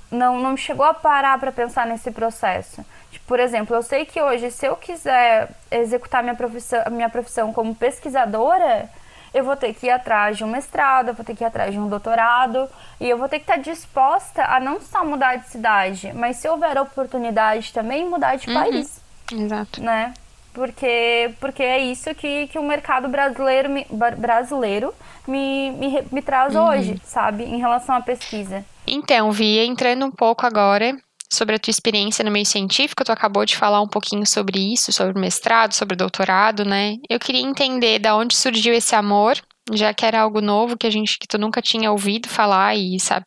Não 0.09 0.39
não 0.39 0.57
chegou 0.57 0.85
a 0.85 0.93
parar 0.93 1.39
para 1.39 1.51
pensar 1.51 1.85
nesse 1.85 2.11
processo. 2.11 2.83
Tipo, 3.11 3.25
por 3.27 3.39
exemplo, 3.39 3.75
eu 3.75 3.83
sei 3.83 4.05
que 4.05 4.21
hoje 4.21 4.49
se 4.51 4.65
eu 4.65 4.75
quiser 4.75 5.49
executar 5.69 6.23
minha 6.23 6.35
profissão, 6.35 6.83
minha 6.89 7.09
profissão 7.09 7.53
como 7.53 7.75
pesquisadora, 7.75 8.89
eu 9.33 9.43
vou 9.43 9.55
ter 9.55 9.73
que 9.73 9.87
ir 9.87 9.89
atrás 9.89 10.37
de 10.37 10.43
um 10.43 10.47
mestrado, 10.47 11.09
eu 11.09 11.13
vou 11.13 11.25
ter 11.25 11.35
que 11.35 11.43
ir 11.43 11.47
atrás 11.47 11.73
de 11.73 11.79
um 11.79 11.87
doutorado, 11.87 12.69
e 12.99 13.09
eu 13.09 13.17
vou 13.17 13.27
ter 13.27 13.39
que 13.39 13.43
estar 13.43 13.57
disposta 13.57 14.43
a 14.45 14.59
não 14.59 14.79
só 14.79 15.03
mudar 15.03 15.37
de 15.37 15.49
cidade, 15.49 16.11
mas 16.13 16.37
se 16.37 16.47
houver 16.47 16.77
oportunidade 16.77 17.73
também 17.73 18.07
mudar 18.07 18.35
de 18.35 18.47
uhum. 18.47 18.53
país. 18.53 19.01
Exato. 19.31 19.81
Né? 19.81 20.13
Porque, 20.53 21.33
porque 21.39 21.63
é 21.63 21.79
isso 21.79 22.13
que, 22.13 22.47
que 22.47 22.59
o 22.59 22.63
mercado 22.63 23.09
brasileiro 23.09 23.69
me, 23.69 23.87
brasileiro 24.17 24.93
me, 25.27 25.71
me, 25.71 26.03
me 26.11 26.21
traz 26.21 26.55
uhum. 26.55 26.67
hoje, 26.67 27.01
sabe? 27.03 27.43
Em 27.43 27.57
relação 27.57 27.95
à 27.95 28.01
pesquisa. 28.01 28.63
Então, 28.85 29.31
Vi, 29.31 29.59
entrando 29.59 30.05
um 30.05 30.11
pouco 30.11 30.45
agora 30.45 30.95
sobre 31.33 31.55
a 31.55 31.59
tua 31.59 31.71
experiência 31.71 32.23
no 32.23 32.31
meio 32.31 32.45
científico, 32.45 33.03
tu 33.03 33.11
acabou 33.11 33.45
de 33.45 33.57
falar 33.57 33.81
um 33.81 33.87
pouquinho 33.87 34.25
sobre 34.25 34.73
isso, 34.73 34.91
sobre 34.91 35.19
mestrado, 35.19 35.73
sobre 35.73 35.95
doutorado, 35.95 36.63
né? 36.63 36.97
Eu 37.09 37.19
queria 37.19 37.41
entender 37.41 37.99
da 37.99 38.15
onde 38.15 38.35
surgiu 38.35 38.73
esse 38.73 38.95
amor, 38.95 39.35
já 39.71 39.93
que 39.93 40.05
era 40.05 40.21
algo 40.21 40.41
novo 40.41 40.77
que 40.77 40.87
a 40.87 40.89
gente 40.89 41.17
que 41.17 41.27
tu 41.27 41.37
nunca 41.37 41.61
tinha 41.61 41.91
ouvido 41.91 42.29
falar 42.29 42.75
e 42.75 42.99
sabe, 42.99 43.25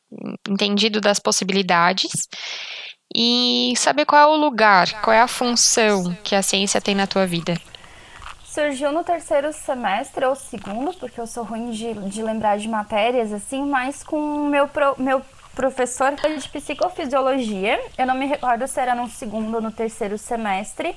entendido 0.48 1.00
das 1.00 1.18
possibilidades. 1.18 2.28
E 3.14 3.72
saber 3.76 4.04
qual 4.04 4.20
é 4.20 4.26
o 4.26 4.36
lugar, 4.36 5.00
qual 5.00 5.14
é 5.14 5.20
a 5.20 5.28
função 5.28 6.14
que 6.22 6.34
a 6.34 6.42
ciência 6.42 6.80
tem 6.80 6.94
na 6.94 7.06
tua 7.06 7.26
vida. 7.26 7.56
Surgiu 8.44 8.90
no 8.90 9.04
terceiro 9.04 9.52
semestre 9.52 10.24
ou 10.24 10.34
segundo, 10.34 10.92
porque 10.94 11.20
eu 11.20 11.26
sou 11.26 11.44
ruim 11.44 11.70
de, 11.70 11.92
de 12.08 12.22
lembrar 12.22 12.58
de 12.58 12.66
matérias 12.68 13.32
assim, 13.32 13.62
mas 13.66 14.02
com 14.02 14.16
o 14.16 14.48
meu, 14.48 14.66
pro, 14.66 14.94
meu 14.98 15.20
professor 15.56 16.12
de 16.12 16.48
psicofisiologia, 16.50 17.80
eu 17.96 18.06
não 18.06 18.14
me 18.14 18.26
recordo 18.26 18.68
se 18.68 18.78
era 18.78 18.94
no 18.94 19.08
segundo 19.08 19.54
ou 19.54 19.60
no 19.62 19.72
terceiro 19.72 20.18
semestre, 20.18 20.94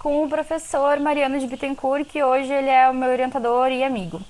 com 0.00 0.24
o 0.24 0.28
professor 0.28 0.98
Mariano 0.98 1.38
de 1.38 1.46
Bittencourt, 1.46 2.06
que 2.06 2.22
hoje 2.22 2.52
ele 2.52 2.68
é 2.68 2.90
o 2.90 2.94
meu 2.94 3.08
orientador 3.08 3.70
e 3.70 3.84
amigo. 3.84 4.20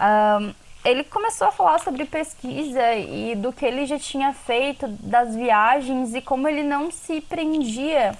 Um, 0.00 0.54
ele 0.82 1.04
começou 1.04 1.48
a 1.48 1.52
falar 1.52 1.80
sobre 1.80 2.06
pesquisa 2.06 2.94
e 2.94 3.34
do 3.34 3.52
que 3.52 3.66
ele 3.66 3.84
já 3.84 3.98
tinha 3.98 4.32
feito, 4.32 4.88
das 4.88 5.36
viagens 5.36 6.14
e 6.14 6.22
como 6.22 6.48
ele 6.48 6.62
não 6.62 6.90
se 6.90 7.20
prendia 7.20 8.16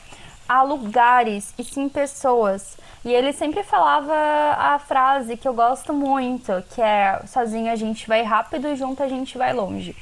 a 0.47 0.63
lugares 0.63 1.55
e 1.59 1.65
sim 1.65 1.89
pessoas. 1.89 2.77
E 3.05 3.15
ele 3.15 3.33
sempre 3.33 3.63
falava 3.63 4.13
a 4.59 4.79
frase 4.81 5.37
que 5.37 5.49
eu 5.49 5.55
gosto 5.55 5.95
muito, 5.95 6.53
que 6.75 6.83
é 6.83 7.23
sozinho 7.27 7.73
a 7.73 7.77
gente 7.77 8.07
vai 8.07 8.23
rápido, 8.23 8.77
junto 8.77 9.03
a 9.03 9.09
gente 9.09 9.39
vai 9.39 9.55
longe. 9.55 9.97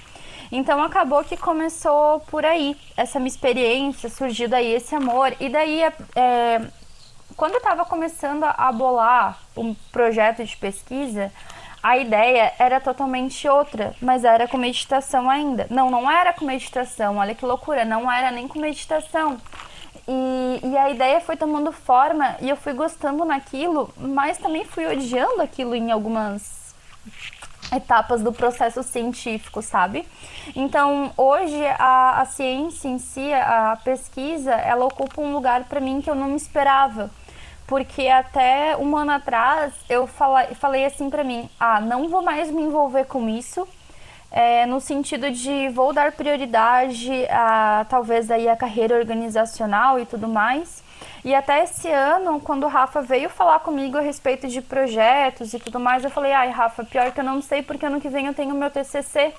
Então 0.50 0.82
acabou 0.82 1.24
que 1.24 1.36
começou 1.36 2.20
por 2.20 2.44
aí, 2.44 2.76
essa 2.96 3.18
minha 3.18 3.28
experiência, 3.28 4.08
surgiu 4.08 4.48
daí 4.48 4.72
esse 4.72 4.94
amor. 4.94 5.34
E 5.40 5.48
daí, 5.48 5.82
é, 5.82 6.60
quando 7.36 7.52
eu 7.52 7.58
estava 7.58 7.84
começando 7.84 8.44
a 8.44 8.70
bolar 8.72 9.38
um 9.56 9.74
projeto 9.90 10.44
de 10.44 10.56
pesquisa, 10.56 11.32
a 11.82 11.98
ideia 11.98 12.52
era 12.58 12.80
totalmente 12.80 13.46
outra, 13.46 13.94
mas 14.00 14.24
era 14.24 14.48
com 14.48 14.56
meditação 14.56 15.28
ainda. 15.28 15.66
Não, 15.68 15.90
não 15.90 16.10
era 16.10 16.32
com 16.32 16.44
meditação, 16.44 17.18
olha 17.18 17.34
que 17.34 17.44
loucura, 17.44 17.84
não 17.84 18.10
era 18.10 18.30
nem 18.30 18.48
com 18.48 18.58
meditação. 18.58 19.38
E, 20.08 20.60
e, 20.62 20.76
a 20.76 20.90
ideia 20.90 21.20
foi 21.20 21.36
tomando 21.36 21.72
forma 21.72 22.36
e 22.40 22.48
eu 22.48 22.56
fui 22.56 22.72
gostando 22.72 23.24
naquilo, 23.24 23.92
mas 23.96 24.38
também 24.38 24.64
fui 24.64 24.86
odiando 24.86 25.40
aquilo 25.40 25.74
em 25.74 25.90
algumas 25.90 26.74
etapas 27.72 28.22
do 28.22 28.32
processo 28.32 28.82
científico, 28.82 29.62
sabe? 29.62 30.06
Então, 30.54 31.12
hoje 31.16 31.64
a, 31.78 32.20
a 32.20 32.24
ciência 32.24 32.88
em 32.88 32.98
si, 32.98 33.32
a 33.32 33.78
pesquisa, 33.82 34.52
ela 34.52 34.84
ocupa 34.84 35.20
um 35.20 35.32
lugar 35.32 35.64
para 35.64 35.80
mim 35.80 36.00
que 36.00 36.10
eu 36.10 36.14
não 36.14 36.28
me 36.28 36.36
esperava. 36.36 37.10
Porque 37.66 38.08
até 38.08 38.76
um 38.76 38.94
ano 38.94 39.12
atrás 39.12 39.72
eu 39.88 40.06
falei, 40.06 40.54
falei 40.54 40.84
assim 40.84 41.08
para 41.08 41.24
mim: 41.24 41.48
ah, 41.58 41.80
não 41.80 42.08
vou 42.08 42.22
mais 42.22 42.50
me 42.50 42.60
envolver 42.60 43.06
com 43.06 43.26
isso, 43.26 43.66
é, 44.30 44.66
no 44.66 44.80
sentido 44.80 45.30
de 45.30 45.70
vou 45.70 45.92
dar 45.92 46.12
prioridade 46.12 47.10
a 47.30 47.86
talvez 47.88 48.30
aí 48.30 48.48
a 48.48 48.56
carreira 48.56 48.96
organizacional 48.96 49.98
e 49.98 50.04
tudo 50.04 50.28
mais. 50.28 50.83
E 51.24 51.34
até 51.34 51.64
esse 51.64 51.88
ano, 51.88 52.38
quando 52.40 52.64
o 52.64 52.68
Rafa 52.68 53.00
veio 53.00 53.30
falar 53.30 53.60
comigo 53.60 53.96
a 53.96 54.02
respeito 54.02 54.46
de 54.46 54.60
projetos 54.60 55.54
e 55.54 55.58
tudo 55.58 55.80
mais, 55.80 56.04
eu 56.04 56.10
falei: 56.10 56.32
ai, 56.32 56.50
Rafa, 56.50 56.84
pior 56.84 57.10
que 57.12 57.20
eu 57.20 57.24
não 57.24 57.40
sei, 57.40 57.62
porque 57.62 57.86
ano 57.86 58.00
que 58.00 58.10
vem 58.10 58.26
eu 58.26 58.34
tenho 58.34 58.54
meu 58.54 58.70
TCC. 58.70 59.32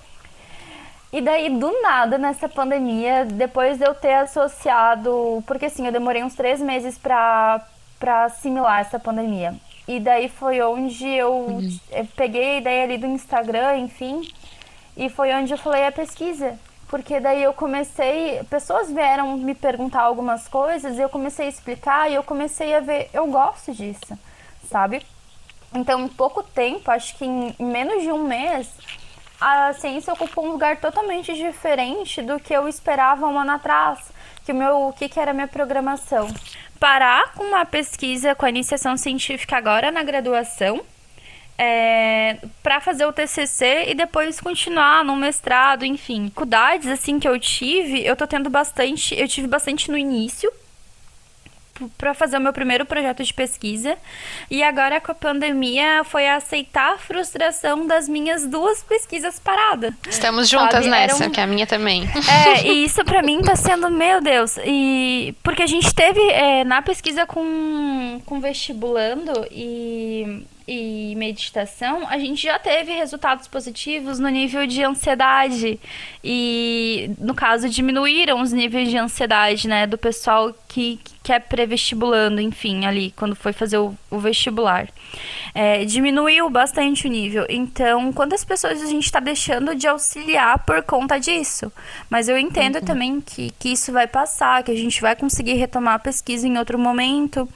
E 1.13 1.21
daí, 1.21 1.49
do 1.49 1.71
nada, 1.81 2.17
nessa 2.17 2.49
pandemia, 2.49 3.23
depois 3.25 3.77
de 3.77 3.85
eu 3.85 3.93
ter 3.93 4.15
associado. 4.15 5.43
Porque 5.45 5.65
assim, 5.65 5.85
eu 5.85 5.91
demorei 5.91 6.23
uns 6.23 6.33
três 6.33 6.59
meses 6.59 6.97
pra, 6.97 7.61
pra 7.99 8.25
assimilar 8.25 8.81
essa 8.81 8.99
pandemia. 8.99 9.53
E 9.87 9.99
daí 9.99 10.27
foi 10.27 10.59
onde 10.61 11.07
eu, 11.07 11.31
uhum. 11.31 11.79
peguei 12.15 12.55
a 12.55 12.57
ideia 12.57 12.83
ali 12.83 12.97
do 12.97 13.05
Instagram, 13.05 13.77
enfim. 13.77 14.27
E 14.97 15.07
foi 15.07 15.31
onde 15.33 15.53
eu 15.53 15.57
falei 15.57 15.85
a 15.85 15.91
pesquisa 15.91 16.57
porque 16.95 17.19
daí 17.19 17.43
eu 17.43 17.53
comecei, 17.53 18.41
pessoas 18.49 18.89
vieram 18.89 19.35
me 19.35 19.53
perguntar 19.53 19.99
algumas 19.99 20.47
coisas, 20.47 20.97
e 20.97 21.01
eu 21.01 21.09
comecei 21.09 21.47
a 21.47 21.49
explicar 21.49 22.09
e 22.09 22.15
eu 22.15 22.23
comecei 22.23 22.73
a 22.73 22.79
ver, 22.79 23.09
eu 23.13 23.27
gosto 23.27 23.73
disso, 23.73 24.17
sabe? 24.71 25.05
Então, 25.73 26.05
em 26.05 26.07
pouco 26.07 26.41
tempo, 26.41 26.89
acho 26.89 27.17
que 27.17 27.25
em 27.25 27.53
menos 27.59 28.01
de 28.01 28.13
um 28.13 28.23
mês, 28.23 28.71
a 29.41 29.73
ciência 29.73 30.13
ocupou 30.13 30.45
um 30.45 30.51
lugar 30.51 30.77
totalmente 30.77 31.33
diferente 31.33 32.21
do 32.21 32.39
que 32.39 32.53
eu 32.53 32.65
esperava 32.65 33.27
um 33.27 33.37
ano 33.37 33.51
atrás, 33.51 33.99
que 34.45 34.53
o 34.53 34.55
meu, 34.55 34.87
o 34.87 34.93
que, 34.93 35.09
que 35.09 35.19
era 35.19 35.31
a 35.31 35.33
minha 35.33 35.49
programação. 35.49 36.29
Parar 36.79 37.33
com 37.33 37.43
uma 37.43 37.65
pesquisa 37.65 38.33
com 38.35 38.45
a 38.45 38.49
iniciação 38.49 38.95
científica 38.95 39.57
agora 39.57 39.91
na 39.91 40.01
graduação, 40.01 40.79
é, 41.57 42.37
para 42.61 42.81
fazer 42.81 43.05
o 43.05 43.13
TCC 43.13 43.85
e 43.87 43.95
depois 43.95 44.39
continuar 44.39 45.03
no 45.03 45.15
mestrado, 45.15 45.85
enfim. 45.85 46.25
Dificuldades 46.25 46.87
assim 46.87 47.19
que 47.19 47.27
eu 47.27 47.39
tive, 47.39 48.05
eu 48.05 48.15
tô 48.15 48.27
tendo 48.27 48.49
bastante, 48.49 49.15
eu 49.17 49.27
tive 49.27 49.47
bastante 49.47 49.89
no 49.89 49.97
início 49.97 50.51
para 51.97 52.13
fazer 52.13 52.37
o 52.37 52.41
meu 52.41 52.53
primeiro 52.53 52.85
projeto 52.85 53.21
de 53.21 53.33
pesquisa 53.33 53.97
e 54.49 54.63
agora 54.63 55.01
com 55.01 55.11
a 55.11 55.15
pandemia 55.15 56.03
foi 56.05 56.27
aceitar 56.27 56.93
a 56.93 56.97
frustração 56.97 57.85
das 57.85 58.07
minhas 58.07 58.45
duas 58.47 58.81
pesquisas 58.81 59.39
paradas. 59.39 59.93
Estamos 60.07 60.47
juntas 60.47 60.85
sabe? 60.85 60.89
nessa, 60.89 61.27
um... 61.27 61.29
que 61.29 61.39
é 61.39 61.43
a 61.43 61.47
minha 61.47 61.67
também. 61.67 62.07
É, 62.45 62.67
e 62.67 62.85
isso 62.85 63.03
para 63.03 63.21
mim 63.21 63.41
tá 63.41 63.55
sendo, 63.55 63.89
meu 63.89 64.21
Deus, 64.21 64.57
e 64.65 65.35
porque 65.43 65.63
a 65.63 65.67
gente 65.67 65.93
teve 65.93 66.21
é, 66.31 66.63
na 66.63 66.81
pesquisa 66.81 67.25
com, 67.25 68.21
com 68.25 68.39
vestibulando 68.39 69.45
e 69.51 70.45
e 70.67 71.13
meditação, 71.15 72.07
a 72.07 72.17
gente 72.17 72.41
já 72.41 72.57
teve 72.57 72.91
resultados 72.91 73.47
positivos 73.47 74.17
no 74.17 74.27
nível 74.29 74.65
de 74.65 74.83
ansiedade. 74.83 75.79
E, 76.23 77.11
no 77.19 77.35
caso, 77.35 77.69
diminuíram 77.69 78.41
os 78.41 78.51
níveis 78.51 78.89
de 78.89 78.97
ansiedade, 78.97 79.67
né, 79.67 79.85
do 79.85 79.97
pessoal 79.97 80.55
que, 80.67 80.99
que 81.23 81.31
é 81.31 81.39
pré-vestibulando, 81.39 82.41
enfim, 82.41 82.85
ali, 82.85 83.13
quando 83.15 83.35
foi 83.35 83.53
fazer 83.53 83.77
o, 83.77 83.95
o 84.09 84.17
vestibular. 84.17 84.87
É, 85.53 85.85
diminuiu 85.85 86.49
bastante 86.49 87.07
o 87.07 87.09
nível. 87.09 87.45
Então, 87.47 88.11
quantas 88.11 88.43
pessoas 88.43 88.81
a 88.81 88.87
gente 88.87 89.05
está 89.05 89.19
deixando 89.19 89.75
de 89.75 89.87
auxiliar 89.87 90.59
por 90.65 90.81
conta 90.81 91.19
disso? 91.19 91.71
Mas 92.09 92.27
eu 92.27 92.37
entendo 92.37 92.77
uhum. 92.77 92.85
também 92.85 93.21
que, 93.21 93.51
que 93.59 93.69
isso 93.69 93.91
vai 93.91 94.07
passar, 94.07 94.63
que 94.63 94.71
a 94.71 94.75
gente 94.75 94.99
vai 94.99 95.15
conseguir 95.15 95.53
retomar 95.53 95.93
a 95.93 95.99
pesquisa 95.99 96.47
em 96.47 96.57
outro 96.57 96.79
momento. 96.79 97.47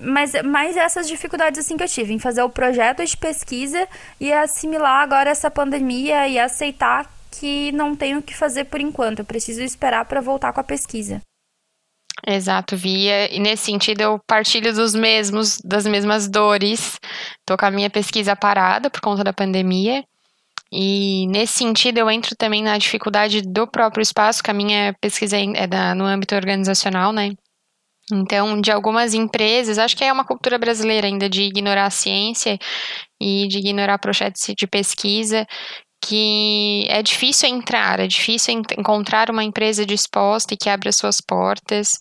Mas, 0.00 0.32
mas 0.44 0.76
essas 0.76 1.08
dificuldades 1.08 1.58
assim 1.58 1.76
que 1.76 1.82
eu 1.82 1.88
tive 1.88 2.12
em 2.12 2.18
fazer 2.18 2.42
o 2.42 2.50
projeto 2.50 3.04
de 3.04 3.16
pesquisa 3.16 3.88
e 4.20 4.32
assimilar 4.32 5.02
agora 5.02 5.30
essa 5.30 5.50
pandemia 5.50 6.28
e 6.28 6.38
aceitar 6.38 7.10
que 7.30 7.72
não 7.72 7.96
tenho 7.96 8.18
o 8.18 8.22
que 8.22 8.34
fazer 8.34 8.64
por 8.64 8.80
enquanto. 8.80 9.20
Eu 9.20 9.24
preciso 9.24 9.62
esperar 9.62 10.04
para 10.04 10.20
voltar 10.20 10.52
com 10.52 10.60
a 10.60 10.64
pesquisa. 10.64 11.20
Exato, 12.24 12.76
Via. 12.76 13.34
E 13.34 13.40
nesse 13.40 13.64
sentido, 13.64 14.00
eu 14.02 14.20
partilho 14.26 14.72
dos 14.72 14.94
mesmos, 14.94 15.58
das 15.64 15.86
mesmas 15.86 16.28
dores. 16.28 17.00
Tô 17.44 17.56
com 17.56 17.66
a 17.66 17.70
minha 17.70 17.90
pesquisa 17.90 18.36
parada 18.36 18.88
por 18.88 19.00
conta 19.00 19.24
da 19.24 19.32
pandemia. 19.32 20.04
E 20.70 21.26
nesse 21.26 21.54
sentido, 21.54 21.98
eu 21.98 22.10
entro 22.10 22.34
também 22.36 22.62
na 22.62 22.78
dificuldade 22.78 23.42
do 23.42 23.66
próprio 23.66 24.02
espaço, 24.02 24.42
que 24.42 24.50
a 24.50 24.54
minha 24.54 24.94
pesquisa 25.00 25.36
é 25.36 25.66
da, 25.66 25.94
no 25.94 26.04
âmbito 26.04 26.34
organizacional, 26.34 27.12
né? 27.12 27.32
Então, 28.12 28.60
de 28.60 28.70
algumas 28.70 29.14
empresas, 29.14 29.78
acho 29.78 29.96
que 29.96 30.04
é 30.04 30.12
uma 30.12 30.24
cultura 30.24 30.58
brasileira 30.58 31.06
ainda 31.06 31.28
de 31.28 31.42
ignorar 31.42 31.86
a 31.86 31.90
ciência 31.90 32.58
e 33.20 33.48
de 33.48 33.58
ignorar 33.58 33.98
projetos 33.98 34.42
de 34.56 34.66
pesquisa, 34.66 35.46
que 36.04 36.84
é 36.88 37.02
difícil 37.02 37.48
entrar, 37.48 38.00
é 38.00 38.06
difícil 38.06 38.60
encontrar 38.76 39.30
uma 39.30 39.44
empresa 39.44 39.86
disposta 39.86 40.52
e 40.52 40.56
que 40.56 40.68
abra 40.68 40.92
suas 40.92 41.20
portas 41.20 41.92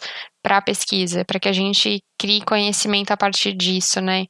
para 0.44 0.58
a 0.58 0.62
pesquisa, 0.62 1.24
para 1.24 1.40
que 1.40 1.48
a 1.48 1.54
gente 1.54 2.00
crie 2.20 2.42
conhecimento 2.42 3.12
a 3.12 3.18
partir 3.18 3.54
disso, 3.54 4.02
né? 4.02 4.26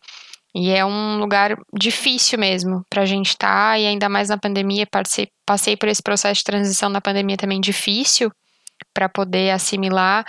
E 0.54 0.70
é 0.72 0.86
um 0.86 1.18
lugar 1.18 1.56
difícil 1.74 2.38
mesmo 2.38 2.84
para 2.90 3.04
a 3.04 3.06
gente 3.06 3.30
estar, 3.30 3.72
tá, 3.72 3.80
e 3.80 3.88
ainda 3.88 4.10
mais 4.10 4.28
na 4.28 4.38
pandemia, 4.38 4.86
passei, 4.92 5.30
passei 5.46 5.78
por 5.78 5.88
esse 5.88 6.04
processo 6.04 6.40
de 6.40 6.44
transição 6.44 6.90
na 6.90 7.00
pandemia 7.00 7.38
também 7.38 7.62
difícil 7.62 8.30
para 8.94 9.08
poder 9.08 9.52
assimilar. 9.52 10.26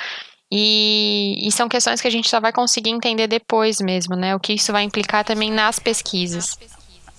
E, 0.54 1.48
e, 1.48 1.50
são 1.50 1.66
questões 1.66 1.98
que 1.98 2.06
a 2.06 2.10
gente 2.10 2.28
só 2.28 2.38
vai 2.38 2.52
conseguir 2.52 2.90
entender 2.90 3.26
depois 3.26 3.80
mesmo, 3.80 4.14
né? 4.14 4.36
O 4.36 4.40
que 4.40 4.52
isso 4.52 4.70
vai 4.70 4.82
implicar 4.82 5.24
também 5.24 5.50
nas 5.50 5.78
pesquisas. 5.78 6.58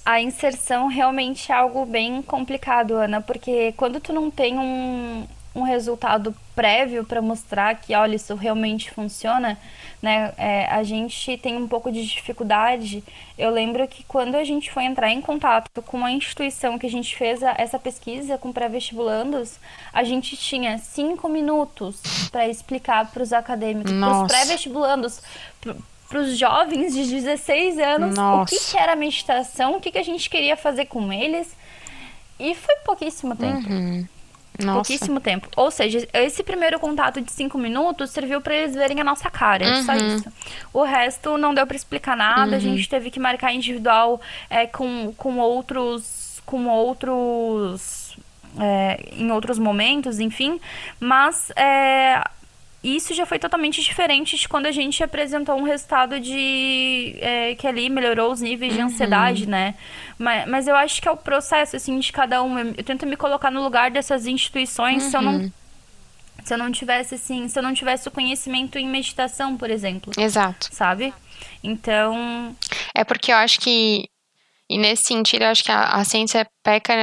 A 0.05 0.21
inserção 0.21 0.85
realmente 0.85 1.51
é 1.51 1.55
algo 1.55 1.83
bem 1.83 2.21
complicado, 2.21 2.93
Ana, 2.93 3.21
porque 3.21 3.73
quando 3.75 3.99
tu 3.99 4.13
não 4.13 4.29
tem 4.29 4.59
um, 4.59 5.25
um 5.55 5.61
resultado 5.61 6.35
prévio 6.55 7.03
para 7.03 7.21
mostrar 7.21 7.75
que, 7.75 7.93
olha, 7.93 8.15
isso 8.15 8.33
realmente 8.35 8.89
funciona, 8.89 9.57
né? 10.01 10.33
É, 10.37 10.65
a 10.65 10.83
gente 10.83 11.37
tem 11.37 11.55
um 11.57 11.67
pouco 11.67 11.91
de 11.91 12.03
dificuldade. 12.05 13.03
Eu 13.37 13.51
lembro 13.51 13.87
que 13.87 14.03
quando 14.03 14.35
a 14.35 14.43
gente 14.43 14.71
foi 14.71 14.83
entrar 14.83 15.09
em 15.11 15.21
contato 15.21 15.81
com 15.83 15.97
uma 15.97 16.11
instituição 16.11 16.79
que 16.79 16.87
a 16.87 16.89
gente 16.89 17.15
fez 17.15 17.43
a, 17.43 17.53
essa 17.57 17.77
pesquisa 17.77 18.37
com 18.37 18.51
pré-vestibulandos, 18.51 19.59
a 19.91 20.03
gente 20.03 20.35
tinha 20.35 20.77
cinco 20.79 21.29
minutos 21.29 22.01
para 22.31 22.47
explicar 22.47 23.11
para 23.11 23.21
os 23.21 23.31
acadêmicos, 23.31 23.91
para 23.91 24.23
os 24.23 24.27
pré-vestibulandos, 24.27 25.21
para 26.09 26.19
os 26.19 26.37
jovens 26.37 26.93
de 26.93 27.05
16 27.05 27.77
anos, 27.79 28.15
Nossa. 28.15 28.41
o 28.41 28.45
que, 28.45 28.71
que, 28.71 28.77
era 28.77 28.95
meditação, 28.95 29.77
o 29.77 29.79
que, 29.79 29.91
que 29.91 29.97
a 29.97 30.03
gente 30.03 30.29
queria 30.29 30.57
fazer 30.57 30.85
com 30.85 31.13
eles. 31.13 31.55
E 32.39 32.55
foi 32.55 32.75
pouquíssimo 32.77 33.35
tempo. 33.35 33.69
Uhum. 33.69 34.07
Nossa. 34.59 34.73
Pouquíssimo 34.75 35.19
tempo. 35.19 35.47
Ou 35.55 35.71
seja, 35.71 36.07
esse 36.13 36.43
primeiro 36.43 36.79
contato 36.79 37.19
de 37.19 37.31
cinco 37.31 37.57
minutos 37.57 38.11
serviu 38.11 38.39
para 38.39 38.55
eles 38.55 38.75
verem 38.75 39.01
a 39.01 39.03
nossa 39.03 39.29
cara. 39.29 39.65
Uhum. 39.65 39.83
Só 39.83 39.93
isso. 39.95 40.31
O 40.71 40.83
resto 40.83 41.37
não 41.37 41.53
deu 41.53 41.65
para 41.65 41.75
explicar 41.75 42.15
nada. 42.15 42.51
Uhum. 42.51 42.57
A 42.57 42.59
gente 42.59 42.87
teve 42.87 43.09
que 43.09 43.19
marcar 43.19 43.51
individual 43.51 44.21
é, 44.49 44.67
com, 44.67 45.13
com 45.17 45.37
outros. 45.39 46.41
Com 46.45 46.67
outros. 46.67 48.15
É, 48.59 48.99
em 49.13 49.31
outros 49.31 49.57
momentos, 49.57 50.19
enfim. 50.19 50.59
Mas 50.99 51.51
é, 51.55 52.23
isso 52.83 53.13
já 53.13 53.25
foi 53.25 53.39
totalmente 53.39 53.81
diferente 53.81 54.37
de 54.37 54.47
quando 54.47 54.65
a 54.65 54.71
gente 54.71 55.03
apresentou 55.03 55.55
um 55.55 55.63
resultado 55.63 56.19
de 56.19 57.15
é, 57.19 57.55
que 57.55 57.65
ali 57.65 57.89
melhorou 57.89 58.31
os 58.31 58.41
níveis 58.41 58.73
de 58.73 58.79
uhum. 58.79 58.87
ansiedade, 58.87 59.47
né? 59.47 59.75
Mas, 60.19 60.47
mas 60.47 60.67
eu 60.67 60.75
acho 60.75 61.01
que 61.01 61.07
é 61.07 61.11
o 61.11 61.17
processo 61.17 61.75
assim 61.75 61.97
de 61.97 62.11
cada 62.11 62.43
um. 62.43 62.59
Eu, 62.59 62.73
eu 62.77 62.83
tento 62.83 63.05
me 63.05 63.15
colocar 63.15 63.49
no 63.49 63.63
lugar 63.63 63.89
dessas 63.89 64.25
instituições 64.25 65.03
uhum. 65.03 65.09
se 65.09 65.17
eu 65.17 65.21
não 65.21 65.33
uhum. 65.35 65.51
se 66.43 66.53
eu 66.53 66.57
não 66.57 66.71
tivesse 66.71 67.15
assim, 67.15 67.47
se 67.47 67.57
eu 67.57 67.63
não 67.63 67.73
tivesse 67.73 68.07
o 68.07 68.11
conhecimento 68.11 68.77
em 68.77 68.87
meditação, 68.87 69.55
por 69.55 69.69
exemplo. 69.69 70.11
Exato. 70.17 70.67
Sabe? 70.71 71.13
Então, 71.63 72.53
é 72.93 73.05
porque 73.05 73.31
eu 73.31 73.37
acho 73.37 73.59
que 73.61 74.09
e 74.69 74.77
nesse 74.77 75.03
sentido, 75.03 75.43
eu 75.43 75.49
acho 75.49 75.63
que 75.63 75.71
a, 75.71 75.83
a 75.83 76.03
ciência 76.03 76.47
peca, 76.63 76.93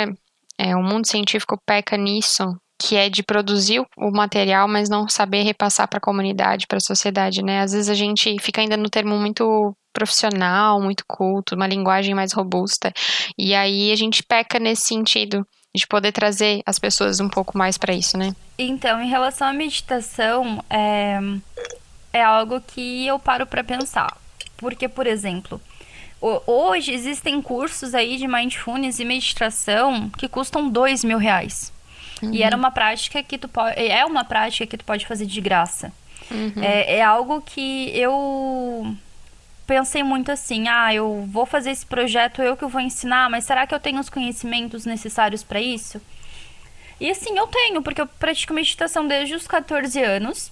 é, 0.59 0.75
o 0.75 0.83
mundo 0.83 1.07
científico 1.07 1.57
peca 1.65 1.97
nisso, 1.97 2.45
que 2.81 2.97
é 2.97 3.11
de 3.11 3.23
produzir 3.23 3.85
o 3.95 4.11
material, 4.11 4.67
mas 4.67 4.89
não 4.89 5.07
saber 5.07 5.43
repassar 5.43 5.87
para 5.87 5.99
a 5.99 6.01
comunidade, 6.01 6.67
para 6.67 6.79
a 6.79 6.81
sociedade, 6.81 7.45
né? 7.45 7.61
Às 7.61 7.73
vezes 7.73 7.91
a 7.91 7.95
gente 7.95 8.39
fica 8.41 8.63
ainda 8.63 8.77
no 8.77 8.89
termo 8.89 9.19
muito 9.19 9.77
profissional, 9.93 10.81
muito 10.81 11.05
culto, 11.07 11.55
uma 11.55 11.67
linguagem 11.67 12.15
mais 12.15 12.33
robusta, 12.33 12.91
e 13.37 13.55
aí 13.55 13.93
a 13.93 13.97
gente 13.97 14.23
peca 14.23 14.59
nesse 14.59 14.87
sentido 14.87 15.47
de 15.75 15.87
poder 15.87 16.11
trazer 16.11 16.63
as 16.65 16.79
pessoas 16.79 17.21
um 17.21 17.29
pouco 17.29 17.59
mais 17.59 17.77
para 17.77 17.93
isso, 17.93 18.17
né? 18.17 18.35
Então, 18.59 19.01
em 19.03 19.09
relação 19.09 19.49
à 19.49 19.53
meditação, 19.53 20.65
é, 20.71 21.21
é 22.15 22.23
algo 22.23 22.63
que 22.63 23.07
eu 23.07 23.19
paro 23.19 23.47
para 23.47 23.63
pensar, 23.63 24.17
porque, 24.57 24.89
por 24.89 25.07
exemplo, 25.07 25.61
hoje 26.47 26.93
existem 26.93 27.43
cursos 27.43 27.95
aí 27.95 28.17
de 28.17 28.27
mindfulness 28.27 28.99
e 29.01 29.05
meditação 29.05 30.09
que 30.17 30.29
custam 30.29 30.69
dois 30.71 31.05
mil 31.05 31.19
reais. 31.19 31.73
Uhum. 32.23 32.33
E 32.33 32.43
era 32.43 32.57
uma 32.57 32.71
prática 32.71 33.23
que 33.23 33.39
tu 33.39 33.49
pode. 33.49 33.79
É 33.81 34.05
uma 34.05 34.25
prática 34.25 34.67
que 34.67 34.77
tu 34.77 34.85
pode 34.85 35.07
fazer 35.07 35.27
de 35.27 35.41
graça. 35.41 35.93
Uhum. 36.31 36.63
É, 36.63 36.97
é 36.99 37.03
algo 37.03 37.41
que 37.41 37.91
eu 37.95 38.97
pensei 39.67 40.03
muito 40.03 40.33
assim, 40.33 40.67
ah, 40.67 40.93
eu 40.93 41.29
vou 41.31 41.47
fazer 41.47 41.71
esse 41.71 41.87
projeto, 41.87 42.43
eu 42.43 42.57
que 42.57 42.67
vou 42.67 42.81
ensinar, 42.81 43.31
mas 43.31 43.45
será 43.45 43.69
que 43.69 43.75
eu 43.75 43.79
tenho 43.79 44.01
os 44.01 44.11
conhecimentos 44.11 44.85
necessários 44.85 45.45
para 45.45 45.61
isso? 45.61 46.01
E 47.01 47.09
assim, 47.09 47.39
eu 47.39 47.47
tenho, 47.47 47.81
porque 47.81 48.01
eu 48.01 48.07
pratico 48.07 48.53
meditação 48.53 49.07
desde 49.07 49.35
os 49.35 49.47
14 49.47 50.03
anos. 50.03 50.51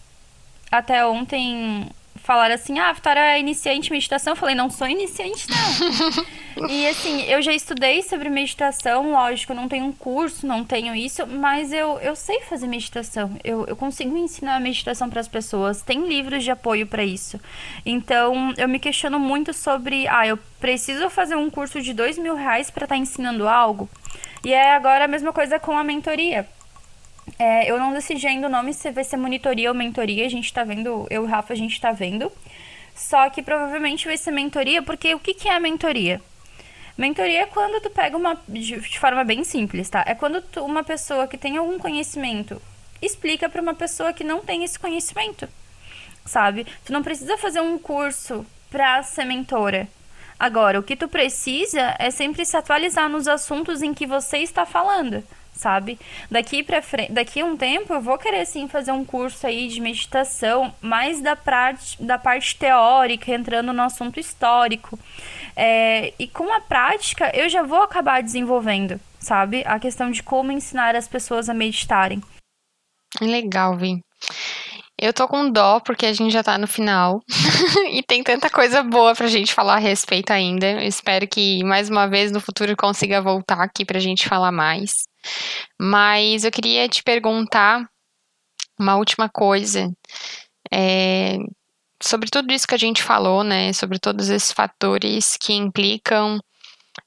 Até 0.71 1.05
ontem 1.05 1.91
falaram 2.29 2.55
assim: 2.55 2.79
ah, 2.79 2.93
Vitória 2.93 3.21
é 3.21 3.41
iniciante 3.41 3.89
em 3.89 3.93
meditação. 3.93 4.33
Eu 4.33 4.37
falei: 4.37 4.55
não 4.55 4.69
sou 4.69 4.87
iniciante, 4.87 5.47
não. 5.49 6.69
e 6.69 6.87
assim, 6.87 7.23
eu 7.23 7.41
já 7.41 7.55
estudei 7.55 8.03
sobre 8.03 8.29
meditação, 8.29 9.13
lógico, 9.13 9.55
não 9.55 9.67
tenho 9.67 9.87
um 9.87 9.93
curso, 9.93 10.47
não 10.47 10.63
tenho 10.63 10.95
isso, 10.95 11.27
mas 11.27 11.73
eu, 11.73 11.99
eu 12.01 12.15
sei 12.15 12.43
fazer 12.43 12.67
meditação. 12.67 13.35
Eu, 13.43 13.65
eu 13.67 13.75
consigo 13.75 14.15
ensinar 14.15 14.57
a 14.57 14.61
meditação 14.61 15.09
para 15.09 15.21
as 15.21 15.29
pessoas. 15.29 15.81
Tem 15.81 16.07
livros 16.07 16.45
de 16.45 16.51
apoio 16.51 16.87
para 16.87 17.03
isso. 17.03 17.41
Então, 17.87 18.53
eu 18.59 18.69
me 18.69 18.79
questiono 18.79 19.19
muito 19.19 19.55
sobre: 19.55 20.07
ah, 20.07 20.27
eu 20.27 20.39
preciso 20.61 21.09
fazer 21.09 21.35
um 21.35 21.49
curso 21.49 21.81
de 21.81 21.95
dois 21.95 22.19
mil 22.19 22.35
reais 22.35 22.71
para 22.71 22.85
estar 22.85 22.95
tá 22.95 23.01
ensinando 23.01 23.49
algo. 23.49 23.89
E 24.45 24.53
é 24.53 24.75
agora 24.75 25.07
a 25.07 25.09
mesma 25.09 25.33
coisa 25.33 25.59
com 25.59 25.77
a 25.79 25.83
mentoria. 25.83 26.47
É, 27.39 27.71
eu 27.71 27.79
não 27.79 27.93
decidi 27.93 28.27
ainda 28.27 28.47
o 28.47 28.51
nome 28.51 28.73
se 28.73 28.91
vai 28.91 29.05
ser 29.05 29.17
monitoria 29.17 29.71
ou 29.71 29.75
mentoria. 29.75 30.27
A 30.27 30.31
gente 30.31 30.53
tá 30.53 30.63
vendo, 30.63 31.07
eu 31.11 31.23
e 31.23 31.27
o 31.27 31.29
Rafa, 31.29 31.53
a 31.53 31.57
gente 31.57 31.81
tá 31.81 31.91
vendo. 31.93 32.31
Só 32.95 33.29
que 33.31 33.43
provavelmente 33.43 34.07
vai 34.07 34.17
ser 34.17 34.31
mentoria, 34.31 34.83
porque 34.83 35.15
o 35.15 35.21
que, 35.21 35.35
que 35.35 35.49
é 35.49 35.55
a 35.55 35.61
mentoria? 35.61 36.21
Mentoria 36.97 37.43
é 37.43 37.47
quando 37.47 37.81
tu 37.81 37.91
pega 37.91 38.17
uma. 38.17 38.37
De, 38.49 38.81
forma 38.99 39.23
bem 39.23 39.45
simples, 39.45 39.89
tá? 39.89 40.03
É 40.07 40.15
quando 40.15 40.43
tu, 40.43 40.65
uma 40.65 40.83
pessoa 40.83 41.29
que 41.29 41.39
tem 41.39 41.57
algum 41.57 41.79
conhecimento 41.79 42.61
explica 43.01 43.49
para 43.49 43.63
uma 43.63 43.75
pessoa 43.75 44.13
que 44.13 44.25
não 44.25 44.41
tem 44.41 44.65
esse 44.65 44.77
conhecimento, 44.77 45.49
sabe? 46.27 46.67
Tu 46.85 46.93
não 46.93 47.03
precisa 47.03 47.39
fazer 47.39 47.61
um 47.61 47.79
curso 47.79 48.45
pra 48.69 49.03
ser 49.05 49.25
mentora. 49.25 49.87
Agora, 50.37 50.81
o 50.81 50.83
que 50.83 50.97
tu 50.97 51.09
precisa 51.09 51.95
é 52.01 52.11
sempre 52.11 52.45
se 52.45 52.57
atualizar 52.57 53.09
nos 53.09 53.29
assuntos 53.29 53.81
em 53.81 53.95
que 53.95 54.07
você 54.07 54.39
está 54.39 54.67
falando 54.67 55.23
sabe? 55.59 55.99
Daqui 56.31 56.63
para 56.63 56.81
frente, 56.81 57.13
daqui 57.13 57.41
a 57.41 57.45
um 57.45 57.57
tempo 57.57 57.93
eu 57.93 58.01
vou 58.01 58.17
querer 58.17 58.47
sim 58.47 58.69
fazer 58.69 58.93
um 58.93 59.05
curso 59.05 59.47
aí 59.47 59.69
de 59.69 59.81
meditação, 59.81 60.73
mais 60.81 61.21
da 61.21 61.35
parte 61.35 62.01
da 62.03 62.17
parte 62.17 62.57
teórica, 62.57 63.33
entrando 63.33 63.73
no 63.73 63.83
assunto 63.83 64.21
histórico. 64.21 64.99
É, 65.57 66.15
e 66.19 66.29
com 66.29 66.53
a 66.53 66.61
prática 66.61 67.31
eu 67.37 67.49
já 67.49 67.63
vou 67.63 67.83
acabar 67.83 68.23
desenvolvendo, 68.23 69.01
sabe? 69.19 69.65
A 69.67 69.79
questão 69.79 70.11
de 70.11 70.23
como 70.23 70.53
ensinar 70.53 70.95
as 70.95 71.09
pessoas 71.09 71.49
a 71.49 71.55
meditarem. 71.55 72.23
Legal, 73.21 73.77
Vi. 73.77 74.01
Eu 75.01 75.13
tô 75.13 75.29
com 75.29 75.49
dó 75.49 75.79
porque 75.79 76.07
a 76.07 76.13
gente 76.13 76.33
já 76.33 76.43
tá 76.43 76.59
no 76.59 76.67
final 76.67 77.21
e 77.93 78.03
tem 78.03 78.25
tanta 78.25 78.51
coisa 78.51 78.83
boa 78.83 79.15
pra 79.15 79.29
gente 79.29 79.55
falar 79.55 79.77
a 79.77 79.79
respeito 79.79 80.33
ainda. 80.33 80.67
Eu 80.73 80.81
espero 80.81 81.27
que 81.29 81.63
mais 81.63 81.89
uma 81.89 82.09
vez 82.09 82.33
no 82.33 82.41
futuro 82.41 82.77
consiga 82.77 83.23
voltar 83.23 83.61
aqui 83.61 83.85
pra 83.85 84.01
gente 84.01 84.29
falar 84.29 84.51
mais. 84.51 84.91
Mas 85.81 86.45
eu 86.45 86.51
queria 86.51 86.89
te 86.89 87.03
perguntar 87.03 87.89
uma 88.79 88.97
última 88.97 89.29
coisa. 89.29 89.91
É, 90.73 91.39
sobre 92.03 92.29
tudo 92.31 92.53
isso 92.53 92.67
que 92.67 92.75
a 92.75 92.79
gente 92.79 93.03
falou, 93.03 93.43
né? 93.43 93.73
Sobre 93.73 93.99
todos 93.99 94.29
esses 94.29 94.53
fatores 94.53 95.37
que 95.41 95.53
implicam 95.53 96.39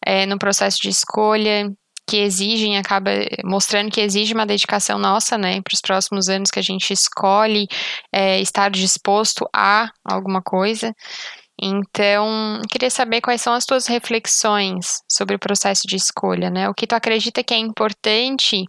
é, 0.06 0.26
no 0.26 0.38
processo 0.38 0.80
de 0.82 0.90
escolha, 0.90 1.72
que 2.08 2.18
exigem, 2.18 2.78
acaba 2.78 3.12
mostrando 3.46 3.90
que 3.90 4.02
exige 4.02 4.34
uma 4.34 4.46
dedicação 4.46 5.00
nossa, 5.00 5.38
né, 5.38 5.62
para 5.62 5.74
os 5.74 5.80
próximos 5.80 6.28
anos 6.28 6.52
que 6.52 6.60
a 6.60 6.62
gente 6.62 6.92
escolhe 6.92 7.68
é, 8.12 8.42
estar 8.42 8.70
disposto 8.70 9.48
a 9.56 9.90
alguma 10.04 10.42
coisa. 10.42 10.94
Então, 11.62 12.60
queria 12.72 12.90
saber 12.90 13.22
quais 13.22 13.40
são 13.40 13.54
as 13.54 13.66
tuas 13.66 13.86
reflexões 13.86 15.04
sobre 15.08 15.36
o 15.36 15.40
processo 15.40 15.84
de 15.88 15.96
escolha, 15.96 16.50
né? 16.50 16.68
O 16.68 16.74
que 16.74 16.88
tu 16.88 16.96
acredita 16.96 17.44
que 17.44 17.54
é 17.54 17.58
importante 17.58 18.66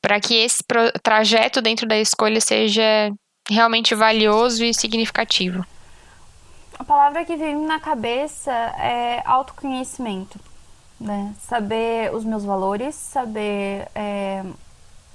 para 0.00 0.18
que 0.18 0.34
esse 0.34 0.64
trajeto 1.02 1.60
dentro 1.60 1.86
da 1.86 1.98
escolha 1.98 2.40
seja 2.40 3.12
realmente 3.50 3.94
valioso 3.94 4.64
e 4.64 4.72
significativo? 4.72 5.62
A 6.78 6.84
palavra 6.84 7.22
que 7.24 7.36
vem 7.36 7.54
na 7.56 7.78
cabeça 7.80 8.52
é 8.52 9.22
autoconhecimento, 9.26 10.40
né? 10.98 11.34
Saber 11.40 12.14
os 12.14 12.24
meus 12.24 12.44
valores, 12.44 12.94
saber 12.94 13.88
é, 13.94 14.42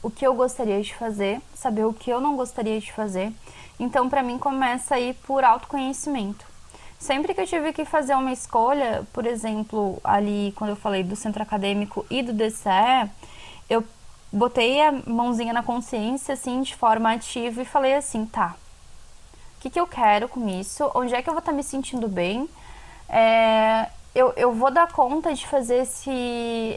o 0.03 0.11
que 0.11 0.25
eu 0.25 0.35
gostaria 0.35 0.81
de 0.81 0.93
fazer, 0.93 1.41
saber 1.55 1.85
o 1.85 1.93
que 1.93 2.11
eu 2.11 2.21
não 2.21 2.35
gostaria 2.35 2.79
de 2.79 2.91
fazer. 2.91 3.33
Então, 3.79 4.07
para 4.07 4.21
mim, 4.21 4.37
começa 4.37 4.95
aí 4.95 5.15
por 5.25 5.43
autoconhecimento. 5.43 6.50
Sempre 7.01 7.33
que 7.33 7.41
eu 7.41 7.47
tive 7.47 7.73
que 7.73 7.83
fazer 7.83 8.13
uma 8.13 8.31
escolha, 8.31 9.03
por 9.11 9.25
exemplo, 9.25 9.99
ali 10.03 10.53
quando 10.55 10.69
eu 10.69 10.75
falei 10.75 11.03
do 11.03 11.15
centro 11.15 11.41
acadêmico 11.41 12.05
e 12.11 12.21
do 12.21 12.31
DCE, 12.31 13.09
eu 13.67 13.83
botei 14.31 14.79
a 14.79 14.91
mãozinha 15.07 15.51
na 15.51 15.63
consciência, 15.63 16.35
assim, 16.35 16.61
de 16.61 16.75
forma 16.75 17.11
ativa 17.11 17.59
e 17.59 17.65
falei 17.65 17.95
assim: 17.95 18.23
tá, 18.27 18.55
o 19.57 19.61
que, 19.61 19.71
que 19.71 19.79
eu 19.79 19.87
quero 19.87 20.29
com 20.29 20.47
isso? 20.47 20.91
Onde 20.93 21.15
é 21.15 21.23
que 21.23 21.27
eu 21.27 21.33
vou 21.33 21.39
estar 21.39 21.51
tá 21.51 21.57
me 21.57 21.63
sentindo 21.63 22.07
bem? 22.07 22.47
É, 23.09 23.89
eu, 24.13 24.31
eu 24.37 24.53
vou 24.53 24.69
dar 24.69 24.87
conta 24.91 25.33
de 25.33 25.47
fazer 25.47 25.77
esse, 25.77 26.11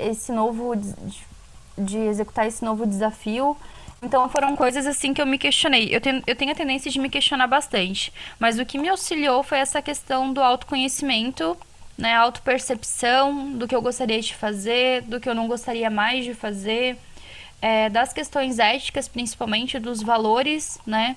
esse 0.01 0.33
novo. 0.33 0.75
De, 0.75 1.35
de 1.77 1.99
executar 1.99 2.47
esse 2.47 2.65
novo 2.65 2.87
desafio. 2.87 3.55
Então 4.03 4.29
foram 4.29 4.55
coisas 4.55 4.87
assim 4.87 5.15
que 5.15 5.21
eu 5.21 5.27
me 5.27 5.39
questionei. 5.39 5.89
Eu 5.91 6.01
tenho, 6.01 6.23
eu 6.27 6.37
tenho 6.37 6.53
a 6.53 6.55
tendência 6.55 6.91
de 6.91 6.99
me 6.99 7.09
questionar 7.09 7.47
bastante. 7.47 8.13
Mas 8.39 8.59
o 8.59 8.67
que 8.67 8.79
me 8.79 8.89
auxiliou 8.89 9.43
foi 9.43 9.59
essa 9.59 9.81
questão 9.81 10.33
do 10.33 10.43
autoconhecimento, 10.43 11.57
né? 11.97 12.15
Autopercepção 12.15 13.53
do 13.53 13.67
que 13.67 13.75
eu 13.75 13.81
gostaria 13.81 14.21
de 14.21 14.35
fazer, 14.35 15.03
do 15.03 15.19
que 15.21 15.29
eu 15.29 15.35
não 15.35 15.49
gostaria 15.49 15.89
mais 15.91 16.25
de 16.25 16.35
fazer. 16.35 16.99
É, 17.63 17.89
das 17.89 18.13
questões 18.13 18.59
éticas, 18.59 19.09
principalmente 19.09 19.79
dos 19.79 20.03
valores, 20.03 20.79
né? 20.87 21.17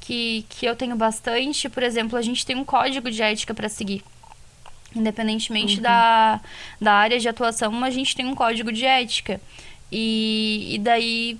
Que, 0.00 0.46
que 0.48 0.64
eu 0.64 0.76
tenho 0.76 0.94
bastante. 0.94 1.68
Por 1.68 1.82
exemplo, 1.82 2.16
a 2.16 2.22
gente 2.22 2.46
tem 2.46 2.54
um 2.54 2.64
código 2.64 3.10
de 3.10 3.20
ética 3.20 3.52
para 3.52 3.68
seguir. 3.68 4.04
Independentemente 4.94 5.76
uhum. 5.76 5.82
da, 5.82 6.40
da 6.80 6.92
área 6.92 7.18
de 7.18 7.28
atuação, 7.28 7.84
a 7.84 7.90
gente 7.90 8.14
tem 8.14 8.26
um 8.26 8.34
código 8.34 8.70
de 8.70 8.86
ética. 8.86 9.40
E, 9.90 10.74
e 10.74 10.78
daí 10.78 11.38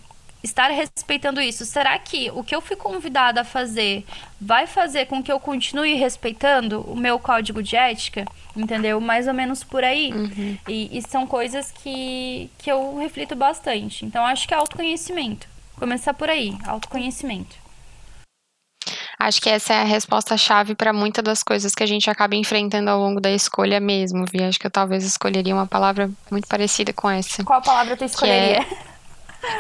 estar 0.49 0.69
respeitando 0.71 1.41
isso. 1.41 1.65
Será 1.65 1.99
que 1.99 2.31
o 2.33 2.43
que 2.43 2.55
eu 2.55 2.61
fui 2.61 2.77
convidada 2.77 3.43
a 3.43 3.45
fazer 3.45 4.05
vai 4.41 4.67
fazer 4.67 5.07
com 5.07 5.23
que 5.23 5.31
eu 5.31 5.39
continue 5.39 5.95
respeitando 5.95 6.81
o 6.81 6.97
meu 6.97 7.19
código 7.19 7.63
de 7.63 7.77
ética? 7.77 8.25
Entendeu? 8.57 9.01
Mais 9.01 9.29
ou 9.29 9.35
menos 9.35 9.63
por 9.63 9.85
aí. 9.85 10.13
Uhum. 10.13 10.59
E, 10.67 10.99
e, 10.99 11.03
são 11.03 11.27
coisas 11.27 11.71
que, 11.71 12.51
que 12.59 12.71
eu 12.71 12.99
reflito 12.99 13.37
bastante. 13.37 14.05
Então, 14.05 14.25
acho 14.25 14.49
que 14.49 14.55
é 14.55 14.57
autoconhecimento. 14.57 15.47
Começar 15.77 16.13
por 16.15 16.29
aí, 16.29 16.57
autoconhecimento. 16.67 17.57
Acho 19.19 19.41
que 19.41 19.51
essa 19.51 19.75
é 19.75 19.81
a 19.81 19.85
resposta-chave 19.85 20.75
para 20.75 20.93
muitas 20.93 21.25
das 21.25 21.43
coisas 21.43 21.75
que 21.75 21.83
a 21.83 21.87
gente 21.87 22.09
acaba 22.09 22.37
enfrentando 22.37 22.89
ao 22.89 23.01
longo 23.01 23.21
da 23.21 23.31
escolha 23.31 23.81
mesmo, 23.81 24.25
Vi. 24.31 24.43
Acho 24.43 24.59
que 24.59 24.67
eu 24.67 24.71
talvez 24.71 25.05
escolheria 25.05 25.55
uma 25.55 25.67
palavra 25.67 26.11
muito 26.31 26.47
parecida 26.49 26.93
com 26.93 27.11
essa. 27.11 27.45
Qual 27.45 27.61
palavra 27.61 27.97
tu 27.97 28.05
escolheria? 28.05 28.63
É 28.63 28.88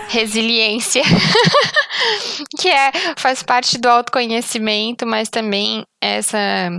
resiliência. 0.08 1.02
que 2.58 2.68
é, 2.68 2.92
faz 3.16 3.42
parte 3.42 3.78
do 3.78 3.88
autoconhecimento, 3.88 5.06
mas 5.06 5.28
também 5.28 5.84
essa 6.00 6.70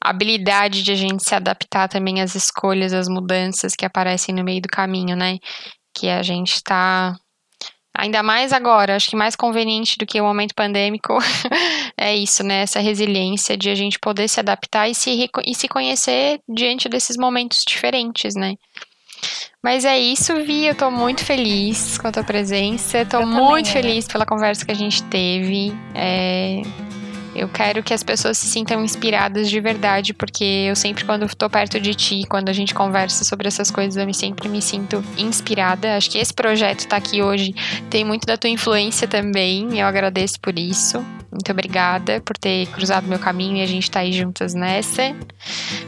habilidade 0.00 0.82
de 0.82 0.92
a 0.92 0.96
gente 0.96 1.22
se 1.22 1.34
adaptar 1.34 1.88
também 1.88 2.20
às 2.20 2.34
escolhas, 2.34 2.92
às 2.92 3.08
mudanças 3.08 3.74
que 3.74 3.84
aparecem 3.84 4.34
no 4.34 4.44
meio 4.44 4.60
do 4.60 4.68
caminho, 4.68 5.16
né? 5.16 5.38
Que 5.96 6.08
a 6.08 6.22
gente 6.22 6.62
tá 6.62 7.16
Ainda 7.98 8.22
mais 8.22 8.52
agora, 8.52 8.94
acho 8.94 9.08
que 9.08 9.16
mais 9.16 9.34
conveniente 9.34 9.96
do 9.96 10.04
que 10.04 10.20
o 10.20 10.24
momento 10.24 10.54
pandêmico 10.54 11.16
é 11.96 12.14
isso, 12.14 12.42
né? 12.42 12.60
Essa 12.60 12.78
resiliência 12.78 13.56
de 13.56 13.70
a 13.70 13.74
gente 13.74 13.98
poder 13.98 14.28
se 14.28 14.38
adaptar 14.38 14.86
e 14.86 14.94
se, 14.94 15.30
e 15.46 15.54
se 15.54 15.66
conhecer 15.66 16.38
diante 16.46 16.90
desses 16.90 17.16
momentos 17.16 17.64
diferentes, 17.66 18.34
né? 18.34 18.54
Mas 19.62 19.84
é 19.84 19.98
isso, 19.98 20.34
Vi. 20.44 20.66
Eu 20.66 20.74
tô 20.74 20.90
muito 20.90 21.24
feliz 21.24 21.98
com 21.98 22.08
a 22.08 22.12
tua 22.12 22.24
presença. 22.24 23.04
Tô 23.04 23.20
eu 23.20 23.26
muito 23.26 23.66
também, 23.66 23.82
feliz 23.82 24.06
né? 24.06 24.12
pela 24.12 24.24
conversa 24.24 24.64
que 24.64 24.70
a 24.72 24.76
gente 24.76 25.02
teve. 25.04 25.72
É, 25.94 26.62
eu 27.36 27.48
quero 27.48 27.82
que 27.82 27.92
as 27.92 28.02
pessoas 28.02 28.38
se 28.38 28.46
sintam 28.46 28.82
inspiradas 28.82 29.50
de 29.50 29.60
verdade, 29.60 30.14
porque 30.14 30.44
eu 30.68 30.74
sempre, 30.74 31.04
quando 31.04 31.26
estou 31.26 31.50
perto 31.50 31.78
de 31.78 31.94
ti, 31.94 32.24
quando 32.28 32.48
a 32.48 32.52
gente 32.52 32.74
conversa 32.74 33.24
sobre 33.24 33.46
essas 33.46 33.70
coisas, 33.70 33.96
eu 33.96 34.06
me, 34.06 34.14
sempre 34.14 34.48
me 34.48 34.62
sinto 34.62 35.04
inspirada. 35.18 35.96
Acho 35.96 36.10
que 36.10 36.18
esse 36.18 36.32
projeto 36.32 36.80
está 36.80 36.96
aqui 36.96 37.22
hoje 37.22 37.54
tem 37.90 38.04
muito 38.04 38.26
da 38.26 38.36
tua 38.36 38.50
influência 38.50 39.06
também. 39.06 39.78
Eu 39.78 39.86
agradeço 39.86 40.40
por 40.40 40.58
isso. 40.58 41.04
Muito 41.30 41.52
obrigada 41.52 42.20
por 42.20 42.38
ter 42.38 42.66
cruzado 42.68 43.06
meu 43.06 43.18
caminho 43.18 43.58
e 43.58 43.62
a 43.62 43.66
gente 43.66 43.82
está 43.82 44.00
aí 44.00 44.12
juntas 44.12 44.54
nessa. 44.54 45.14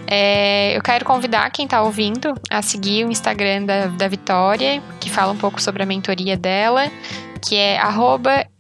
É, 0.07 0.77
eu 0.77 0.83
quero 0.83 1.05
convidar 1.05 1.51
quem 1.51 1.65
está 1.65 1.83
ouvindo 1.83 2.35
a 2.51 2.61
seguir 2.61 3.07
o 3.07 3.11
Instagram 3.11 3.65
da, 3.65 3.87
da 3.87 4.09
Vitória, 4.09 4.83
que 5.01 5.09
fala 5.09 5.33
um 5.33 5.39
pouco 5.39 5.63
sobre 5.63 5.83
a 5.83 5.87
mentoria 5.87 6.37
dela, 6.37 6.91
que 7.41 7.57
é 7.57 7.81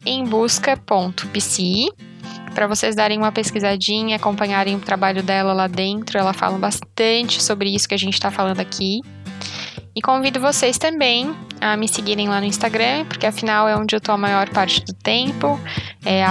embusca.psi 0.07 1.89
para 2.59 2.67
vocês 2.67 2.97
darem 2.97 3.17
uma 3.19 3.31
pesquisadinha, 3.31 4.17
acompanharem 4.17 4.75
o 4.75 4.81
trabalho 4.81 5.23
dela 5.23 5.53
lá 5.53 5.69
dentro. 5.69 6.19
Ela 6.19 6.33
fala 6.33 6.59
bastante 6.59 7.41
sobre 7.41 7.73
isso 7.73 7.89
que 7.89 7.95
a 7.95 7.99
gente 7.99 8.15
está 8.15 8.33
falando 8.33 8.59
aqui. 8.59 9.01
E 9.95 10.03
convido 10.03 10.41
vocês 10.41 10.77
também 10.77 11.33
a 11.61 11.77
me 11.77 11.87
seguirem 11.87 12.29
lá 12.29 12.41
no 12.41 12.47
Instagram, 12.47 13.05
porque 13.05 13.27
afinal 13.27 13.69
é 13.69 13.77
onde 13.77 13.95
eu 13.95 13.99
estou 13.99 14.13
a 14.13 14.19
maior 14.19 14.49
parte 14.49 14.85
do 14.85 14.93
tempo. 14.93 15.57
É. 16.05 16.25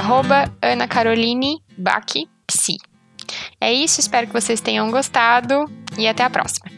É 3.61 3.71
isso, 3.71 4.01
espero 4.01 4.27
que 4.27 4.33
vocês 4.33 4.59
tenham 4.59 4.91
gostado 4.91 5.63
e 5.97 6.09
até 6.09 6.25
a 6.25 6.29
próxima. 6.29 6.76